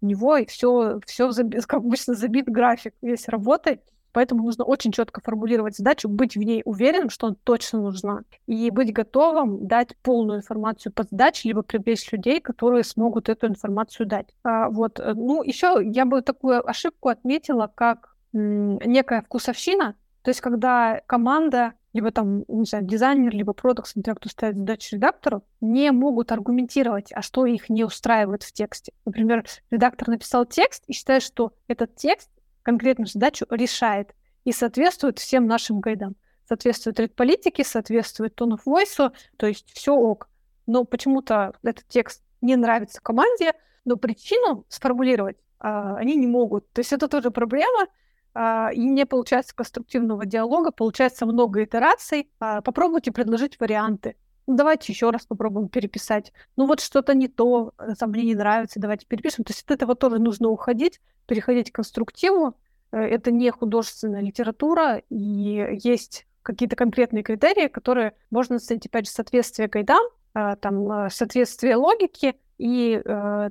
у 0.02 0.08
него 0.08 0.40
все, 0.48 1.00
все 1.06 1.32
как 1.68 1.74
обычно 1.76 2.16
забит 2.16 2.46
график 2.48 2.96
весь 3.04 3.28
работы, 3.28 3.80
Поэтому 4.14 4.44
нужно 4.44 4.64
очень 4.64 4.92
четко 4.92 5.22
формулировать 5.22 5.76
задачу, 5.76 6.10
быть 6.10 6.36
в 6.36 6.40
ней 6.40 6.62
уверенным, 6.66 7.10
что 7.10 7.28
она 7.28 7.36
точно 7.44 7.82
нужна, 7.82 8.22
и 8.48 8.70
быть 8.70 8.94
готовым 8.94 9.68
дать 9.68 9.96
полную 10.04 10.40
информацию 10.40 10.92
по 10.92 11.04
задаче, 11.04 11.50
либо 11.50 11.62
привлечь 11.62 12.12
людей, 12.12 12.42
которые 12.42 12.84
смогут 12.84 13.30
эту 13.30 13.48
информацию 13.48 14.08
дать. 14.08 14.28
А, 14.44 14.70
вот. 14.70 15.00
Э, 15.00 15.14
ну, 15.14 15.44
еще 15.44 15.80
я 15.84 16.06
бы 16.06 16.22
такую 16.22 16.68
ошибку 16.68 17.10
отметила, 17.10 17.72
как 17.74 18.16
м- 18.34 18.80
некая 18.80 19.22
вкусовщина, 19.22 19.96
то 20.22 20.30
есть 20.30 20.42
когда 20.42 21.02
команда 21.08 21.74
либо 21.94 22.12
там, 22.12 22.46
не 22.48 22.66
знаю, 22.66 22.86
дизайнер, 22.86 23.34
либо 23.34 23.54
продукт, 23.54 23.90
смотря 23.90 24.16
кто 24.16 24.30
ставит 24.30 24.56
задачу 24.56 24.96
редактору, 24.96 25.44
не 25.60 25.92
могут 25.92 26.32
аргументировать, 26.32 27.12
а 27.14 27.22
что 27.22 27.46
их 27.46 27.70
не 27.70 27.84
устраивает 27.84 28.44
в 28.44 28.54
тексте. 28.54 28.94
Например, 29.06 29.44
редактор 29.70 30.08
написал 30.08 30.46
текст 30.46 30.84
и 30.88 30.94
считает, 30.94 31.24
что 31.24 31.54
этот 31.68 31.96
текст 31.96 32.30
конкретную 32.64 33.08
задачу 33.08 33.46
решает 33.50 34.14
и 34.44 34.52
соответствует 34.52 35.20
всем 35.20 35.46
нашим 35.46 35.80
гайдам. 35.80 36.16
Соответствует 36.48 37.00
редполитике, 37.00 37.64
соответствует 37.64 38.36
тону 38.36 38.58
voice, 38.66 39.12
то 39.38 39.48
есть 39.48 39.72
все 39.74 39.94
ок. 39.94 40.30
Но 40.68 40.84
почему-то 40.84 41.54
этот 41.64 41.88
текст 41.88 42.24
не 42.42 42.56
нравится 42.56 43.02
команде, 43.02 43.54
но 43.86 43.96
причину 43.96 44.66
сформулировать 44.68 45.38
а, 45.62 45.96
они 45.96 46.16
не 46.16 46.28
могут. 46.28 46.70
То 46.74 46.80
есть 46.80 46.92
это 46.92 47.08
тоже 47.08 47.32
проблема, 47.32 47.88
а, 48.34 48.72
и 48.74 48.84
не 48.84 49.06
получается 49.06 49.56
конструктивного 49.56 50.26
диалога, 50.26 50.72
получается 50.72 51.26
много 51.26 51.64
итераций. 51.64 52.30
А, 52.40 52.62
попробуйте 52.62 53.12
предложить 53.12 53.60
варианты. 53.60 54.16
Ну, 54.48 54.56
давайте 54.56 54.92
еще 54.92 55.10
раз 55.10 55.26
попробуем 55.26 55.70
переписать. 55.70 56.34
Ну, 56.56 56.66
вот 56.66 56.80
что-то 56.80 57.14
не 57.14 57.28
то, 57.28 57.74
э, 57.78 57.96
там 57.98 58.12
мне 58.12 58.24
не 58.24 58.36
нравится, 58.36 58.80
давайте 58.80 59.06
перепишем. 59.06 59.44
То 59.44 59.52
есть 59.52 59.64
от 59.64 59.72
этого 59.72 59.96
тоже 59.96 60.20
нужно 60.20 60.50
уходить, 60.50 61.00
переходить 61.28 61.72
к 61.72 61.76
конструктиву. 61.76 62.56
Э, 62.92 63.00
это 63.00 63.32
не 63.32 63.50
художественная 63.52 64.22
литература, 64.22 65.02
и 65.10 65.80
есть 65.84 66.28
какие-то 66.44 66.76
конкретные 66.76 67.24
критерии, 67.24 67.68
которые 67.68 68.14
можно 68.32 68.56
оценить, 68.56 68.88
опять 68.88 69.06
же, 69.06 69.12
соответствие 69.12 69.68
гайдам, 69.68 70.04
э, 70.34 70.56
там, 70.60 71.10
соответствие 71.10 71.76
логике 71.76 72.36
и 72.58 73.02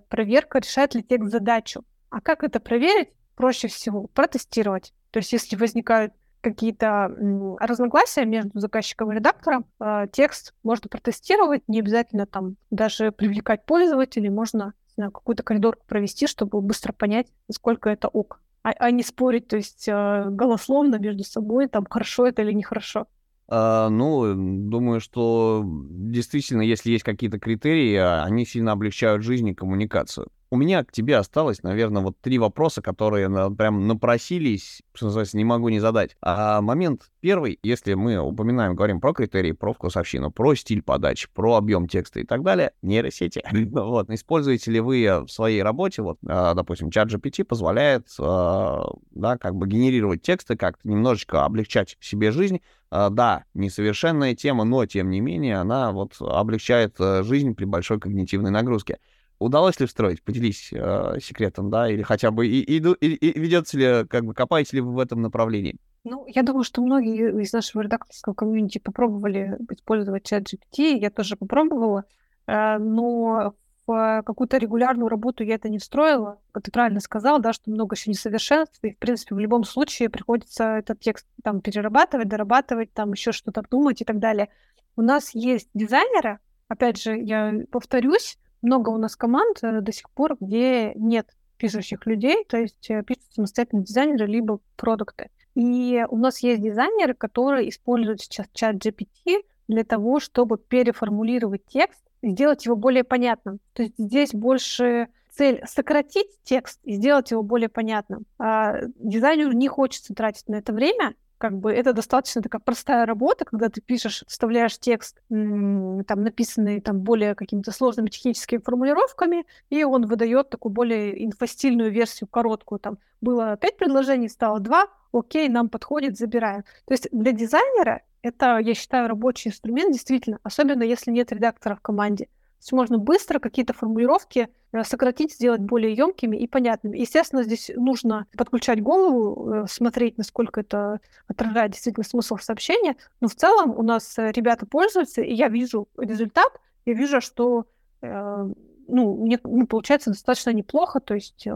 проверка, 0.08 0.60
решает 0.60 0.94
ли 0.94 1.02
текст 1.02 1.32
задачу. 1.32 1.84
А 2.10 2.20
как 2.20 2.44
это 2.44 2.60
проверить? 2.60 3.08
Проще 3.34 3.66
всего 3.66 4.06
протестировать. 4.06 4.92
То 5.10 5.18
есть 5.18 5.32
если 5.32 5.56
возникают 5.56 6.12
какие-то 6.40 7.14
разногласия 7.58 8.24
между 8.24 8.58
заказчиком 8.58 9.12
и 9.12 9.14
редактором, 9.14 9.66
э, 9.80 10.06
текст 10.12 10.54
можно 10.62 10.88
протестировать, 10.88 11.62
не 11.68 11.80
обязательно 11.80 12.26
там 12.26 12.56
даже 12.70 13.12
привлекать 13.12 13.64
пользователей, 13.64 14.30
можно 14.30 14.74
какую-то 14.96 15.42
коридорку 15.42 15.82
провести, 15.86 16.26
чтобы 16.26 16.60
быстро 16.60 16.92
понять, 16.92 17.28
насколько 17.48 17.88
это 17.88 18.08
ок, 18.08 18.40
а, 18.62 18.70
а 18.78 18.90
не 18.90 19.02
спорить, 19.02 19.48
то 19.48 19.56
есть 19.56 19.88
э, 19.88 20.26
голословно 20.28 20.96
между 20.96 21.24
собой, 21.24 21.68
там, 21.68 21.86
хорошо 21.88 22.26
это 22.26 22.42
или 22.42 22.52
нехорошо. 22.52 23.06
А, 23.48 23.88
ну, 23.88 24.34
думаю, 24.34 25.00
что 25.00 25.64
действительно, 25.64 26.62
если 26.62 26.90
есть 26.90 27.04
какие-то 27.04 27.38
критерии, 27.38 27.96
а, 27.96 28.22
они 28.24 28.44
сильно 28.44 28.72
облегчают 28.72 29.22
жизнь 29.22 29.48
и 29.48 29.54
коммуникацию. 29.54 30.28
У 30.52 30.56
меня 30.56 30.82
к 30.82 30.90
тебе 30.90 31.16
осталось, 31.16 31.62
наверное, 31.62 32.02
вот 32.02 32.18
три 32.20 32.36
вопроса, 32.40 32.82
которые 32.82 33.28
прям 33.54 33.86
напросились, 33.86 34.82
что 34.92 35.06
называется, 35.06 35.36
не 35.36 35.44
могу 35.44 35.68
не 35.68 35.78
задать. 35.78 36.16
А 36.20 36.60
момент 36.60 37.12
первый, 37.20 37.60
если 37.62 37.94
мы 37.94 38.18
упоминаем, 38.18 38.74
говорим 38.74 39.00
про 39.00 39.12
критерии, 39.12 39.52
про 39.52 39.72
вкусовщину, 39.72 40.32
про 40.32 40.56
стиль 40.56 40.82
подачи, 40.82 41.28
про 41.32 41.54
объем 41.54 41.86
текста 41.86 42.18
и 42.18 42.24
так 42.24 42.42
далее, 42.42 42.72
нейросети. 42.82 43.44
вот, 43.70 44.10
используете 44.10 44.72
ли 44.72 44.80
вы 44.80 45.22
в 45.24 45.28
своей 45.28 45.62
работе, 45.62 46.02
вот, 46.02 46.18
а, 46.26 46.54
допустим, 46.54 46.88
ChatGPT 46.88 47.44
позволяет, 47.44 48.08
а, 48.18 48.90
да, 49.12 49.38
как 49.38 49.54
бы 49.54 49.68
генерировать 49.68 50.22
тексты, 50.22 50.56
как-то 50.56 50.88
немножечко 50.88 51.44
облегчать 51.44 51.96
себе 52.00 52.32
жизнь, 52.32 52.60
да, 52.90 53.44
несовершенная 53.54 54.34
тема, 54.34 54.64
но 54.64 54.84
тем 54.84 55.10
не 55.10 55.20
менее 55.20 55.58
она 55.58 55.92
вот 55.92 56.16
облегчает 56.18 56.96
э, 56.98 57.22
жизнь 57.22 57.54
при 57.54 57.64
большой 57.64 58.00
когнитивной 58.00 58.50
нагрузке 58.50 58.98
удалось 59.40 59.80
ли 59.80 59.86
встроить? 59.86 60.22
Поделись 60.22 60.70
э, 60.72 61.18
секретом, 61.20 61.70
да, 61.70 61.90
или 61.90 62.02
хотя 62.02 62.30
бы 62.30 62.46
и, 62.46 62.60
и, 62.60 62.76
и, 62.78 63.14
и 63.14 63.40
ведется 63.40 63.78
ли, 63.78 64.06
как 64.06 64.24
бы, 64.24 64.34
копаете 64.34 64.76
ли 64.76 64.82
вы 64.82 64.92
в 64.92 64.98
этом 64.98 65.22
направлении? 65.22 65.76
Ну, 66.04 66.24
я 66.28 66.42
думаю, 66.42 66.62
что 66.62 66.82
многие 66.82 67.42
из 67.42 67.52
нашего 67.52 67.82
редакторского 67.82 68.34
комьюнити 68.34 68.78
попробовали 68.78 69.58
использовать 69.70 70.24
чат 70.24 70.44
GPT, 70.44 70.96
я 70.96 71.10
тоже 71.10 71.36
попробовала, 71.36 72.04
э, 72.46 72.78
но 72.78 73.54
в 73.86 74.22
какую-то 74.24 74.58
регулярную 74.58 75.08
работу 75.08 75.42
я 75.42 75.56
это 75.56 75.68
не 75.68 75.78
встроила. 75.78 76.38
Ты 76.62 76.70
правильно 76.70 77.00
сказал, 77.00 77.40
да, 77.40 77.52
что 77.52 77.70
много 77.70 77.96
еще 77.96 78.10
несовершенств, 78.10 78.78
и, 78.82 78.92
в 78.92 78.98
принципе, 78.98 79.34
в 79.34 79.38
любом 79.38 79.64
случае 79.64 80.10
приходится 80.10 80.76
этот 80.78 81.00
текст 81.00 81.26
там 81.42 81.60
перерабатывать, 81.60 82.28
дорабатывать, 82.28 82.92
там 82.92 83.12
еще 83.12 83.32
что-то 83.32 83.62
думать 83.68 84.00
и 84.00 84.04
так 84.04 84.18
далее. 84.18 84.48
У 84.96 85.02
нас 85.02 85.34
есть 85.34 85.68
дизайнеры, 85.74 86.38
опять 86.68 87.02
же, 87.02 87.18
я 87.18 87.52
повторюсь, 87.72 88.38
много 88.62 88.90
у 88.90 88.98
нас 88.98 89.16
команд 89.16 89.58
э, 89.62 89.80
до 89.80 89.92
сих 89.92 90.10
пор, 90.10 90.36
где 90.40 90.92
нет 90.94 91.28
пишущих 91.56 92.06
людей, 92.06 92.44
то 92.44 92.56
есть 92.56 92.90
э, 92.90 93.02
пишут 93.02 93.24
самостоятельно 93.34 93.82
дизайнеры 93.82 94.26
либо 94.26 94.60
продукты. 94.76 95.30
И 95.54 96.04
у 96.08 96.16
нас 96.16 96.38
есть 96.40 96.62
дизайнеры, 96.62 97.14
которые 97.14 97.68
используют 97.68 98.20
сейчас 98.22 98.46
чат 98.52 98.76
GPT 98.76 99.42
для 99.68 99.84
того, 99.84 100.20
чтобы 100.20 100.58
переформулировать 100.58 101.64
текст 101.66 102.02
сделать 102.22 102.64
его 102.66 102.76
более 102.76 103.04
понятным. 103.04 103.60
То 103.72 103.82
есть 103.82 103.94
здесь 103.98 104.32
больше 104.32 105.08
цель 105.30 105.62
сократить 105.66 106.28
текст 106.42 106.80
и 106.84 106.94
сделать 106.94 107.30
его 107.30 107.42
более 107.42 107.68
понятным. 107.68 108.26
А 108.38 108.80
дизайнеру 108.96 109.52
не 109.52 109.68
хочется 109.68 110.14
тратить 110.14 110.48
на 110.48 110.56
это 110.56 110.72
время, 110.72 111.14
как 111.40 111.58
бы 111.58 111.72
это 111.72 111.94
достаточно 111.94 112.42
такая 112.42 112.60
простая 112.60 113.06
работа, 113.06 113.46
когда 113.46 113.70
ты 113.70 113.80
пишешь, 113.80 114.24
вставляешь 114.28 114.78
текст, 114.78 115.22
там 115.30 116.04
написанный 116.04 116.82
там 116.82 117.00
более 117.00 117.34
какими-то 117.34 117.72
сложными 117.72 118.10
техническими 118.10 118.60
формулировками, 118.60 119.46
и 119.70 119.82
он 119.82 120.04
выдает 120.04 120.50
такую 120.50 120.70
более 120.70 121.24
инфостильную 121.24 121.90
версию, 121.90 122.28
короткую. 122.28 122.78
Там 122.78 122.98
было 123.22 123.56
пять 123.56 123.78
предложений, 123.78 124.28
стало 124.28 124.60
два, 124.60 124.88
окей, 125.12 125.48
нам 125.48 125.70
подходит, 125.70 126.18
забираем. 126.18 126.64
То 126.84 126.92
есть 126.92 127.08
для 127.10 127.32
дизайнера 127.32 128.02
это, 128.20 128.58
я 128.58 128.74
считаю, 128.74 129.08
рабочий 129.08 129.48
инструмент, 129.48 129.92
действительно, 129.92 130.40
особенно 130.42 130.82
если 130.82 131.10
нет 131.10 131.32
редактора 131.32 131.74
в 131.74 131.80
команде 131.80 132.28
есть 132.60 132.72
можно 132.72 132.98
быстро 132.98 133.38
какие-то 133.38 133.72
формулировки 133.72 134.48
э, 134.72 134.84
сократить, 134.84 135.32
сделать 135.32 135.60
более 135.62 135.94
емкими 135.94 136.36
и 136.36 136.46
понятными. 136.46 136.98
Естественно, 136.98 137.42
здесь 137.42 137.70
нужно 137.74 138.26
подключать 138.36 138.82
голову, 138.82 139.52
э, 139.52 139.66
смотреть, 139.66 140.18
насколько 140.18 140.60
это 140.60 141.00
отражает 141.26 141.72
действительно 141.72 142.04
смысл 142.04 142.36
сообщения. 142.36 142.96
Но 143.20 143.28
в 143.28 143.34
целом 143.34 143.70
у 143.76 143.82
нас 143.82 144.18
э, 144.18 144.30
ребята 144.32 144.66
пользуются, 144.66 145.22
и 145.22 145.34
я 145.34 145.48
вижу 145.48 145.88
результат, 145.96 146.52
я 146.86 146.94
вижу, 146.94 147.20
что 147.20 147.66
ну, 148.02 149.14
мне, 149.18 149.38
ну, 149.44 149.66
получается 149.66 150.08
достаточно 150.08 150.50
неплохо, 150.54 151.00
то 151.00 151.12
есть 151.12 151.46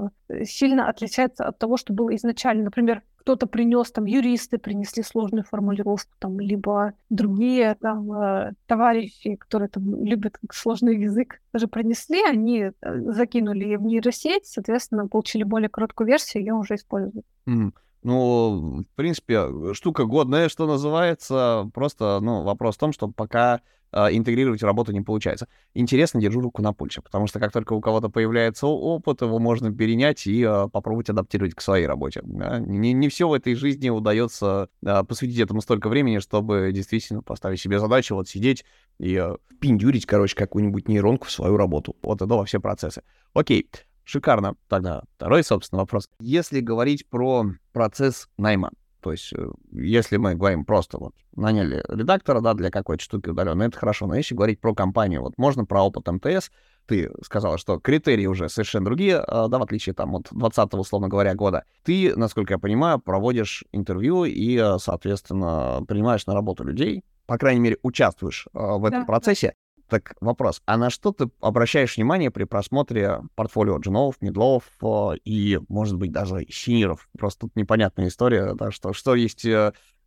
сильно 0.45 0.91
отличается 0.91 1.47
от 1.47 1.59
того, 1.59 1.79
что 1.79 1.95
было 1.95 2.15
изначально. 2.15 2.65
Например, 2.65 3.03
кто-то 3.25 3.47
принес, 3.47 3.91
там, 3.91 4.05
юристы 4.05 4.59
принесли 4.59 5.03
сложную 5.03 5.45
формулировку, 5.45 6.13
там, 6.19 6.39
либо 6.39 6.93
другие 7.09 7.75
там, 7.81 8.13
э, 8.13 8.53
товарищи, 8.67 9.37
которые 9.37 9.71
там 9.71 10.05
любят 10.05 10.39
сложный 10.53 11.01
язык, 11.01 11.41
даже 11.51 11.67
принесли, 11.67 12.23
они 12.23 12.59
э, 12.59 12.73
закинули 13.13 13.77
в 13.77 13.83
нейросеть, 13.83 14.47
соответственно, 14.47 15.09
получили 15.09 15.43
более 15.43 15.71
короткую 15.71 16.09
версию, 16.09 16.43
ее 16.45 16.53
уже 16.53 16.75
используют. 16.75 17.25
Mm. 17.49 17.73
Ну, 18.03 18.83
в 18.83 18.97
принципе, 18.97 19.73
штука 19.73 20.05
годная, 20.05 20.51
что 20.51 20.67
называется. 20.67 21.71
Просто, 21.73 22.21
ну, 22.21 22.43
вопрос 22.43 22.77
в 22.77 22.79
том, 22.79 22.93
что 22.93 23.09
пока 23.09 23.63
а, 23.95 24.11
интегрировать 24.11 24.63
работу 24.65 24.91
не 24.91 25.03
получается. 25.03 25.47
Интересно, 25.73 26.21
держу 26.21 26.41
руку 26.41 26.61
на 26.61 26.73
пульсе, 26.73 27.01
потому 27.01 27.29
что 27.29 27.39
как 27.39 27.53
только 27.53 27.75
у 27.75 27.81
кого-то 27.81 28.09
появляется 28.09 28.67
опыт, 28.67 29.23
его 29.23 29.39
можно 29.39 29.73
перенять 29.73 30.27
и 30.27 30.43
а, 30.43 30.67
попробовать 30.67 31.11
адаптировать 31.11 31.55
к 31.55 31.61
своей 31.61 31.87
работе. 31.87 32.21
Не, 32.25 32.93
не 32.93 33.09
все 33.09 33.29
в 33.29 33.33
этой 33.33 33.55
жизни 33.55 33.91
удается 33.91 34.69
а, 34.85 35.05
посвятить 35.05 35.39
этому 35.39 35.61
столько 35.61 35.89
времени, 35.89 36.19
чтобы 36.19 36.73
действительно 36.73 37.23
поставить 37.23 37.61
себе 37.61 37.79
задачу 37.79 38.17
вот 38.17 38.29
сидеть 38.29 38.65
и 38.99 39.23
пиндюрить, 39.61 40.07
короче, 40.07 40.35
какую-нибудь 40.35 40.89
нейронку 40.89 41.29
в 41.29 41.31
свою 41.31 41.57
работу. 41.57 41.95
Вот 42.03 42.21
это 42.21 42.35
во 42.35 42.45
все 42.45 42.59
процессы. 42.59 43.03
Окей. 43.33 43.71
Шикарно. 44.03 44.57
Тогда 44.69 45.05
второй, 45.17 45.45
собственно, 45.45 45.81
вопрос. 45.81 46.11
Если 46.21 46.61
говорить 46.61 47.09
про 47.09 47.47
процесс 47.73 48.29
найма, 48.37 48.71
то 49.05 49.13
есть, 49.13 49.35
э, 49.35 49.51
если 49.73 50.17
мы 50.17 50.35
говорим 50.35 50.65
просто 50.65 50.97
вот 50.97 51.13
наняли 51.37 51.85
редактора, 51.91 52.41
да, 52.41 52.55
для 52.55 52.71
какой-то 52.71 53.05
штуки 53.05 53.29
удаленно, 53.29 53.65
это 53.65 53.77
хорошо. 53.77 54.07
Но 54.07 54.15
если 54.15 54.35
говорить 54.35 54.63
про 54.63 54.75
компанию, 54.75 55.21
вот 55.21 55.35
можно 55.37 55.67
про 55.67 55.83
опыт 55.83 56.07
МТС, 56.09 56.51
ты 56.87 57.11
сказала, 57.23 57.59
что 57.59 57.79
критерии 57.79 58.25
уже 58.25 58.49
совершенно 58.49 58.87
другие, 58.87 59.19
а, 59.19 59.49
да, 59.49 59.59
в 59.59 59.63
отличие 59.63 59.95
там 59.95 60.15
от 60.15 60.29
20 60.31 60.73
условно 60.73 61.09
говоря, 61.09 61.35
года. 61.35 61.65
Ты, 61.83 62.17
насколько 62.17 62.55
я 62.55 62.59
понимаю, 62.59 62.99
проводишь 62.99 63.65
интервью 63.73 64.25
и, 64.25 64.57
а, 64.57 64.79
соответственно, 64.79 65.85
принимаешь 65.87 66.25
на 66.25 66.33
работу 66.33 66.65
людей, 66.65 67.05
по 67.27 67.37
крайней 67.37 67.61
мере, 67.61 67.77
участвуешь 67.83 68.49
в 68.55 68.87
этом 68.87 69.01
да, 69.01 69.07
процессе. 69.07 69.53
Так 69.95 70.17
вопрос, 70.21 70.61
а 70.67 70.77
на 70.77 70.91
что 70.91 71.13
ты 71.13 71.31
обращаешь 71.41 71.97
внимание 71.97 72.33
при 72.33 72.43
просмотре 72.43 73.21
портфолио 73.37 73.79
джунов, 73.79 74.21
мидлов 74.21 74.65
э, 74.83 75.19
и, 75.25 75.61
может 75.69 75.97
быть, 75.99 76.11
даже 76.11 76.45
синьоров? 76.51 77.09
Просто 77.17 77.43
тут 77.43 77.55
непонятная 77.55 78.09
история, 78.09 78.55
да, 78.55 78.73
что, 78.73 78.93
что 78.93 79.15
есть 79.15 79.47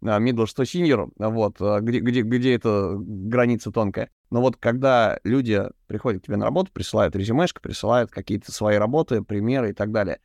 мидл, 0.01 0.45
что 0.45 0.65
синьор, 0.65 1.09
вот, 1.17 1.61
э, 1.61 1.79
где, 1.79 1.99
где, 1.99 2.21
где 2.21 2.55
эта 2.55 2.97
граница 2.99 3.71
тонкая. 3.71 4.09
Но 4.29 4.41
вот 4.41 4.57
когда 4.57 5.21
люди 5.23 5.63
приходят 5.85 6.21
к 6.21 6.25
тебе 6.25 6.35
на 6.35 6.43
работу, 6.43 6.69
присылают 6.73 7.15
резюмешко, 7.15 7.61
присылают 7.61 8.11
какие-то 8.11 8.51
свои 8.51 8.75
работы, 8.75 9.23
примеры 9.23 9.69
и 9.69 9.73
так 9.73 9.93
далее, 9.93 10.19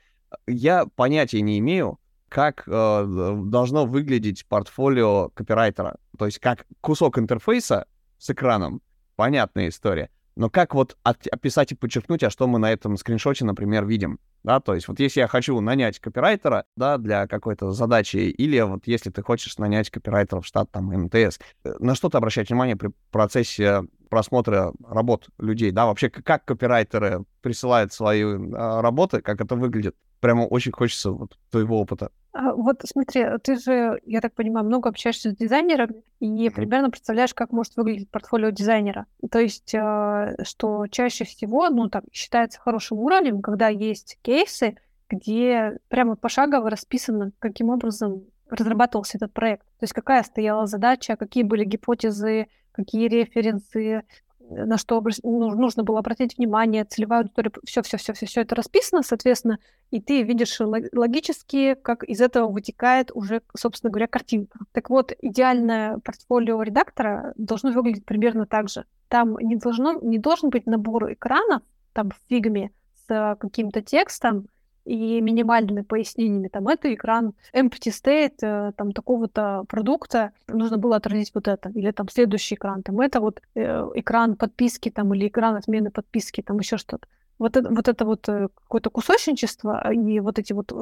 я 0.48 0.86
понятия 0.96 1.40
не 1.40 1.60
имею, 1.60 2.00
как 2.28 2.64
э, 2.66 3.36
должно 3.44 3.86
выглядеть 3.86 4.44
портфолио 4.48 5.28
копирайтера. 5.28 5.98
То 6.18 6.26
есть 6.26 6.40
как 6.40 6.66
кусок 6.80 7.20
интерфейса 7.20 7.86
с 8.18 8.28
экраном, 8.30 8.82
понятная 9.22 9.68
история. 9.68 10.10
Но 10.34 10.50
как 10.50 10.74
вот 10.74 10.96
от, 11.04 11.28
описать 11.28 11.70
и 11.70 11.76
подчеркнуть, 11.76 12.24
а 12.24 12.30
что 12.30 12.48
мы 12.48 12.58
на 12.58 12.72
этом 12.72 12.96
скриншоте, 12.96 13.44
например, 13.44 13.86
видим? 13.86 14.18
Да, 14.42 14.58
то 14.58 14.74
есть 14.74 14.88
вот 14.88 14.98
если 14.98 15.20
я 15.20 15.28
хочу 15.28 15.60
нанять 15.60 16.00
копирайтера, 16.00 16.64
да, 16.74 16.98
для 16.98 17.28
какой-то 17.28 17.70
задачи, 17.70 18.16
или 18.16 18.58
вот 18.62 18.88
если 18.88 19.10
ты 19.10 19.22
хочешь 19.22 19.58
нанять 19.58 19.90
копирайтера 19.90 20.40
в 20.40 20.46
штат 20.46 20.72
там 20.72 20.86
МТС, 20.86 21.38
э, 21.62 21.74
на 21.78 21.94
что 21.94 22.08
ты 22.08 22.18
обращать 22.18 22.48
внимание 22.48 22.74
при 22.74 22.90
процессе 23.12 23.82
просмотра 24.10 24.72
работ 24.88 25.28
людей, 25.38 25.70
да, 25.70 25.86
вообще 25.86 26.10
как 26.10 26.44
копирайтеры 26.44 27.24
присылают 27.42 27.92
свои 27.92 28.24
а, 28.24 28.82
работы, 28.82 29.22
как 29.22 29.40
это 29.40 29.54
выглядит? 29.54 29.94
Прямо 30.18 30.42
очень 30.42 30.72
хочется 30.72 31.12
вот 31.12 31.38
твоего 31.52 31.80
опыта. 31.80 32.10
А, 32.32 32.54
вот 32.54 32.80
смотри, 32.84 33.26
ты 33.42 33.58
же, 33.58 34.00
я 34.06 34.20
так 34.20 34.32
понимаю, 34.34 34.64
много 34.66 34.88
общаешься 34.88 35.30
с 35.30 35.36
дизайнерами 35.36 36.02
и 36.18 36.48
примерно 36.48 36.90
представляешь, 36.90 37.34
как 37.34 37.52
может 37.52 37.76
выглядеть 37.76 38.10
портфолио 38.10 38.50
дизайнера. 38.50 39.06
То 39.30 39.38
есть, 39.38 39.74
а, 39.74 40.34
что 40.42 40.86
чаще 40.86 41.24
всего, 41.24 41.68
ну, 41.68 41.88
так, 41.88 42.04
считается 42.10 42.58
хорошим 42.58 42.98
уровнем, 42.98 43.42
когда 43.42 43.68
есть 43.68 44.18
кейсы, 44.22 44.76
где 45.10 45.78
прямо 45.88 46.16
пошагово 46.16 46.70
расписано, 46.70 47.32
каким 47.38 47.68
образом 47.68 48.24
разрабатывался 48.48 49.18
этот 49.18 49.32
проект. 49.32 49.66
То 49.78 49.84
есть 49.84 49.92
какая 49.92 50.22
стояла 50.22 50.66
задача, 50.66 51.16
какие 51.16 51.42
были 51.42 51.64
гипотезы, 51.64 52.46
какие 52.72 53.08
референсы, 53.08 54.04
на 54.53 54.78
что 54.78 55.03
ну, 55.22 55.50
нужно 55.55 55.82
было 55.82 55.98
обратить 55.98 56.38
внимание, 56.38 56.84
целевая 56.84 57.20
аудитория, 57.20 57.50
все-все-все-все 57.64 58.26
все 58.26 58.40
это 58.42 58.55
расписано, 58.55 59.03
соответственно, 59.03 59.59
и 59.90 60.00
ты 60.00 60.22
видишь 60.22 60.59
логически, 60.61 61.74
как 61.74 62.05
из 62.05 62.20
этого 62.20 62.48
вытекает 62.48 63.11
уже, 63.14 63.42
собственно 63.57 63.90
говоря, 63.90 64.07
картинка. 64.07 64.61
Так 64.72 64.90
вот, 64.90 65.12
идеальное 65.20 65.98
портфолио 65.98 66.62
редактора 66.62 67.34
должно 67.36 67.72
выглядеть 67.72 68.05
примерно 68.05 68.46
так 68.46 68.68
же. 68.68 68.84
Там 69.09 69.36
не, 69.38 69.57
должно, 69.57 69.94
не 70.00 70.18
должен 70.18 70.50
быть 70.50 70.66
набор 70.66 71.12
экранов, 71.12 71.62
там 71.92 72.11
в 72.11 72.18
фигме, 72.28 72.70
с 73.07 73.36
каким-то 73.38 73.82
текстом, 73.82 74.48
и 74.84 75.20
минимальными 75.20 75.82
пояснениями. 75.82 76.48
Там 76.48 76.68
это 76.68 76.92
экран 76.92 77.34
empty 77.54 77.90
state, 77.90 78.38
э, 78.42 78.72
там 78.76 78.92
такого-то 78.92 79.64
продукта, 79.68 80.32
нужно 80.48 80.78
было 80.78 80.96
отразить 80.96 81.32
вот 81.34 81.48
это. 81.48 81.70
Или 81.70 81.90
там 81.90 82.08
следующий 82.08 82.54
экран, 82.54 82.82
там 82.82 83.00
это 83.00 83.20
вот 83.20 83.40
э, 83.54 83.90
экран 83.94 84.36
подписки 84.36 84.90
там 84.90 85.14
или 85.14 85.28
экран 85.28 85.56
отмены 85.56 85.90
подписки, 85.90 86.42
там 86.42 86.58
еще 86.58 86.76
что-то. 86.76 87.06
Вот 87.38 87.56
это 87.56 87.70
вот, 87.70 87.88
это 87.88 88.04
вот 88.04 88.28
э, 88.28 88.48
какое-то 88.54 88.90
кусочничество 88.90 89.92
и 89.92 90.20
вот 90.20 90.38
эти 90.38 90.52
вот 90.52 90.72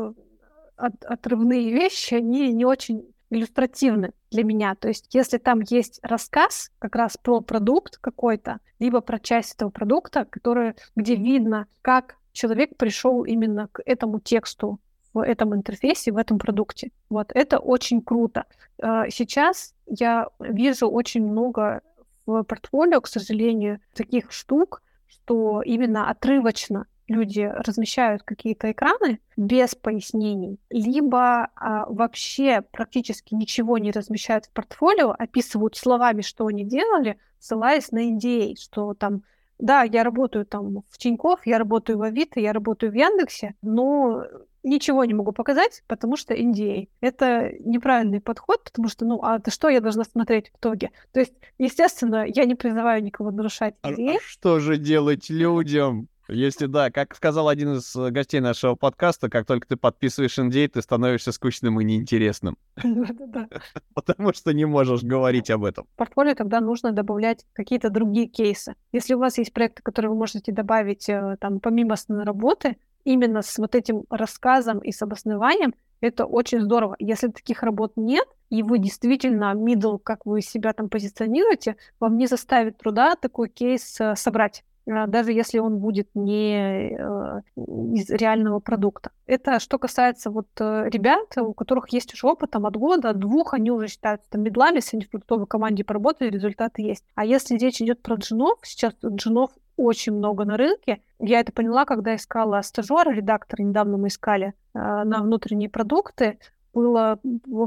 от, 0.77 1.05
отрывные 1.05 1.73
вещи, 1.73 2.15
они 2.15 2.53
не 2.53 2.65
очень 2.65 3.05
иллюстративны 3.31 4.13
для 4.31 4.45
меня. 4.45 4.75
То 4.75 4.89
есть, 4.89 5.15
если 5.15 5.39
там 5.39 5.61
есть 5.61 6.01
рассказ 6.03 6.71
как 6.79 6.97
раз 6.97 7.17
про 7.17 7.41
продукт 7.41 7.97
какой-то, 7.99 8.59
либо 8.79 9.01
про 9.01 9.19
часть 9.19 9.55
этого 9.55 9.71
продукта, 9.71 10.25
который, 10.25 10.75
где 10.97 11.15
видно, 11.15 11.67
как 11.83 12.17
человек 12.33 12.77
пришел 12.77 13.25
именно 13.25 13.69
к 13.73 13.83
этому 13.85 14.21
тексту 14.21 14.81
в 15.13 15.25
этом 15.25 15.55
интерфейсе, 15.55 16.13
в 16.13 16.17
этом 16.17 16.39
продукте. 16.39 16.93
Вот 17.09 17.33
это 17.35 17.59
очень 17.59 18.01
круто. 18.01 18.45
А, 18.81 19.09
сейчас 19.11 19.75
я 19.87 20.29
вижу 20.39 20.89
очень 20.89 21.27
много 21.27 21.83
в 22.27 22.43
портфолио, 22.45 23.01
к 23.01 23.09
сожалению, 23.09 23.81
таких 23.95 24.31
штук, 24.31 24.83
что 25.09 25.63
именно 25.63 26.09
отрывочно 26.09 26.87
люди 27.09 27.41
размещают 27.41 28.23
какие-то 28.23 28.71
экраны 28.71 29.19
без 29.37 29.75
пояснений, 29.75 30.61
либо 30.71 31.49
а, 31.57 31.87
вообще 31.89 32.63
практически 32.71 33.35
ничего 33.35 33.79
не 33.79 33.91
размещают 33.91 34.47
в 34.47 34.51
портфолио, 34.51 35.11
описывают 35.19 35.77
словами, 35.77 36.23
что 36.23 36.47
они 36.47 36.65
делали, 36.65 37.19
ссылаясь 37.41 37.91
на 37.91 38.11
идеи, 38.11 38.57
что 38.61 38.95
там 38.95 39.25
да, 39.61 39.83
я 39.83 40.05
работаю 40.05 40.47
там 40.47 40.83
в 40.89 40.99
Тинькофф, 40.99 41.47
я 41.47 41.59
работаю 41.59 41.99
в 41.99 42.03
Авито, 42.03 42.41
я 42.41 42.53
работаю 42.53 42.93
в 42.93 42.95
Яндексе, 42.95 43.55
но 43.63 44.25
ничего 44.63 45.05
не 45.05 45.15
могу 45.15 45.33
показать, 45.33 45.83
потому 45.87 46.17
что 46.17 46.35
NDA. 46.35 46.89
Это 47.01 47.53
неправильный 47.61 48.21
подход, 48.21 48.63
потому 48.65 48.89
что, 48.89 49.05
ну, 49.05 49.21
а 49.23 49.39
ты 49.39 49.51
что 49.51 49.69
я 49.69 49.81
должна 49.81 50.05
смотреть 50.05 50.51
в 50.51 50.59
итоге? 50.59 50.91
То 51.13 51.21
есть, 51.21 51.33
естественно, 51.59 52.25
я 52.27 52.45
не 52.45 52.55
призываю 52.55 53.03
никого 53.03 53.31
нарушать 53.31 53.75
NDA. 53.83 54.11
А, 54.11 54.17
а 54.17 54.21
что 54.21 54.61
же 54.61 54.77
делать 54.77 55.31
людям? 55.31 56.09
Если 56.31 56.67
да, 56.67 56.91
как 56.91 57.15
сказал 57.15 57.49
один 57.49 57.75
из 57.75 57.95
э, 57.97 58.11
гостей 58.11 58.41
нашего 58.41 58.77
подкаста, 58.77 59.29
как 59.29 59.47
только 59.47 59.67
ты 59.67 59.77
подписываешь 59.77 60.39
NDA, 60.39 60.69
ты 60.69 60.81
становишься 60.81 61.33
скучным 61.33 61.81
и 61.81 61.85
неинтересным. 61.85 62.57
Потому 63.95 64.33
что 64.33 64.53
не 64.53 64.65
можешь 64.65 65.03
говорить 65.03 65.51
об 65.51 65.65
этом. 65.65 65.87
В 65.95 65.97
портфолио 65.97 66.35
тогда 66.35 66.61
нужно 66.61 66.93
добавлять 66.93 67.45
какие-то 67.53 67.91
другие 67.91 68.27
кейсы. 68.27 68.75
Если 68.93 69.15
у 69.15 69.19
вас 69.19 69.39
есть 69.39 69.53
проекты, 69.53 69.83
которые 69.83 70.11
вы 70.11 70.17
можете 70.17 70.53
добавить 70.53 71.09
э, 71.09 71.37
там 71.41 71.61
помимо 71.61 71.95
основной 71.95 72.25
работы, 72.25 72.77
именно 73.05 73.43
с 73.43 73.59
вот 73.59 73.75
этим 73.75 74.05
рассказом 74.11 74.79
и 74.79 74.93
с 74.93 75.03
обоснованием, 75.03 75.75
это 76.01 76.25
очень 76.25 76.61
здорово. 76.63 76.97
Если 76.99 77.29
таких 77.29 77.63
работ 77.63 77.93
нет, 77.97 78.27
и 78.49 78.63
вы 78.63 78.79
действительно 78.79 79.53
middle, 79.55 79.99
как 79.99 80.25
вы 80.25 80.41
себя 80.41 80.73
там 80.73 80.89
позиционируете, 80.89 81.77
вам 81.99 82.17
не 82.17 82.27
заставит 82.27 82.79
труда 82.79 83.17
такой 83.17 83.49
кейс 83.49 84.01
э, 84.01 84.15
собрать. 84.17 84.65
А, 84.91 85.07
даже 85.07 85.33
если 85.33 85.59
он 85.59 85.79
будет 85.79 86.09
не 86.15 86.93
э, 86.99 87.41
из 87.57 88.11
реального 88.11 88.59
продукта. 88.61 89.11
Это 89.27 89.61
что 89.61 89.79
касается 89.79 90.31
вот 90.31 90.49
э, 90.59 90.89
ребят, 90.89 91.37
у 91.39 91.53
которых 91.53 91.93
есть 91.93 92.13
уже 92.15 92.27
опыт 92.27 92.51
там, 92.51 92.67
от 92.67 92.77
года, 92.77 93.11
от 93.11 93.19
двух, 93.19 93.55
они 93.55 93.71
уже 93.71 93.89
считаются 93.89 94.29
там 94.31 94.43
медлами, 94.43 94.77
если 94.77 94.97
они 94.97 95.07
в 95.07 95.11
продуктовой 95.11 95.47
команде 95.47 95.85
поработали, 95.85 96.31
результаты 96.31 96.83
есть. 96.83 97.05
А 97.15 97.25
если 97.25 97.57
речь 97.57 97.81
идет 97.81 98.03
про 98.03 98.17
джинов, 98.17 98.59
сейчас 98.63 98.95
джинов 99.05 99.51
очень 99.77 100.13
много 100.13 100.45
на 100.45 100.57
рынке. 100.57 101.01
Я 101.19 101.41
это 101.41 101.53
поняла, 101.53 101.85
когда 101.85 102.15
искала 102.15 102.61
стажера, 102.63 103.11
редактора, 103.11 103.63
недавно 103.63 103.97
мы 103.97 104.09
искали 104.09 104.55
э, 104.75 104.79
на 104.79 105.23
внутренние 105.23 105.71
продукты. 105.71 106.39
Было 106.75 107.19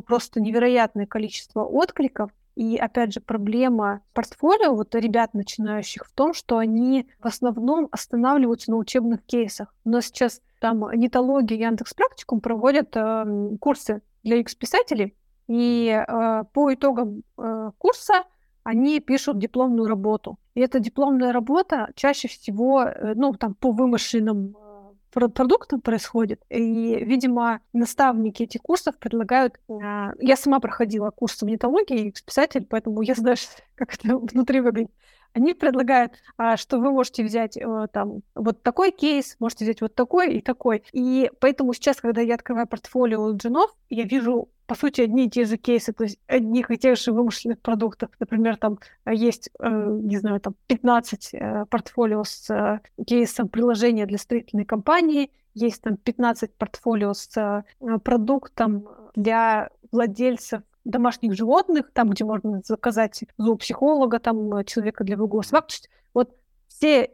просто 0.05 0.39
невероятное 0.39 1.05
количество 1.05 1.63
откликов. 1.63 2.31
И 2.55 2.77
опять 2.77 3.13
же, 3.13 3.19
проблема 3.19 4.01
портфолио 4.13 4.75
вот 4.75 4.93
ребят 4.95 5.33
начинающих 5.33 6.05
в 6.05 6.13
том, 6.13 6.33
что 6.33 6.57
они 6.57 7.07
в 7.19 7.25
основном 7.25 7.87
останавливаются 7.91 8.71
на 8.71 8.77
учебных 8.77 9.23
кейсах. 9.25 9.73
Нас 9.85 10.05
сейчас 10.05 10.41
там 10.59 10.89
нетология 10.91 11.57
Яндекс 11.57 11.93
Практикум 11.93 12.41
проводят 12.41 12.95
э, 12.95 13.25
курсы 13.59 14.01
для 14.23 14.37
X-писателей, 14.37 15.15
и 15.47 15.89
э, 15.89 16.43
по 16.53 16.73
итогам 16.73 17.23
э, 17.37 17.71
курса 17.77 18.23
они 18.63 18.99
пишут 18.99 19.39
дипломную 19.39 19.87
работу. 19.89 20.39
И 20.53 20.61
эта 20.61 20.79
дипломная 20.79 21.33
работа 21.33 21.91
чаще 21.95 22.27
всего, 22.27 22.83
э, 22.83 23.13
ну, 23.15 23.33
там, 23.33 23.55
по 23.55 23.71
вымышленным 23.71 24.55
продуктом 25.13 25.81
происходит. 25.81 26.41
И, 26.49 27.03
видимо, 27.03 27.61
наставники 27.73 28.43
этих 28.43 28.61
курсов 28.61 28.97
предлагают... 28.97 29.59
А, 29.69 30.13
я 30.19 30.35
сама 30.35 30.59
проходила 30.59 31.11
курс 31.11 31.41
монетологии, 31.41 32.13
писатель, 32.25 32.65
поэтому 32.69 33.01
я 33.01 33.15
знаю, 33.15 33.37
как 33.75 33.93
это 33.93 34.17
внутри 34.17 34.59
выглядит. 34.61 34.91
Они 35.33 35.55
предлагают, 35.55 36.13
а, 36.37 36.57
что 36.57 36.77
вы 36.77 36.91
можете 36.91 37.23
взять 37.23 37.57
э, 37.57 37.87
там 37.91 38.21
вот 38.35 38.61
такой 38.61 38.91
кейс, 38.91 39.35
можете 39.39 39.65
взять 39.65 39.81
вот 39.81 39.95
такой 39.95 40.35
и 40.35 40.41
такой. 40.41 40.83
И 40.91 41.31
поэтому 41.39 41.73
сейчас, 41.73 41.99
когда 42.01 42.21
я 42.21 42.35
открываю 42.35 42.67
портфолио 42.67 43.31
джинов, 43.31 43.71
я 43.89 44.03
вижу 44.03 44.49
по 44.65 44.75
сути, 44.75 45.01
одни 45.01 45.25
и 45.25 45.29
те 45.29 45.45
же 45.45 45.57
кейсы, 45.57 45.93
то 45.93 46.03
есть 46.03 46.17
одних 46.27 46.71
и 46.71 46.77
тех 46.77 46.97
же 46.97 47.11
вымышленных 47.11 47.59
продуктов. 47.59 48.09
Например, 48.19 48.57
там 48.57 48.79
э, 49.05 49.13
есть, 49.13 49.49
э, 49.59 49.69
не 49.69 50.17
знаю, 50.17 50.39
там 50.39 50.55
15 50.67 51.29
э, 51.33 51.65
портфолио 51.69 52.23
с 52.23 52.81
кейсом 53.05 53.49
приложения 53.49 54.05
для 54.05 54.17
строительной 54.17 54.65
компании, 54.65 55.31
есть 55.53 55.81
там 55.81 55.97
15 55.97 56.53
портфолио 56.55 57.13
с 57.13 57.63
продуктом 58.03 58.87
для 59.15 59.69
владельцев 59.91 60.63
домашних 60.83 61.33
животных, 61.33 61.91
там, 61.93 62.09
где 62.09 62.23
можно 62.23 62.61
заказать 62.65 63.23
зоопсихолога, 63.37 64.19
там, 64.19 64.65
человека 64.65 65.03
для 65.03 65.15
выгула 65.15 65.43
собак. 65.43 65.67
Вот 66.13 66.35
все 66.67 67.11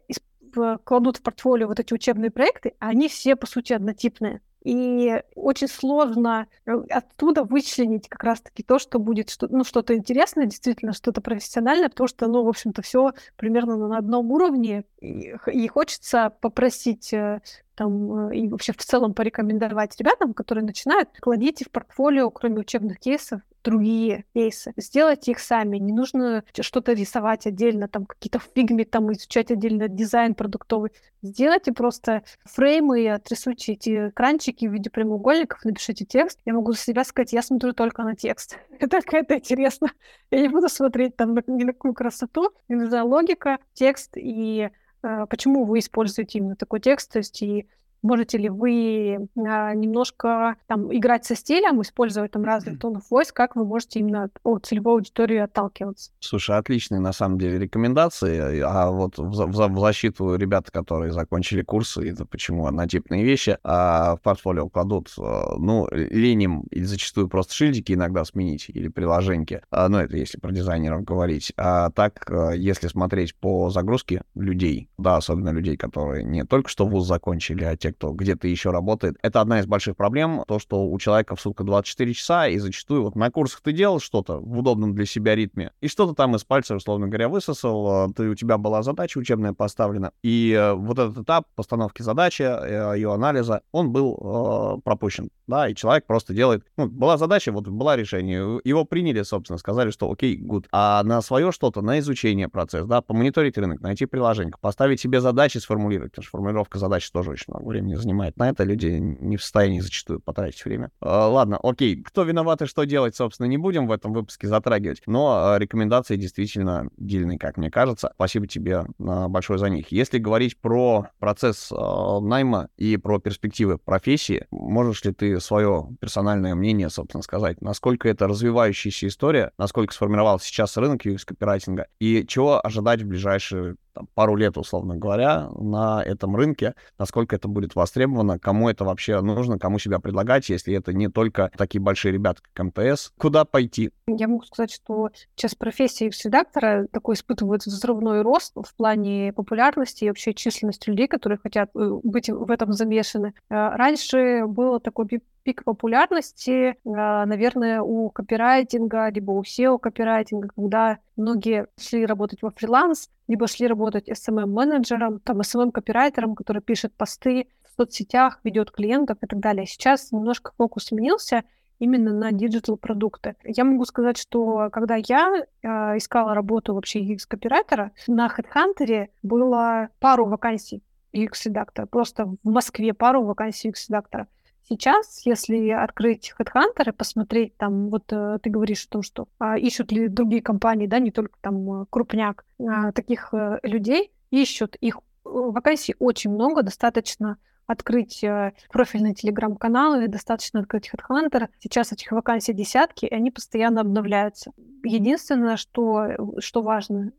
кладут 0.86 1.18
в 1.18 1.22
портфолио 1.22 1.68
вот 1.68 1.80
эти 1.80 1.94
учебные 1.94 2.32
проекты, 2.32 2.76
а 2.80 2.90
они 2.90 3.10
все, 3.10 3.36
по 3.36 3.46
сути, 3.46 3.74
однотипные. 3.74 4.42
И 4.64 5.22
очень 5.36 5.70
сложно 5.70 6.48
э, 6.66 6.72
оттуда 6.90 7.44
вычленить 7.44 8.10
как 8.10 8.24
раз-таки 8.24 8.62
то, 8.62 8.78
что 8.78 9.00
будет 9.00 9.30
что, 9.30 9.48
ну, 9.50 9.64
что-то 9.64 9.96
интересное, 9.96 10.46
действительно 10.46 10.94
что-то 10.94 11.22
профессиональное, 11.22 11.90
потому 11.90 12.08
что, 12.08 12.28
ну, 12.28 12.44
в 12.44 12.50
общем-то, 12.50 12.82
все 12.82 13.14
примерно 13.38 13.78
на 13.78 13.98
одном 13.98 14.32
уровне. 14.32 14.84
И, 15.00 15.34
и 15.48 15.68
хочется 15.68 16.34
попросить 16.42 17.14
э, 17.14 17.42
там, 17.80 18.30
э, 18.30 18.36
и 18.36 18.50
вообще 18.50 18.74
в 18.74 18.78
целом 18.78 19.14
порекомендовать 19.14 19.98
ребятам, 19.98 20.34
которые 20.34 20.66
начинают, 20.66 21.08
кладите 21.22 21.64
в 21.64 21.72
портфолио, 21.72 22.30
кроме 22.30 22.60
учебных 22.60 23.00
кейсов, 23.00 23.40
другие 23.64 24.26
кейсы. 24.34 24.74
Сделайте 24.76 25.32
их 25.32 25.40
сами. 25.40 25.78
Не 25.78 25.94
нужно 25.94 26.44
что-то 26.60 26.92
рисовать 26.92 27.48
отдельно, 27.48 27.88
там 27.88 28.06
какие-то 28.06 28.40
в 28.40 28.50
фигме, 28.54 28.84
там 28.84 29.10
изучать 29.14 29.50
отдельно 29.50 29.88
дизайн 29.88 30.36
продуктовый. 30.36 30.92
Сделайте 31.22 31.72
просто 31.72 32.24
фреймы, 32.44 33.10
отрисуйте 33.10 33.74
эти 33.74 34.10
экранчики 34.10 34.68
в 34.68 34.74
виде 34.74 34.90
прямоугольников, 34.90 35.64
напишите 35.64 36.04
текст. 36.04 36.40
Я 36.44 36.54
могу 36.54 36.74
за 36.74 36.80
себя 36.80 37.06
сказать, 37.06 37.32
я 37.32 37.42
смотрю 37.42 37.72
только 37.72 38.04
на 38.04 38.14
текст. 38.14 38.58
Только 38.90 39.18
это 39.20 39.38
интересно. 39.38 39.88
Я 40.32 40.42
не 40.42 40.50
буду 40.50 40.68
смотреть 40.68 41.16
там 41.16 41.34
ни 41.48 41.64
на 41.64 41.72
какую 41.72 41.94
красоту. 41.94 42.52
Мне 42.68 42.82
нужна 42.82 43.06
логика, 43.06 43.60
текст 43.74 44.18
и 44.18 44.70
почему 45.02 45.66
вы 45.66 45.80
используете 45.80 46.40
именно 46.40 46.56
такой 46.56 46.80
текст, 46.80 47.12
то 47.12 47.20
есть 47.20 47.42
и 47.42 47.68
Можете 48.02 48.38
ли 48.38 48.50
вы 48.50 49.30
а, 49.38 49.74
немножко 49.74 50.56
там 50.68 50.96
играть 50.96 51.26
со 51.26 51.36
стилем, 51.36 51.82
использовать 51.82 52.32
там 52.32 52.44
разные 52.44 52.78
тон 52.78 53.02
voice, 53.12 53.32
как 53.34 53.56
вы 53.56 53.66
можете 53.66 54.00
именно 54.00 54.30
от 54.44 54.66
целевой 54.66 54.96
аудитории 54.96 55.38
отталкиваться? 55.38 56.12
Слушай, 56.20 56.58
отличные 56.58 57.00
на 57.00 57.14
самом 57.14 57.38
деле 57.38 57.60
рекомендации. 57.60 58.62
А 58.62 58.90
вот 58.90 59.18
в, 59.18 59.30
в, 59.30 59.68
в 59.68 59.80
защиту 59.80 60.36
ребят, 60.36 60.72
которые 60.72 61.12
закончили 61.12 61.62
курсы, 61.62 62.10
это 62.10 62.26
почему 62.26 62.68
однотипные 62.68 63.24
вещи, 63.24 63.58
а 63.64 64.16
в 64.16 64.22
портфолио 64.22 64.70
кладут, 64.70 65.14
а, 65.20 65.56
ну, 65.58 65.88
леним 65.92 66.62
или 66.72 66.84
зачастую 66.84 67.28
просто 67.28 67.54
шильдики 67.54 67.94
иногда 67.94 68.24
сменить 68.24 68.70
или 68.70 68.88
приложеньки. 68.88 69.62
А, 69.72 69.90
ну, 69.90 69.98
это 69.98 70.16
если 70.18 70.40
про 70.40 70.52
дизайнеров 70.52 71.04
говорить. 71.04 71.52
А 71.58 71.90
так, 71.92 72.30
а, 72.30 72.52
если 72.52 72.88
смотреть 72.88 73.36
по 73.36 73.70
загрузке 73.70 74.24
людей, 74.36 74.90
да, 74.98 75.18
особенно 75.18 75.50
людей, 75.50 75.78
которые 75.78 76.24
не 76.24 76.46
только 76.46 76.70
что 76.70 76.88
вуз 76.88 77.06
закончили, 77.06 77.64
а 77.64 77.76
те, 77.76 77.89
те, 77.90 77.94
кто 77.94 78.12
где-то 78.12 78.48
еще 78.48 78.72
работает. 78.72 79.18
Это 79.22 79.42
одна 79.42 79.60
из 79.60 79.66
больших 79.66 79.96
проблем, 79.96 80.44
то, 80.48 80.60
что 80.60 80.86
у 80.86 81.00
человека 81.00 81.36
в 81.36 81.42
сутку 81.42 81.64
24 81.64 82.14
часа, 82.14 82.48
и 82.48 82.58
зачастую 82.58 83.04
вот 83.04 83.16
на 83.16 83.32
курсах 83.32 83.62
ты 83.62 83.72
делал 83.72 84.00
что-то 84.00 84.40
в 84.40 84.60
удобном 84.60 84.94
для 84.96 85.06
себя 85.06 85.36
ритме, 85.36 85.72
и 85.82 85.88
что-то 85.88 86.14
там 86.14 86.36
из 86.36 86.44
пальца, 86.44 86.76
условно 86.76 87.08
говоря, 87.08 87.30
высосал, 87.30 88.12
ты, 88.14 88.30
у 88.30 88.36
тебя 88.36 88.58
была 88.58 88.84
задача 88.84 89.18
учебная 89.18 89.54
поставлена, 89.54 90.12
и 90.24 90.52
э, 90.52 90.74
вот 90.74 91.00
этот 91.00 91.18
этап 91.18 91.48
постановки 91.56 92.02
задачи, 92.02 92.44
э, 92.44 92.96
ее 92.96 93.14
анализа, 93.14 93.62
он 93.72 93.92
был 93.92 94.78
э, 94.78 94.82
пропущен, 94.84 95.30
да, 95.48 95.68
и 95.68 95.76
человек 95.76 96.06
просто 96.06 96.34
делает, 96.34 96.64
ну, 96.78 96.88
была 96.88 97.18
задача, 97.18 97.52
вот 97.52 97.68
была 97.68 97.96
решение, 97.96 98.60
его 98.64 98.86
приняли, 98.86 99.24
собственно, 99.24 99.58
сказали, 99.58 99.92
что 99.92 100.12
окей, 100.12 100.40
good, 100.40 100.66
а 100.72 101.04
на 101.04 101.22
свое 101.22 101.52
что-то, 101.52 101.82
на 101.82 102.00
изучение 102.00 102.50
процесс, 102.50 102.86
да, 102.86 103.02
помониторить 103.02 103.58
рынок, 103.58 103.82
найти 103.82 104.06
приложение, 104.06 104.54
поставить 104.62 105.00
себе 105.00 105.22
задачи, 105.22 105.58
сформулировать, 105.58 106.12
потому 106.12 106.24
что 106.24 106.32
формулировка 106.32 106.80
задач 106.80 107.10
тоже 107.12 107.32
очень 107.32 107.46
много 107.48 107.70
занимает. 107.96 108.38
На 108.38 108.50
это 108.50 108.64
люди 108.64 108.88
не 108.88 109.38
в 109.38 109.44
состоянии 109.44 109.80
зачастую 109.80 110.20
потратить 110.20 110.64
время. 110.66 110.92
А, 111.02 111.28
ладно, 111.28 111.60
окей, 111.62 112.02
кто 112.02 112.24
виноват 112.24 112.62
и 112.62 112.66
что 112.66 112.86
делать, 112.86 113.16
собственно, 113.16 113.48
не 113.48 113.58
будем 113.58 113.88
в 113.88 113.92
этом 113.92 114.14
выпуске 114.14 114.48
затрагивать, 114.48 115.02
но 115.06 115.54
а, 115.54 115.60
рекомендации 115.60 116.16
действительно 116.16 116.90
дельные, 116.98 117.38
как 117.38 117.58
мне 117.58 117.72
кажется. 117.72 118.12
Спасибо 118.16 118.48
тебе 118.48 118.86
а, 119.00 119.28
большое 119.28 119.60
за 119.60 119.70
них. 119.70 119.92
Если 119.92 120.18
говорить 120.18 120.58
про 120.60 121.08
процесс 121.20 121.72
найма 121.72 122.70
и 122.78 122.98
про 122.98 123.20
перспективы 123.20 123.78
профессии, 123.78 124.46
можешь 124.52 125.04
ли 125.04 125.14
ты 125.14 125.40
свое 125.40 125.90
персональное 126.00 126.56
мнение, 126.56 126.90
собственно, 126.90 127.24
сказать, 127.24 127.62
насколько 127.62 128.08
это 128.10 128.28
развивающаяся 128.28 129.08
история, 129.08 129.52
насколько 129.58 129.94
сформировался 129.94 130.48
сейчас 130.48 130.78
рынок 130.78 131.06
UX-копирайтинга 131.06 131.88
и 132.00 132.26
чего 132.28 132.66
ожидать 132.66 133.02
в 133.02 133.08
ближайшие 133.08 133.76
там, 134.00 134.08
пару 134.16 134.36
лет, 134.36 134.58
условно 134.58 134.96
говоря, 134.96 135.50
на 135.60 136.02
этом 136.04 136.36
рынке, 136.36 136.74
насколько 136.98 137.36
это 137.36 137.48
будет 137.50 137.76
востребовано, 137.76 138.40
кому 138.40 138.70
это 138.70 138.86
вообще 138.86 139.20
нужно, 139.20 139.60
кому 139.60 139.78
себя 139.78 140.00
предлагать, 140.00 140.50
если 140.50 140.74
это 140.74 140.94
не 140.94 141.10
только 141.10 141.52
такие 141.58 141.82
большие 141.82 142.14
ребята, 142.14 142.42
как 142.54 142.68
МТС, 142.68 143.12
куда 143.18 143.44
пойти? 143.44 143.92
Я 144.08 144.28
могу 144.28 144.44
сказать, 144.44 144.72
что 144.72 145.10
сейчас 145.36 145.56
профессия 145.56 146.08
UX-редактора 146.08 146.88
такой 146.92 147.16
испытывает 147.16 147.66
взрывной 147.66 148.22
рост 148.22 148.54
в 148.56 148.74
плане 148.76 149.34
популярности 149.34 150.06
и 150.06 150.08
вообще 150.08 150.34
численности 150.34 150.90
людей, 150.90 151.08
которые 151.08 151.38
хотят 151.38 151.70
э, 151.76 152.00
быть 152.04 152.30
в 152.30 152.50
этом 152.50 152.72
замешаны. 152.72 153.34
Э, 153.50 153.76
раньше 153.76 154.46
было 154.48 154.80
такое 154.80 155.08
пик 155.50 155.64
популярности, 155.64 156.76
а, 156.86 157.26
наверное, 157.26 157.82
у 157.82 158.12
копирайтинга, 158.12 159.10
либо 159.10 159.32
у 159.32 159.42
SEO-копирайтинга, 159.42 160.50
когда 160.56 161.00
многие 161.16 161.66
шли 161.76 162.06
работать 162.06 162.44
во 162.44 162.52
фриланс, 162.52 163.10
либо 163.28 163.48
шли 163.48 163.66
работать 163.66 164.08
SMM-менеджером, 164.08 165.20
там, 165.22 165.42
SMM-копирайтером, 165.42 166.36
который 166.36 166.62
пишет 166.62 166.94
посты 166.94 167.48
в 167.64 167.76
соцсетях, 167.76 168.42
ведет 168.44 168.70
клиентов 168.70 169.18
и 169.24 169.26
так 169.26 169.40
далее. 169.40 169.66
Сейчас 169.66 170.12
немножко 170.12 170.52
фокус 170.56 170.86
сменился, 170.86 171.42
именно 171.80 172.14
на 172.14 172.32
диджитал-продукты. 172.32 173.36
Я 173.44 173.64
могу 173.64 173.86
сказать, 173.86 174.20
что 174.20 174.70
когда 174.72 174.98
я 174.98 175.34
э, 175.64 175.68
искала 175.98 176.36
работу 176.36 176.76
вообще 176.76 177.00
UX-копирайтера, 177.00 177.90
на 178.06 178.28
HeadHunter 178.28 179.08
было 179.24 179.90
пару 180.00 180.28
вакансий 180.28 180.84
UX-редактора, 181.12 181.88
просто 181.88 182.26
в 182.26 182.38
Москве 182.52 182.94
пару 182.94 183.24
вакансий 183.24 183.72
UX-редактора. 183.72 184.28
Сейчас, 184.70 185.26
если 185.26 185.70
открыть 185.72 186.32
HeadHunter 186.38 186.90
и 186.90 186.92
посмотреть, 186.92 187.58
там, 187.58 187.90
вот 187.90 188.04
э, 188.14 188.38
ты 188.44 188.52
говоришь 188.52 188.86
о 188.86 188.90
том, 188.90 189.02
что 189.02 189.28
а, 189.40 189.58
ищут 189.58 189.92
ли 189.92 190.08
другие 190.08 190.44
компании, 190.44 190.86
да, 190.86 191.00
не 191.00 191.10
только 191.10 191.40
там 191.42 191.82
э, 191.82 191.86
крупняк, 191.90 192.46
а, 192.60 192.92
таких 192.92 193.34
а, 193.34 193.60
людей 193.64 194.12
ищут, 194.30 194.76
их 194.76 195.00
вакансий 195.24 195.96
очень 195.98 196.30
много, 196.30 196.62
достаточно 196.62 197.40
открыть 197.66 198.24
профильный 198.72 199.14
телеграм-канал 199.14 199.96
или 199.96 200.08
достаточно 200.08 200.60
открыть 200.60 200.92
HeadHunter. 200.92 201.50
Сейчас 201.60 201.92
этих 201.92 202.12
вакансий 202.12 202.54
десятки, 202.54 203.06
и 203.06 203.14
они 203.14 203.32
постоянно 203.32 203.82
обновляются. 203.82 204.52
Единственное, 204.84 205.56
что, 205.56 206.10
что 206.40 206.62
важно, 206.64 207.12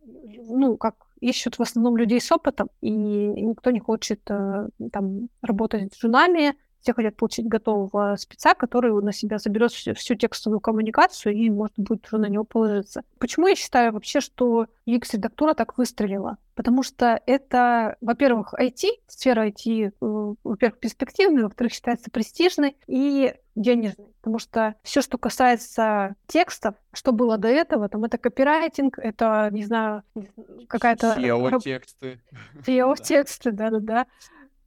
ну, 0.48 0.76
как 0.76 0.94
ищут 1.20 1.58
в 1.58 1.62
основном 1.62 1.96
людей 1.96 2.20
с 2.20 2.32
опытом, 2.32 2.68
и 2.80 2.90
никто 2.90 3.70
не 3.70 3.78
хочет 3.78 4.24
там 4.24 5.28
работать 5.40 5.94
с 5.94 6.00
женами, 6.00 6.56
все 6.80 6.94
хотят 6.94 7.16
получить 7.16 7.46
готового 7.46 8.16
спеца, 8.16 8.54
который 8.54 8.92
на 9.02 9.12
себя 9.12 9.38
заберет 9.38 9.72
всю, 9.72 9.94
всю 9.94 10.14
текстовую 10.14 10.60
коммуникацию 10.60 11.34
и 11.34 11.50
может 11.50 11.74
будет 11.76 12.06
уже 12.06 12.18
на 12.18 12.26
него 12.26 12.44
положиться. 12.44 13.02
Почему 13.18 13.46
я 13.48 13.54
считаю 13.54 13.92
вообще, 13.92 14.20
что 14.20 14.66
UX-редактура 14.86 15.54
так 15.54 15.76
выстрелила? 15.78 16.38
Потому 16.54 16.82
что 16.82 17.20
это, 17.26 17.96
во-первых, 18.00 18.54
IT, 18.54 18.86
сфера 19.06 19.48
IT, 19.48 19.88
э, 19.88 19.90
во-первых, 20.44 20.78
перспективная, 20.78 21.44
во-вторых, 21.44 21.72
считается 21.72 22.10
престижной 22.10 22.76
и 22.86 23.34
денежной. 23.54 24.08
Потому 24.20 24.38
что 24.38 24.74
все, 24.82 25.00
что 25.00 25.16
касается 25.16 26.16
текстов, 26.26 26.74
что 26.92 27.12
было 27.12 27.38
до 27.38 27.48
этого, 27.48 27.88
там 27.88 28.04
это 28.04 28.18
копирайтинг, 28.18 28.98
это, 28.98 29.48
не 29.52 29.64
знаю, 29.64 30.02
какая-то... 30.68 31.16
SEO-тексты. 31.18 32.20
SEO-тексты, 32.66 33.52
да-да-да 33.52 34.06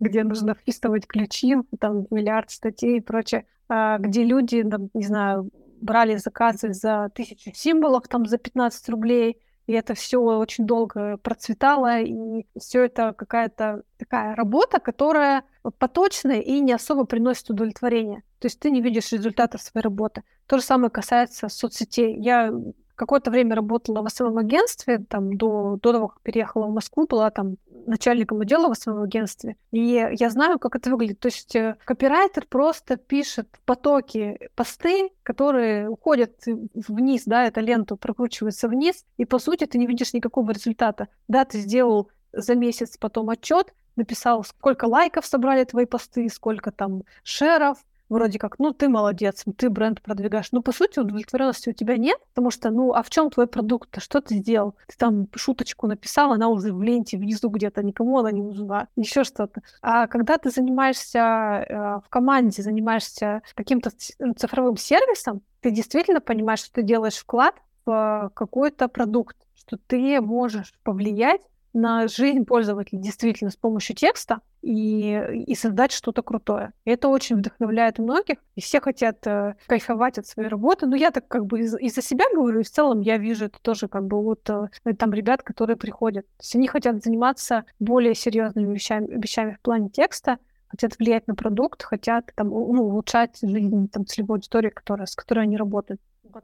где 0.03 0.23
нужно 0.23 0.53
вписывать 0.53 1.07
ключи, 1.07 1.55
там 1.79 2.05
миллиард 2.11 2.51
статей 2.51 2.97
и 2.97 3.01
прочее, 3.01 3.45
а, 3.69 3.97
где 3.97 4.23
люди, 4.23 4.63
там, 4.63 4.89
не 4.93 5.05
знаю, 5.05 5.49
брали 5.81 6.15
заказы 6.17 6.73
за 6.73 7.09
тысячу 7.13 7.51
символов, 7.53 8.07
там 8.07 8.25
за 8.25 8.37
15 8.37 8.89
рублей, 8.89 9.37
и 9.65 9.73
это 9.73 9.93
все 9.93 10.19
очень 10.19 10.65
долго 10.65 11.17
процветало, 11.17 12.01
и 12.01 12.45
все 12.59 12.83
это 12.83 13.13
какая-то 13.13 13.83
такая 13.97 14.35
работа, 14.35 14.79
которая 14.79 15.43
поточная 15.77 16.41
и 16.41 16.59
не 16.59 16.73
особо 16.73 17.05
приносит 17.05 17.49
удовлетворение. 17.49 18.23
То 18.39 18.47
есть 18.47 18.59
ты 18.59 18.71
не 18.71 18.81
видишь 18.81 19.11
результатов 19.13 19.61
своей 19.61 19.83
работы. 19.83 20.23
То 20.47 20.57
же 20.57 20.63
самое 20.63 20.89
касается 20.89 21.47
соцсетей. 21.47 22.17
Я 22.19 22.53
какое-то 22.95 23.31
время 23.31 23.55
работала 23.55 24.03
в 24.03 24.09
своем 24.09 24.37
агентстве, 24.37 24.99
там, 24.99 25.35
до, 25.35 25.77
до 25.81 25.91
того, 25.91 26.07
как 26.09 26.21
переехала 26.21 26.67
в 26.67 26.73
Москву, 26.73 27.07
была 27.07 27.29
там 27.29 27.57
начальником 27.85 28.41
отдела 28.41 28.73
в 28.73 28.77
своем 28.77 29.01
агентстве. 29.01 29.57
И 29.71 30.07
я 30.11 30.29
знаю, 30.29 30.59
как 30.59 30.75
это 30.75 30.89
выглядит. 30.89 31.19
То 31.19 31.27
есть 31.27 31.55
э, 31.55 31.75
копирайтер 31.85 32.45
просто 32.47 32.97
пишет 32.97 33.47
в 33.51 33.61
потоке 33.65 34.49
посты, 34.55 35.11
которые 35.23 35.89
уходят 35.89 36.33
вниз, 36.45 37.23
да, 37.25 37.45
эта 37.45 37.61
лента 37.61 37.95
прокручивается 37.95 38.67
вниз, 38.67 39.05
и 39.17 39.25
по 39.25 39.39
сути 39.39 39.65
ты 39.65 39.77
не 39.77 39.87
видишь 39.87 40.13
никакого 40.13 40.51
результата. 40.51 41.07
Да, 41.27 41.45
ты 41.45 41.59
сделал 41.59 42.09
за 42.31 42.55
месяц 42.55 42.97
потом 42.97 43.29
отчет, 43.29 43.73
написал, 43.95 44.43
сколько 44.43 44.85
лайков 44.85 45.25
собрали 45.25 45.63
твои 45.63 45.85
посты, 45.85 46.29
сколько 46.29 46.71
там 46.71 47.03
шеров, 47.23 47.77
вроде 48.13 48.39
как, 48.39 48.59
ну, 48.59 48.71
ты 48.71 48.87
молодец, 48.87 49.43
ты 49.57 49.69
бренд 49.69 50.01
продвигаешь. 50.01 50.51
Но, 50.51 50.61
по 50.61 50.71
сути, 50.71 50.99
удовлетворенности 50.99 51.69
у 51.69 51.73
тебя 51.73 51.97
нет, 51.97 52.17
потому 52.29 52.51
что, 52.51 52.69
ну, 52.69 52.93
а 52.93 53.03
в 53.03 53.09
чем 53.09 53.29
твой 53.29 53.47
продукт? 53.47 54.01
Что 54.01 54.21
ты 54.21 54.35
сделал? 54.35 54.75
Ты 54.87 54.95
там 54.97 55.27
шуточку 55.35 55.87
написал, 55.87 56.31
она 56.31 56.47
уже 56.47 56.71
в 56.73 56.81
ленте 56.81 57.17
внизу 57.17 57.49
где-то, 57.49 57.83
никому 57.83 58.19
она 58.19 58.31
не 58.31 58.41
нужна, 58.41 58.87
еще 58.95 59.23
что-то. 59.23 59.61
А 59.81 60.07
когда 60.07 60.37
ты 60.37 60.49
занимаешься 60.49 61.19
э, 61.19 61.99
в 62.05 62.09
команде, 62.09 62.61
занимаешься 62.61 63.41
каким-то 63.55 63.89
цифровым 64.37 64.77
сервисом, 64.77 65.41
ты 65.61 65.71
действительно 65.71 66.21
понимаешь, 66.21 66.59
что 66.59 66.73
ты 66.73 66.83
делаешь 66.83 67.17
вклад 67.17 67.55
в 67.85 68.31
какой-то 68.33 68.87
продукт, 68.87 69.37
что 69.55 69.77
ты 69.77 70.21
можешь 70.21 70.73
повлиять 70.83 71.41
на 71.73 72.07
жизнь 72.07 72.45
пользователя 72.45 72.99
действительно 72.99 73.49
с 73.49 73.55
помощью 73.55 73.95
текста 73.95 74.41
и, 74.61 75.43
и 75.47 75.55
создать 75.55 75.91
что-то 75.91 76.21
крутое. 76.21 76.71
Это 76.85 77.07
очень 77.07 77.37
вдохновляет 77.37 77.99
многих, 77.99 78.37
и 78.55 78.61
все 78.61 78.79
хотят 78.79 79.25
э, 79.25 79.55
кайфовать 79.67 80.17
от 80.19 80.27
своей 80.27 80.49
работы. 80.49 80.85
Но 80.85 80.95
я 80.95 81.11
так 81.11 81.27
как 81.27 81.45
бы 81.45 81.59
из- 81.59 81.75
из-за 81.77 82.01
себя 82.01 82.25
говорю, 82.33 82.59
и 82.59 82.63
в 82.63 82.69
целом 82.69 83.01
я 83.01 83.17
вижу 83.17 83.45
это 83.45 83.59
тоже 83.61 83.87
как 83.87 84.05
бы 84.05 84.21
вот 84.21 84.49
э, 84.49 84.69
там 84.97 85.13
ребят, 85.13 85.41
которые 85.41 85.75
приходят. 85.75 86.25
То 86.37 86.43
есть 86.43 86.55
они 86.55 86.67
хотят 86.67 87.03
заниматься 87.03 87.65
более 87.79 88.13
серьезными 88.15 88.73
вещами, 88.73 89.07
вещами 89.07 89.53
в 89.53 89.61
плане 89.61 89.89
текста, 89.89 90.37
хотят 90.67 90.97
влиять 90.97 91.27
на 91.27 91.35
продукт, 91.35 91.83
хотят 91.83 92.31
там, 92.35 92.49
ну, 92.49 92.83
улучшать 92.83 93.37
жизнь 93.41 93.89
там, 93.89 94.05
целевой 94.05 94.37
аудитории, 94.37 94.69
которая, 94.69 95.05
с 95.05 95.15
которой 95.15 95.43
они 95.43 95.57
работают. 95.57 96.01
Вот. 96.23 96.43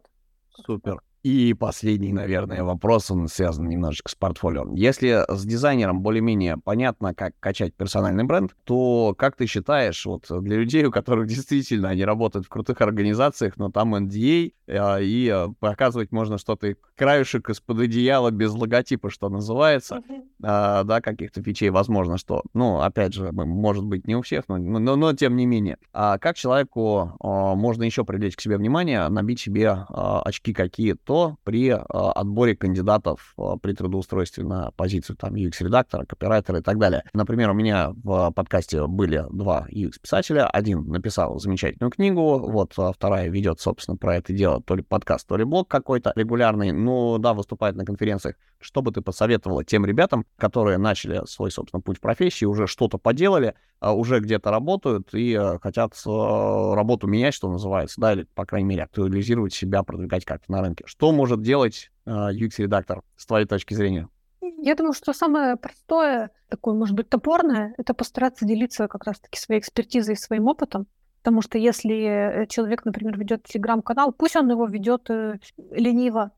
Супер. 0.66 1.02
И 1.24 1.54
последний, 1.54 2.14
наверное, 2.14 2.64
вопрос, 2.64 3.12
он 3.12 3.28
связан 3.28 3.68
немножечко 3.68 4.10
с 4.10 4.16
портфолио. 4.16 4.66
Если 4.74 5.26
с 5.28 5.46
дизайнером 5.46 6.02
более-менее 6.02 6.56
понятно, 6.58 7.14
как 7.14 7.34
качать 7.42 7.74
персональный 7.74 8.24
бренд, 8.24 8.56
то 8.64 9.14
как 9.18 9.36
ты 9.36 9.46
считаешь, 9.46 10.06
вот 10.06 10.28
для 10.30 10.58
людей, 10.58 10.86
у 10.86 10.92
которых 10.92 11.28
действительно 11.28 11.90
они 11.90 12.06
работают 12.06 12.46
в 12.46 12.50
крутых 12.50 12.80
организациях, 12.80 13.58
но 13.58 13.70
там 13.70 13.96
NDA, 13.96 14.54
а, 14.70 15.00
и 15.00 15.28
а, 15.28 15.50
показывать 15.60 16.12
можно 16.14 16.38
что-то 16.38 16.76
краюшек 16.96 17.50
из-под 17.50 17.82
одеяла 17.82 18.32
без 18.32 18.54
логотипа, 18.54 19.10
что 19.10 19.28
называется, 19.28 20.02
а, 20.42 20.84
да, 20.86 21.02
каких-то 21.02 21.44
фичей, 21.44 21.70
возможно, 21.70 22.18
что, 22.18 22.44
ну, 22.54 22.80
опять 22.80 23.14
же, 23.14 23.32
может 23.34 23.84
быть, 23.84 24.08
не 24.08 24.16
у 24.16 24.22
всех, 24.22 24.48
но, 24.48 24.58
но, 24.58 24.96
но 24.96 25.14
тем 25.14 25.36
не 25.36 25.46
менее. 25.46 25.78
А 25.92 26.18
как 26.18 26.38
человеку 26.38 27.18
можно 27.20 27.84
еще 27.84 28.06
привлечь 28.06 28.38
к 28.38 28.42
себе 28.42 28.58
внимание, 28.58 29.08
набить 29.10 29.40
себе 29.40 29.86
очки 29.90 30.54
какие 30.54 30.94
что 31.10 31.38
при 31.44 31.70
отборе 31.70 32.56
кандидатов 32.56 33.36
при 33.64 33.74
трудоустройстве 33.74 34.44
на 34.44 34.70
позицию 34.76 35.16
там 35.16 35.34
UX-редактора, 35.34 36.06
копирайтера 36.06 36.60
и 36.60 36.62
так 36.62 36.78
далее. 36.78 37.04
Например, 37.14 37.50
у 37.50 37.56
меня 37.56 37.94
в 38.04 38.30
подкасте 38.30 38.86
были 38.86 39.26
два 39.32 39.66
UX-писателя. 39.72 40.46
Один 40.46 40.88
написал 40.88 41.40
замечательную 41.40 41.90
книгу, 41.90 42.38
вот 42.38 42.74
а 42.78 42.94
вторая 42.94 43.28
ведет, 43.28 43.60
собственно, 43.60 43.98
про 43.98 44.18
это 44.18 44.34
дело 44.34 44.62
то 44.62 44.76
ли 44.76 44.84
подкаст, 44.84 45.28
то 45.28 45.36
ли 45.36 45.46
блог 45.46 45.68
какой-то 45.68 46.14
регулярный, 46.16 46.74
ну 46.74 47.18
да, 47.18 47.34
выступает 47.34 47.76
на 47.76 47.86
конференциях. 47.86 48.36
Что 48.60 48.84
бы 48.84 48.92
ты 48.92 49.02
посоветовала 49.02 49.64
тем 49.64 49.88
ребятам, 49.88 50.26
которые 50.38 50.78
начали 50.78 51.26
свой, 51.26 51.50
собственно, 51.50 51.82
путь 51.82 51.98
в 51.98 52.02
профессии, 52.02 52.46
уже 52.46 52.68
что-то 52.68 53.00
поделали, 53.00 53.56
а, 53.80 53.94
уже 53.94 54.20
где-то 54.20 54.52
работают 54.52 55.14
и 55.14 55.34
а, 55.34 55.58
хотят 55.60 55.94
работу 56.06 57.08
менять, 57.08 57.34
что 57.34 57.50
называется, 57.50 58.00
да, 58.02 58.14
или, 58.14 58.28
по 58.36 58.46
крайней 58.46 58.68
мере, 58.68 58.84
актуализировать 58.84 59.54
себя, 59.54 59.84
продвигать 59.84 60.26
как-то 60.26 60.52
на 60.52 60.62
рынке. 60.62 60.84
Что 61.00 61.14
может 61.14 61.42
делать 61.42 61.92
UX-редактор 62.06 63.04
с 63.16 63.26
твоей 63.26 63.46
точки 63.46 63.74
зрения? 63.74 64.10
Я 64.42 64.76
думаю, 64.76 64.92
что 64.92 65.14
самое 65.14 65.56
простое, 65.56 66.32
такое, 66.50 66.74
может 66.74 66.94
быть, 66.94 67.08
топорное, 67.08 67.74
это 67.78 67.94
постараться 67.94 68.46
делиться 68.46 68.90
как 68.90 69.06
раз-таки 69.06 69.40
своей 69.40 69.62
экспертизой 69.62 70.16
и 70.16 70.18
своим 70.18 70.48
опытом. 70.48 70.88
Потому 71.24 71.42
что 71.42 71.58
если 71.58 72.46
человек, 72.50 72.84
например, 72.84 73.18
ведет 73.18 73.46
телеграм-канал, 73.46 74.12
пусть 74.12 74.36
он 74.36 74.50
его 74.50 74.66
ведет 74.66 75.10
э, 75.10 75.40
лениво, 75.72 76.32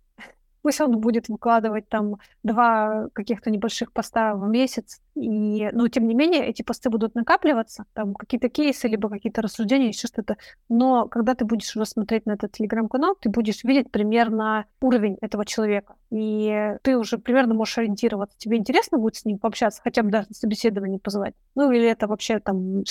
Пусть 0.61 0.81
он 0.81 0.99
будет 0.99 1.27
выкладывать 1.29 1.89
там 1.89 2.17
два 2.43 3.07
каких-то 3.13 3.49
небольших 3.49 3.91
поста 3.91 4.35
в 4.35 4.47
месяц, 4.47 5.01
и, 5.15 5.69
но 5.71 5.87
тем 5.87 6.07
не 6.07 6.13
менее 6.13 6.45
эти 6.45 6.61
посты 6.61 6.89
будут 6.89 7.15
накапливаться, 7.15 7.85
там 7.93 8.13
какие-то 8.13 8.49
кейсы, 8.49 8.87
либо 8.87 9.09
какие-то 9.09 9.41
рассуждения, 9.41 9.87
еще 9.87 10.07
что-то. 10.07 10.37
Но 10.69 11.07
когда 11.07 11.35
ты 11.35 11.45
будешь 11.45 11.75
уже 11.75 11.85
смотреть 11.85 12.25
на 12.25 12.33
этот 12.33 12.51
телеграм-канал, 12.51 13.15
ты 13.19 13.29
будешь 13.29 13.63
видеть 13.63 13.91
примерно 13.91 14.65
уровень 14.81 15.17
этого 15.21 15.45
человека. 15.45 15.95
И 16.11 16.75
ты 16.83 16.97
уже 16.97 17.17
примерно 17.17 17.53
можешь 17.53 17.77
ориентироваться. 17.77 18.37
Тебе 18.37 18.57
интересно 18.57 18.97
будет 18.97 19.15
с 19.15 19.25
ним 19.25 19.39
пообщаться, 19.39 19.81
хотя 19.83 20.03
бы 20.03 20.11
даже 20.11 20.27
на 20.29 20.35
собеседование 20.35 20.99
позвать. 20.99 21.33
Ну 21.55 21.71
или 21.71 21.87
это 21.87 22.07
вообще 22.07 22.39
там 22.39 22.83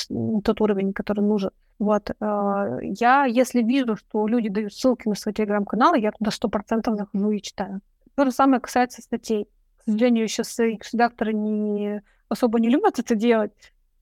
тот 0.45 0.61
уровень, 0.61 0.93
который 0.93 1.25
нужен. 1.25 1.51
Вот. 1.81 2.11
Э, 2.11 2.78
я, 2.83 3.24
если 3.24 3.62
вижу, 3.62 3.97
что 3.97 4.28
люди 4.28 4.51
дают 4.51 4.72
ссылки 4.74 5.09
на 5.09 5.14
свои 5.14 5.33
телеграм-каналы, 5.33 5.99
я 5.99 6.12
туда 6.12 6.31
сто 6.31 6.49
процентов 6.49 6.97
захожу 6.97 7.31
и 7.31 7.41
читаю. 7.41 7.81
То 8.14 8.26
же 8.26 8.33
самое 8.33 8.61
касается 8.61 9.01
статей. 9.01 9.49
К 9.78 9.85
сожалению, 9.85 10.28
сейчас 10.28 10.59
редакторы 10.59 11.33
не 11.33 12.03
особо 12.28 12.61
не 12.61 12.68
любят 12.68 12.99
это 12.99 13.14
делать. 13.14 13.53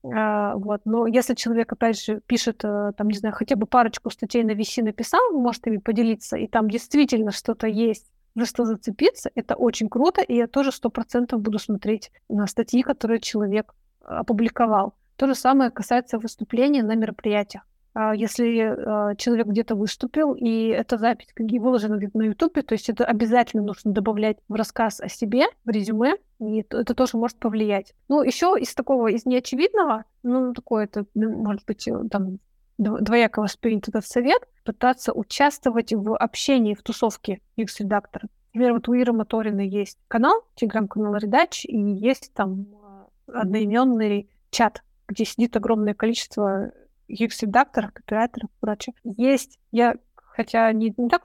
А, 0.03 0.55
вот. 0.57 0.81
Но 0.83 1.07
если 1.07 1.35
человек, 1.35 1.71
опять 1.71 2.03
же, 2.03 2.19
пишет, 2.27 2.65
э, 2.65 2.91
там, 2.97 3.07
не 3.07 3.17
знаю, 3.17 3.33
хотя 3.33 3.55
бы 3.55 3.65
парочку 3.65 4.09
статей 4.09 4.43
на 4.43 4.51
VC 4.51 4.83
написал, 4.83 5.31
может 5.31 5.65
ими 5.65 5.77
поделиться, 5.77 6.35
и 6.35 6.47
там 6.47 6.69
действительно 6.69 7.31
что-то 7.31 7.67
есть, 7.67 8.11
за 8.35 8.45
что 8.45 8.65
зацепиться, 8.65 9.31
это 9.35 9.55
очень 9.55 9.87
круто, 9.87 10.21
и 10.21 10.35
я 10.35 10.47
тоже 10.47 10.73
сто 10.73 10.89
процентов 10.89 11.41
буду 11.41 11.59
смотреть 11.59 12.11
на 12.27 12.45
статьи, 12.45 12.81
которые 12.83 13.21
человек 13.21 13.73
опубликовал. 14.01 14.95
То 15.15 15.27
же 15.27 15.35
самое 15.35 15.71
касается 15.71 16.19
выступления 16.19 16.83
на 16.83 16.95
мероприятиях. 16.95 17.68
А, 17.93 18.15
если 18.15 18.59
а, 18.59 19.15
человек 19.15 19.47
где-то 19.47 19.75
выступил, 19.75 20.33
и 20.33 20.67
эта 20.67 20.97
запись 20.97 21.27
выложена 21.37 21.97
где-то 21.97 22.17
на 22.17 22.23
Ютубе, 22.23 22.61
то 22.61 22.73
есть 22.73 22.89
это 22.89 23.05
обязательно 23.05 23.63
нужно 23.63 23.91
добавлять 23.91 24.37
в 24.47 24.53
рассказ 24.53 24.99
о 24.99 25.09
себе, 25.09 25.45
в 25.65 25.69
резюме, 25.69 26.15
и 26.39 26.59
это 26.69 26.93
тоже 26.93 27.17
может 27.17 27.37
повлиять. 27.37 27.93
Ну, 28.07 28.21
еще 28.21 28.55
из 28.59 28.73
такого, 28.75 29.07
из 29.07 29.25
неочевидного, 29.25 30.05
ну, 30.23 30.53
такое 30.53 30.85
это, 30.85 31.05
ну, 31.15 31.29
может 31.29 31.65
быть, 31.65 31.87
э, 31.87 31.93
там, 32.09 32.39
двояко 32.77 33.41
воспринят 33.41 33.89
этот 33.89 34.05
совет, 34.05 34.47
пытаться 34.63 35.11
участвовать 35.11 35.91
в 35.91 36.15
общении, 36.15 36.75
в 36.75 36.83
тусовке 36.83 37.41
UX-редактора. 37.57 38.29
Например, 38.53 38.73
вот 38.73 38.87
у 38.87 38.93
Иры 38.93 39.13
Моториной 39.13 39.67
есть 39.67 39.97
канал, 40.07 40.43
телеграм-канал 40.55 41.15
Редач, 41.17 41.65
и 41.65 41.77
есть 41.77 42.33
там 42.33 42.67
а, 42.83 43.07
одноименный 43.41 44.29
чат, 44.49 44.83
где 45.07 45.25
сидит 45.25 45.55
огромное 45.55 45.93
количество 45.93 46.71
UX-редакторов, 47.09 47.91
копирайтеров 47.93 48.49
и 48.49 48.59
прочее. 48.59 48.93
Есть, 49.03 49.59
я 49.71 49.95
хотя 50.15 50.71
не, 50.71 50.93
не 50.95 51.09
так 51.09 51.23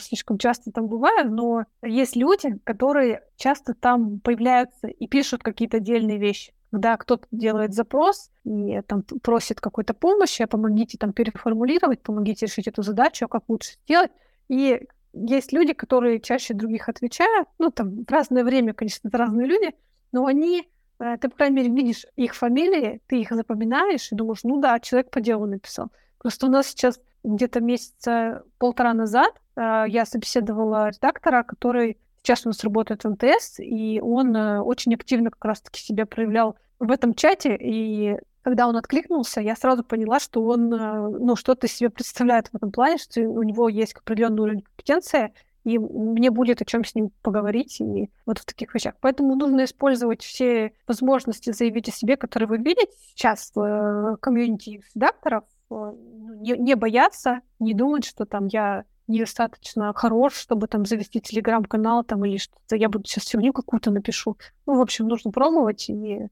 слишком 0.00 0.38
часто 0.38 0.72
там 0.72 0.88
бываю, 0.88 1.30
но 1.30 1.64
есть 1.82 2.16
люди, 2.16 2.58
которые 2.64 3.22
часто 3.36 3.74
там 3.74 4.18
появляются 4.18 4.88
и 4.88 5.06
пишут 5.06 5.42
какие-то 5.42 5.76
отдельные 5.76 6.18
вещи. 6.18 6.52
Когда 6.70 6.96
кто-то 6.96 7.26
делает 7.30 7.72
запрос 7.72 8.30
и 8.44 8.80
там 8.86 9.02
просит 9.22 9.60
какой-то 9.60 9.94
помощи, 9.94 10.42
а 10.42 10.48
помогите 10.48 10.98
там 10.98 11.12
переформулировать, 11.12 12.02
помогите 12.02 12.46
решить 12.46 12.66
эту 12.66 12.82
задачу, 12.82 13.26
а 13.26 13.28
как 13.28 13.44
лучше 13.48 13.74
сделать. 13.84 14.10
И 14.48 14.88
есть 15.12 15.52
люди, 15.52 15.72
которые 15.72 16.20
чаще 16.20 16.52
других 16.52 16.88
отвечают, 16.88 17.48
ну, 17.58 17.70
там, 17.70 18.04
в 18.04 18.10
разное 18.10 18.44
время, 18.44 18.74
конечно, 18.74 19.08
это 19.08 19.18
разные 19.18 19.46
люди, 19.46 19.74
но 20.12 20.26
они 20.26 20.68
Э, 20.68 20.77
ты, 20.98 21.28
по 21.28 21.36
крайней 21.36 21.56
мере, 21.56 21.70
видишь 21.70 22.06
их 22.16 22.34
фамилии, 22.34 23.00
ты 23.06 23.20
их 23.20 23.30
запоминаешь 23.30 24.10
и 24.10 24.16
думаешь, 24.16 24.40
ну 24.42 24.60
да, 24.60 24.80
человек 24.80 25.10
по 25.10 25.20
делу 25.20 25.46
написал. 25.46 25.90
Просто 26.18 26.46
у 26.46 26.50
нас 26.50 26.66
сейчас 26.68 27.00
где-то 27.24 27.60
месяца 27.60 28.42
полтора 28.58 28.94
назад 28.94 29.32
э, 29.56 29.84
я 29.88 30.04
собеседовала 30.04 30.90
редактора, 30.90 31.42
который 31.42 31.98
сейчас 32.22 32.44
у 32.44 32.48
нас 32.48 32.62
работает 32.64 33.04
в 33.04 33.10
МТС, 33.10 33.60
и 33.60 34.00
он 34.00 34.34
э, 34.34 34.60
очень 34.60 34.94
активно 34.94 35.30
как 35.30 35.44
раз-таки 35.44 35.80
себя 35.80 36.06
проявлял 36.06 36.56
в 36.78 36.90
этом 36.90 37.14
чате, 37.14 37.56
и 37.60 38.16
когда 38.42 38.66
он 38.66 38.76
откликнулся, 38.76 39.40
я 39.40 39.56
сразу 39.56 39.84
поняла, 39.84 40.20
что 40.20 40.42
он, 40.42 40.68
ну, 40.70 41.36
что-то 41.36 41.68
себе 41.68 41.90
представляет 41.90 42.48
в 42.48 42.54
этом 42.54 42.70
плане, 42.70 42.96
что 42.96 43.20
у 43.20 43.42
него 43.42 43.68
есть 43.68 43.94
определенный 43.94 44.40
уровень 44.40 44.62
компетенции, 44.62 45.34
и 45.68 45.78
мне 45.78 46.30
будет 46.30 46.62
о 46.62 46.64
чем 46.64 46.84
с 46.84 46.94
ним 46.94 47.10
поговорить 47.22 47.80
и 47.80 48.10
вот 48.24 48.38
в 48.38 48.44
таких 48.46 48.74
вещах. 48.74 48.94
Поэтому 49.00 49.34
нужно 49.34 49.64
использовать 49.64 50.22
все 50.22 50.72
возможности 50.86 51.52
заявить 51.52 51.88
о 51.88 51.92
себе, 51.92 52.16
которые 52.16 52.48
вы 52.48 52.56
видите 52.56 52.88
сейчас 53.10 53.52
в 53.54 53.60
э, 53.60 54.16
комьюнити 54.16 54.80
редакторов, 54.94 55.44
э, 55.44 55.74
ну, 55.74 56.40
не, 56.40 56.56
не 56.56 56.74
бояться, 56.74 57.40
не 57.58 57.74
думать, 57.74 58.06
что 58.06 58.24
там 58.24 58.46
я 58.46 58.84
недостаточно 59.08 59.92
хорош, 59.94 60.34
чтобы 60.34 60.68
там 60.68 60.86
завести 60.86 61.20
телеграм-канал 61.20 62.04
там 62.04 62.24
или 62.24 62.38
что-то, 62.38 62.76
я 62.76 62.88
буду 62.88 63.04
сейчас 63.06 63.26
фигню 63.26 63.52
какую-то 63.52 63.90
напишу. 63.90 64.36
Ну, 64.66 64.76
в 64.76 64.80
общем, 64.80 65.06
нужно 65.06 65.30
пробовать 65.32 65.88
и, 65.90 66.28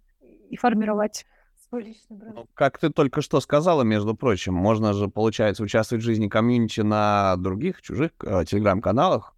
и 0.50 0.56
формировать. 0.56 1.26
Ну, 2.08 2.46
как 2.54 2.78
ты 2.78 2.90
только 2.90 3.22
что 3.22 3.40
сказала, 3.40 3.82
между 3.82 4.14
прочим, 4.14 4.54
можно 4.54 4.92
же, 4.92 5.08
получается, 5.08 5.62
участвовать 5.62 6.02
в 6.02 6.06
жизни 6.06 6.28
комьюнити 6.28 6.80
на 6.80 7.36
других, 7.36 7.82
чужих 7.82 8.12
э, 8.22 8.44
телеграм-каналах, 8.44 9.36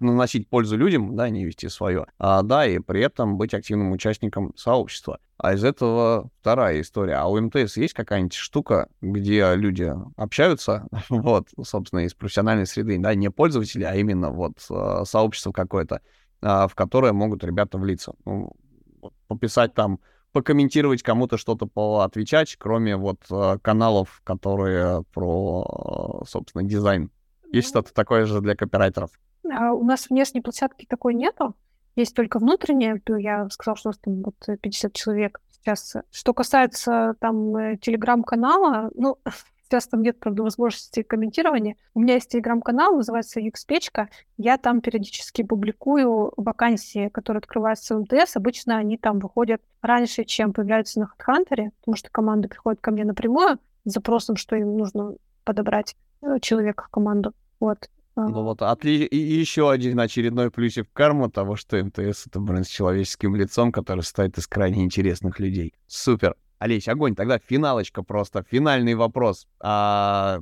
наносить 0.00 0.48
пользу 0.48 0.76
людям, 0.76 1.16
да, 1.16 1.28
не 1.28 1.44
вести 1.44 1.68
свое, 1.68 2.06
а, 2.18 2.42
да, 2.42 2.66
и 2.66 2.78
при 2.78 3.02
этом 3.02 3.36
быть 3.36 3.54
активным 3.54 3.92
участником 3.92 4.52
сообщества. 4.56 5.18
А 5.36 5.54
из 5.54 5.64
этого 5.64 6.30
вторая 6.40 6.80
история. 6.80 7.16
А 7.16 7.26
у 7.26 7.40
МТС 7.40 7.76
есть 7.76 7.94
какая-нибудь 7.94 8.34
штука, 8.34 8.88
где 9.00 9.54
люди 9.54 9.92
общаются, 10.16 10.86
вот, 11.08 11.48
собственно, 11.62 12.00
из 12.00 12.14
профессиональной 12.14 12.66
среды, 12.66 12.98
да, 12.98 13.14
не 13.14 13.30
пользователи, 13.30 13.84
а 13.84 13.94
именно 13.94 14.30
вот 14.30 14.58
э, 14.70 15.02
сообщество 15.04 15.52
какое-то, 15.52 16.00
а, 16.40 16.68
в 16.68 16.74
которое 16.74 17.12
могут 17.12 17.44
ребята 17.44 17.78
влиться. 17.78 18.14
Ну, 18.24 18.52
пописать 19.26 19.74
там 19.74 19.98
покомментировать 20.34 21.04
кому-то 21.04 21.38
что-то 21.38 21.66
поотвечать, 21.66 22.56
кроме 22.58 22.96
вот 22.96 23.20
э, 23.30 23.56
каналов, 23.62 24.20
которые 24.24 25.04
про, 25.14 26.22
э, 26.22 26.26
собственно, 26.28 26.64
дизайн. 26.64 27.10
Есть 27.52 27.68
ну 27.72 27.80
что-то 27.80 27.94
такое 27.94 28.26
же 28.26 28.40
для 28.40 28.56
копирайтеров? 28.56 29.10
А 29.48 29.72
у 29.72 29.84
нас 29.84 30.10
внешней 30.10 30.40
площадки 30.40 30.86
такой 30.86 31.14
нету. 31.14 31.54
Есть 31.94 32.16
только 32.16 32.40
внутренняя. 32.40 33.00
Я 33.16 33.48
сказала, 33.48 33.76
что 33.76 33.90
у 33.90 33.92
нас 33.92 33.98
там 33.98 34.22
вот 34.22 34.60
50 34.60 34.92
человек 34.92 35.40
сейчас. 35.52 35.94
Что 36.10 36.34
касается 36.34 37.14
там 37.20 37.56
э, 37.56 37.76
телеграм-канала, 37.76 38.90
ну, 38.96 39.18
Сейчас 39.74 39.88
там 39.88 40.02
нет, 40.02 40.20
правда, 40.20 40.44
возможности 40.44 41.02
комментирования. 41.02 41.74
У 41.94 42.00
меня 42.00 42.14
есть 42.14 42.30
телеграм-канал, 42.30 42.94
называется 42.94 43.40
UX-печка. 43.40 44.08
Я 44.36 44.56
там 44.56 44.80
периодически 44.80 45.42
публикую 45.42 46.32
вакансии, 46.36 47.08
которые 47.08 47.38
открываются 47.38 47.96
в 47.96 48.02
МТС. 48.02 48.36
Обычно 48.36 48.76
они 48.76 48.96
там 48.96 49.18
выходят 49.18 49.60
раньше, 49.82 50.22
чем 50.22 50.52
появляются 50.52 51.00
на 51.00 51.10
HeadHunter, 51.18 51.70
потому 51.80 51.96
что 51.96 52.08
команда 52.08 52.48
приходит 52.48 52.80
ко 52.80 52.92
мне 52.92 53.04
напрямую 53.04 53.58
с 53.84 53.92
запросом, 53.92 54.36
что 54.36 54.54
им 54.54 54.76
нужно 54.76 55.16
подобрать 55.42 55.96
э, 56.22 56.38
человека 56.40 56.84
в 56.84 56.88
команду. 56.90 57.32
Вот. 57.58 57.90
А. 58.14 58.28
Ну 58.28 58.44
вот, 58.44 58.62
отли... 58.62 59.06
и 59.06 59.16
еще 59.16 59.72
один 59.72 59.98
очередной 59.98 60.52
плюсик 60.52 60.88
в 60.88 60.92
карму 60.92 61.28
того, 61.28 61.56
что 61.56 61.84
МТС— 61.84 62.26
это 62.28 62.38
бренд 62.38 62.64
с 62.64 62.70
человеческим 62.70 63.34
лицом, 63.34 63.72
который 63.72 64.02
состоит 64.02 64.38
из 64.38 64.46
крайне 64.46 64.84
интересных 64.84 65.40
людей. 65.40 65.74
Супер. 65.88 66.36
Олесь, 66.58 66.88
огонь. 66.88 67.14
Тогда 67.14 67.38
финалочка 67.38 68.02
просто. 68.02 68.44
Финальный 68.48 68.94
вопрос. 68.94 69.46
А 69.60 70.40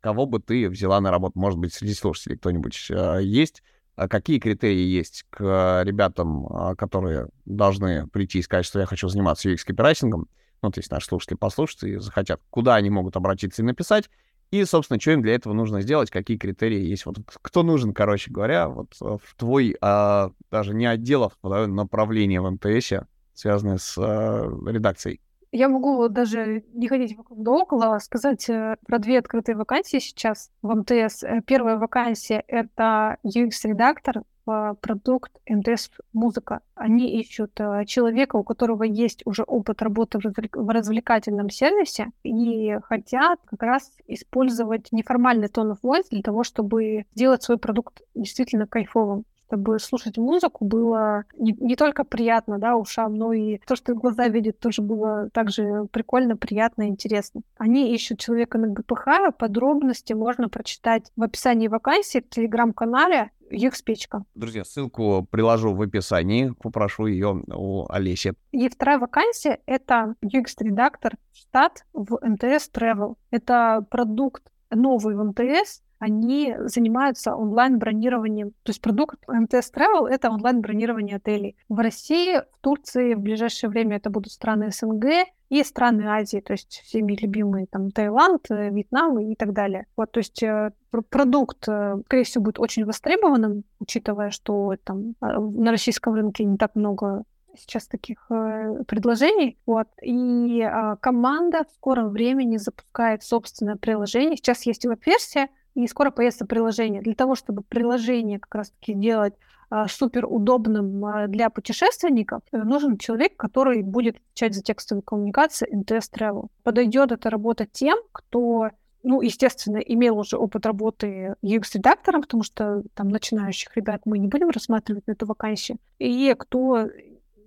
кого 0.00 0.26
бы 0.26 0.40
ты 0.40 0.68
взяла 0.68 1.00
на 1.00 1.10
работу? 1.10 1.38
Может 1.38 1.58
быть, 1.58 1.72
среди 1.72 1.94
слушателей 1.94 2.36
кто-нибудь 2.38 2.88
а, 2.90 3.18
есть? 3.18 3.62
А 3.96 4.08
какие 4.08 4.38
критерии 4.38 4.86
есть 4.86 5.26
к 5.30 5.82
ребятам, 5.84 6.46
а, 6.46 6.74
которые 6.74 7.28
должны 7.44 8.06
прийти 8.08 8.38
и 8.38 8.42
сказать, 8.42 8.64
что 8.64 8.80
я 8.80 8.86
хочу 8.86 9.08
заниматься 9.08 9.50
UX-копирайтингом? 9.50 10.28
Ну, 10.62 10.70
то 10.70 10.80
есть 10.80 10.90
наши 10.90 11.06
слушатели 11.06 11.36
послушают 11.36 11.82
и 11.84 11.96
захотят, 11.98 12.40
куда 12.50 12.74
они 12.74 12.90
могут 12.90 13.16
обратиться 13.16 13.62
и 13.62 13.64
написать. 13.64 14.10
И, 14.50 14.64
собственно, 14.64 15.00
что 15.00 15.12
им 15.12 15.22
для 15.22 15.34
этого 15.34 15.52
нужно 15.52 15.80
сделать, 15.80 16.10
какие 16.10 16.36
критерии 16.36 16.80
есть. 16.80 17.06
Вот 17.06 17.18
кто 17.26 17.62
нужен, 17.62 17.94
короче 17.94 18.32
говоря, 18.32 18.68
вот 18.68 18.96
э, 19.00 19.18
в 19.22 19.34
твой, 19.36 19.76
а, 19.80 20.32
даже 20.50 20.74
не 20.74 20.86
отдел, 20.86 21.32
а 21.42 21.66
направление 21.66 22.40
в 22.40 22.50
МТС, 22.50 22.92
связанное 23.32 23.78
с 23.78 23.96
а, 23.96 24.50
редакцией. 24.66 25.20
Я 25.52 25.68
могу 25.68 26.08
даже 26.08 26.64
не 26.74 26.86
ходить 26.86 27.16
вокруг 27.16 27.42
да 27.42 27.50
около, 27.50 27.98
сказать 27.98 28.48
э, 28.48 28.76
про 28.86 28.98
две 29.00 29.18
открытые 29.18 29.56
вакансии 29.56 29.98
сейчас 29.98 30.50
в 30.62 30.72
МТС. 30.74 31.24
Э, 31.24 31.42
первая 31.44 31.76
вакансия— 31.76 32.44
это 32.46 33.16
UX-редактор 33.24 34.22
продукт 34.44 35.32
МТС 35.48 35.90
Музыка. 36.12 36.60
Они 36.74 37.20
ищут 37.20 37.60
э, 37.60 37.84
человека, 37.84 38.36
у 38.36 38.42
которого 38.42 38.84
есть 38.84 39.22
уже 39.24 39.42
опыт 39.42 39.82
работы 39.82 40.18
в 40.18 40.68
развлекательном 40.72 41.50
сервисе 41.50 42.10
и 42.22 42.78
хотят 42.84 43.40
как 43.44 43.62
раз 43.62 43.92
использовать 44.06 44.92
неформальный 44.92 45.48
тон 45.48 45.72
of 45.72 45.78
voice 45.82 46.06
для 46.10 46.22
того, 46.22 46.42
чтобы 46.42 47.06
сделать 47.14 47.42
свой 47.42 47.58
продукт 47.58 48.02
действительно 48.14 48.66
кайфовым 48.66 49.24
чтобы 49.50 49.80
слушать 49.80 50.16
музыку 50.16 50.64
было 50.64 51.24
не, 51.36 51.52
не 51.52 51.74
только 51.74 52.04
приятно, 52.04 52.58
да, 52.58 52.76
ушам, 52.76 53.14
но 53.14 53.32
и 53.32 53.58
то, 53.66 53.74
что 53.74 53.94
глаза 53.94 54.28
видят, 54.28 54.60
тоже 54.60 54.80
было 54.80 55.28
также 55.30 55.86
прикольно, 55.90 56.36
приятно, 56.36 56.86
интересно. 56.86 57.42
Они 57.58 57.92
ищут 57.92 58.20
человека 58.20 58.58
на 58.58 58.68
ГПХ, 58.68 59.36
подробности 59.36 60.12
можно 60.12 60.48
прочитать 60.48 61.10
в 61.16 61.22
описании 61.22 61.66
вакансии 61.66 62.20
в 62.20 62.28
телеграм-канале 62.28 63.32
UX-печка. 63.50 64.24
Друзья, 64.36 64.64
ссылку 64.64 65.26
приложу 65.28 65.74
в 65.74 65.82
описании, 65.82 66.54
попрошу 66.62 67.06
ее 67.06 67.42
у 67.52 67.90
Олеси. 67.90 68.34
И 68.52 68.68
вторая 68.68 69.00
вакансия— 69.00 69.58
это 69.66 70.14
UX-редактор 70.24 71.16
штат 71.32 71.84
в 71.92 72.20
МТС 72.22 72.70
Travel. 72.72 73.16
Это 73.32 73.84
продукт 73.90 74.44
новый 74.70 75.16
в 75.16 75.24
МТС, 75.24 75.82
они 76.00 76.56
занимаются 76.64 77.36
онлайн-бронированием. 77.36 78.50
То 78.62 78.70
есть 78.70 78.80
продукт 78.80 79.18
МТС 79.28 79.70
Travel— 79.70 80.08
это 80.10 80.30
онлайн-бронирование 80.30 81.16
отелей. 81.16 81.56
В 81.68 81.78
России, 81.78 82.38
в 82.38 82.58
Турции 82.62 83.14
в 83.14 83.20
ближайшее 83.20 83.70
время 83.70 83.96
это 83.98 84.08
будут 84.10 84.32
страны 84.32 84.72
СНГ 84.72 85.04
и 85.50 85.62
страны 85.62 86.02
Азии, 86.06 86.40
то 86.40 86.54
есть 86.54 86.80
всеми 86.84 87.14
любимые 87.20 87.66
там 87.66 87.90
Таиланд, 87.90 88.50
э, 88.50 88.70
Вьетнам 88.70 89.18
и 89.18 89.34
так 89.34 89.52
далее. 89.52 89.86
Вот, 89.96 90.12
то 90.12 90.18
есть 90.18 90.42
э, 90.42 90.70
продукт, 91.10 91.68
э, 91.68 91.98
скорее 92.06 92.24
всего, 92.24 92.44
будет 92.44 92.60
очень 92.60 92.84
востребованным, 92.86 93.64
учитывая, 93.78 94.30
что 94.30 94.74
там 94.84 95.16
на 95.20 95.70
российском 95.70 96.14
рынке 96.14 96.44
не 96.44 96.56
так 96.56 96.76
много 96.76 97.24
сейчас 97.58 97.86
таких 97.86 98.26
э, 98.30 98.84
предложений. 98.86 99.58
Вот. 99.66 99.88
И 100.02 100.60
э, 100.62 100.96
команда 101.00 101.64
в 101.64 101.74
скором 101.74 102.10
времени 102.10 102.56
запускает 102.56 103.22
собственное 103.22 103.76
приложение. 103.76 104.36
Сейчас 104.36 104.62
есть 104.62 104.84
веб-версия, 104.86 105.48
и 105.74 105.86
скоро 105.86 106.10
появится 106.10 106.46
приложение. 106.46 107.02
Для 107.02 107.14
того, 107.14 107.34
чтобы 107.34 107.62
приложение 107.62 108.38
как 108.38 108.54
раз-таки 108.54 108.94
делать 108.94 109.34
а, 109.70 109.86
супер 109.86 110.26
удобным 110.26 111.04
а, 111.04 111.26
для 111.28 111.48
путешественников, 111.48 112.42
э, 112.50 112.58
нужен 112.58 112.98
человек, 112.98 113.36
который 113.36 113.82
будет 113.82 114.16
отвечать 114.16 114.54
за 114.54 114.62
текстовую 114.62 115.02
коммуникацию 115.02 115.72
MTS 115.72 116.10
Travel. 116.12 116.48
Подойдет 116.64 117.12
эта 117.12 117.30
работа 117.30 117.66
тем, 117.66 117.98
кто 118.12 118.70
ну, 119.02 119.22
естественно, 119.22 119.78
имел 119.78 120.18
уже 120.18 120.36
опыт 120.36 120.66
работы 120.66 121.34
UX-редактором, 121.42 122.22
потому 122.22 122.42
что 122.42 122.82
там 122.94 123.08
начинающих 123.08 123.74
ребят 123.76 124.02
мы 124.04 124.18
не 124.18 124.28
будем 124.28 124.50
рассматривать 124.50 125.06
на 125.06 125.12
эту 125.12 125.24
вакансию, 125.24 125.78
и 125.98 126.34
кто 126.38 126.88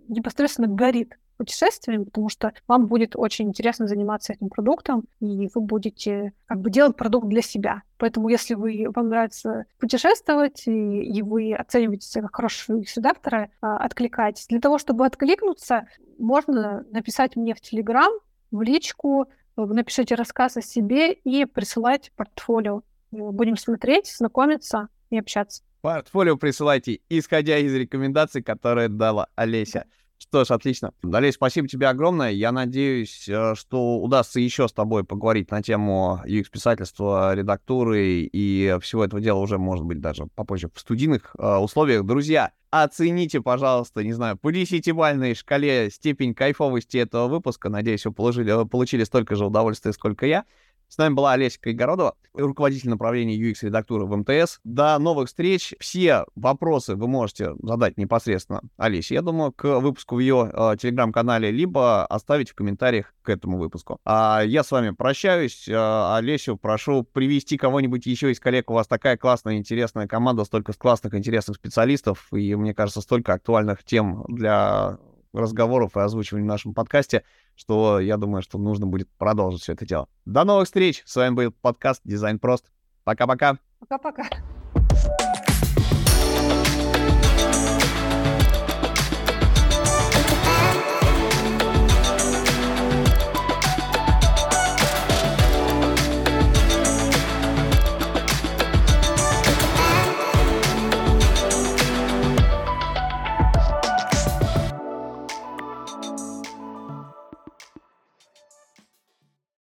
непосредственно 0.07 0.67
горит 0.67 1.19
путешествиями, 1.43 2.05
потому 2.05 2.29
что 2.29 2.53
вам 2.67 2.87
будет 2.87 3.15
очень 3.15 3.49
интересно 3.49 3.87
заниматься 3.87 4.33
этим 4.33 4.49
продуктом, 4.49 5.03
и 5.19 5.49
вы 5.53 5.61
будете 5.61 6.33
как 6.45 6.61
бы 6.61 6.69
делать 6.69 6.95
продукт 6.95 7.27
для 7.27 7.41
себя. 7.41 7.83
Поэтому 7.97 8.29
если 8.29 8.53
вы, 8.53 8.85
вам 8.95 9.09
нравится 9.09 9.65
путешествовать, 9.79 10.63
и, 10.67 11.03
и 11.03 11.21
вы 11.21 11.53
оцениваете 11.53 12.07
себя 12.07 12.23
как 12.23 12.35
хорошего 12.37 12.81
редактора, 12.95 13.49
а, 13.61 13.77
откликайтесь. 13.77 14.47
Для 14.47 14.59
того, 14.59 14.77
чтобы 14.77 15.05
откликнуться, 15.05 15.87
можно 16.17 16.85
написать 16.91 17.35
мне 17.35 17.53
в 17.53 17.61
Телеграм, 17.61 18.11
в 18.51 18.61
личку, 18.61 19.27
напишите 19.57 20.15
рассказ 20.15 20.57
о 20.57 20.61
себе 20.61 21.13
и 21.13 21.45
присылать 21.45 22.11
портфолио. 22.15 22.81
Будем 23.11 23.57
смотреть, 23.57 24.07
знакомиться 24.07 24.87
и 25.09 25.19
общаться. 25.19 25.63
Портфолио 25.81 26.37
присылайте, 26.37 27.01
исходя 27.09 27.57
из 27.57 27.73
рекомендаций, 27.73 28.41
которые 28.41 28.87
дала 28.87 29.27
Олеся. 29.35 29.85
Что 30.23 30.45
ж, 30.45 30.51
отлично. 30.51 30.93
Далее, 31.03 31.31
спасибо 31.31 31.67
тебе 31.67 31.87
огромное. 31.87 32.31
Я 32.31 32.51
надеюсь, 32.51 33.27
э, 33.27 33.55
что 33.55 33.99
удастся 33.99 34.39
еще 34.39 34.67
с 34.67 34.71
тобой 34.71 35.03
поговорить 35.03 35.51
на 35.51 35.61
тему 35.61 36.21
UX-писательства, 36.25 37.35
редактуры 37.35 38.21
и 38.31 38.77
всего 38.81 39.03
этого 39.03 39.21
дела 39.21 39.39
уже, 39.39 39.57
может 39.57 39.85
быть, 39.85 39.99
даже 39.99 40.27
попозже 40.33 40.69
в 40.73 40.79
студийных 40.79 41.35
э, 41.37 41.57
условиях. 41.57 42.05
Друзья, 42.05 42.51
оцените, 42.71 43.41
пожалуйста, 43.41 44.03
не 44.03 44.13
знаю, 44.13 44.37
по 44.37 44.51
десятибальной 44.51 45.35
шкале 45.35 45.89
степень 45.91 46.33
кайфовости 46.33 46.97
этого 46.97 47.27
выпуска. 47.27 47.69
Надеюсь, 47.69 48.05
вы 48.05 48.13
получили, 48.13 48.65
получили 48.65 49.03
столько 49.03 49.35
же 49.35 49.45
удовольствия, 49.45 49.91
сколько 49.91 50.25
я. 50.25 50.45
С 50.93 50.97
нами 50.99 51.15
была 51.15 51.31
Олеся 51.31 51.59
Кайгородова, 51.59 52.15
руководитель 52.35 52.91
направления 52.91 53.35
UX-редактуры 53.35 54.05
в 54.05 54.15
МТС. 54.15 54.59
До 54.63 54.99
новых 54.99 55.27
встреч. 55.27 55.73
Все 55.79 56.25
вопросы 56.35 56.93
вы 56.93 57.07
можете 57.07 57.55
задать 57.63 57.97
непосредственно 57.97 58.61
Олесе, 58.77 59.15
я 59.15 59.23
думаю, 59.23 59.53
к 59.53 59.79
выпуску 59.79 60.17
в 60.17 60.19
ее 60.19 60.51
э, 60.53 60.75
телеграм-канале, 60.79 61.49
либо 61.49 62.05
оставить 62.05 62.51
в 62.51 62.53
комментариях 62.53 63.15
к 63.23 63.29
этому 63.29 63.57
выпуску. 63.57 63.97
А 64.05 64.43
я 64.45 64.63
с 64.63 64.69
вами 64.69 64.91
прощаюсь. 64.91 65.67
Э, 65.67 66.15
Олесю 66.15 66.57
прошу 66.57 67.01
привести 67.01 67.57
кого-нибудь 67.57 68.05
еще 68.05 68.31
из 68.31 68.39
коллег. 68.39 68.69
У 68.69 68.75
вас 68.75 68.85
такая 68.85 69.17
классная, 69.17 69.57
интересная 69.57 70.07
команда, 70.07 70.43
столько 70.43 70.73
классных, 70.73 71.15
интересных 71.15 71.55
специалистов, 71.55 72.27
и, 72.31 72.53
мне 72.53 72.75
кажется, 72.75 73.01
столько 73.01 73.33
актуальных 73.33 73.83
тем 73.83 74.25
для 74.27 74.99
разговоров 75.33 75.97
и 75.97 75.99
озвучивания 75.99 76.45
в 76.45 76.47
нашем 76.47 76.73
подкасте, 76.73 77.23
что 77.55 77.99
я 77.99 78.17
думаю, 78.17 78.41
что 78.41 78.57
нужно 78.57 78.87
будет 78.87 79.09
продолжить 79.17 79.61
все 79.61 79.73
это 79.73 79.85
дело. 79.85 80.07
До 80.25 80.43
новых 80.43 80.65
встреч! 80.65 81.03
С 81.05 81.15
вами 81.15 81.33
был 81.35 81.51
подкаст 81.51 82.01
«Дизайн 82.03 82.39
прост». 82.39 82.71
Пока-пока! 83.03 83.57
Пока-пока! 83.79 84.23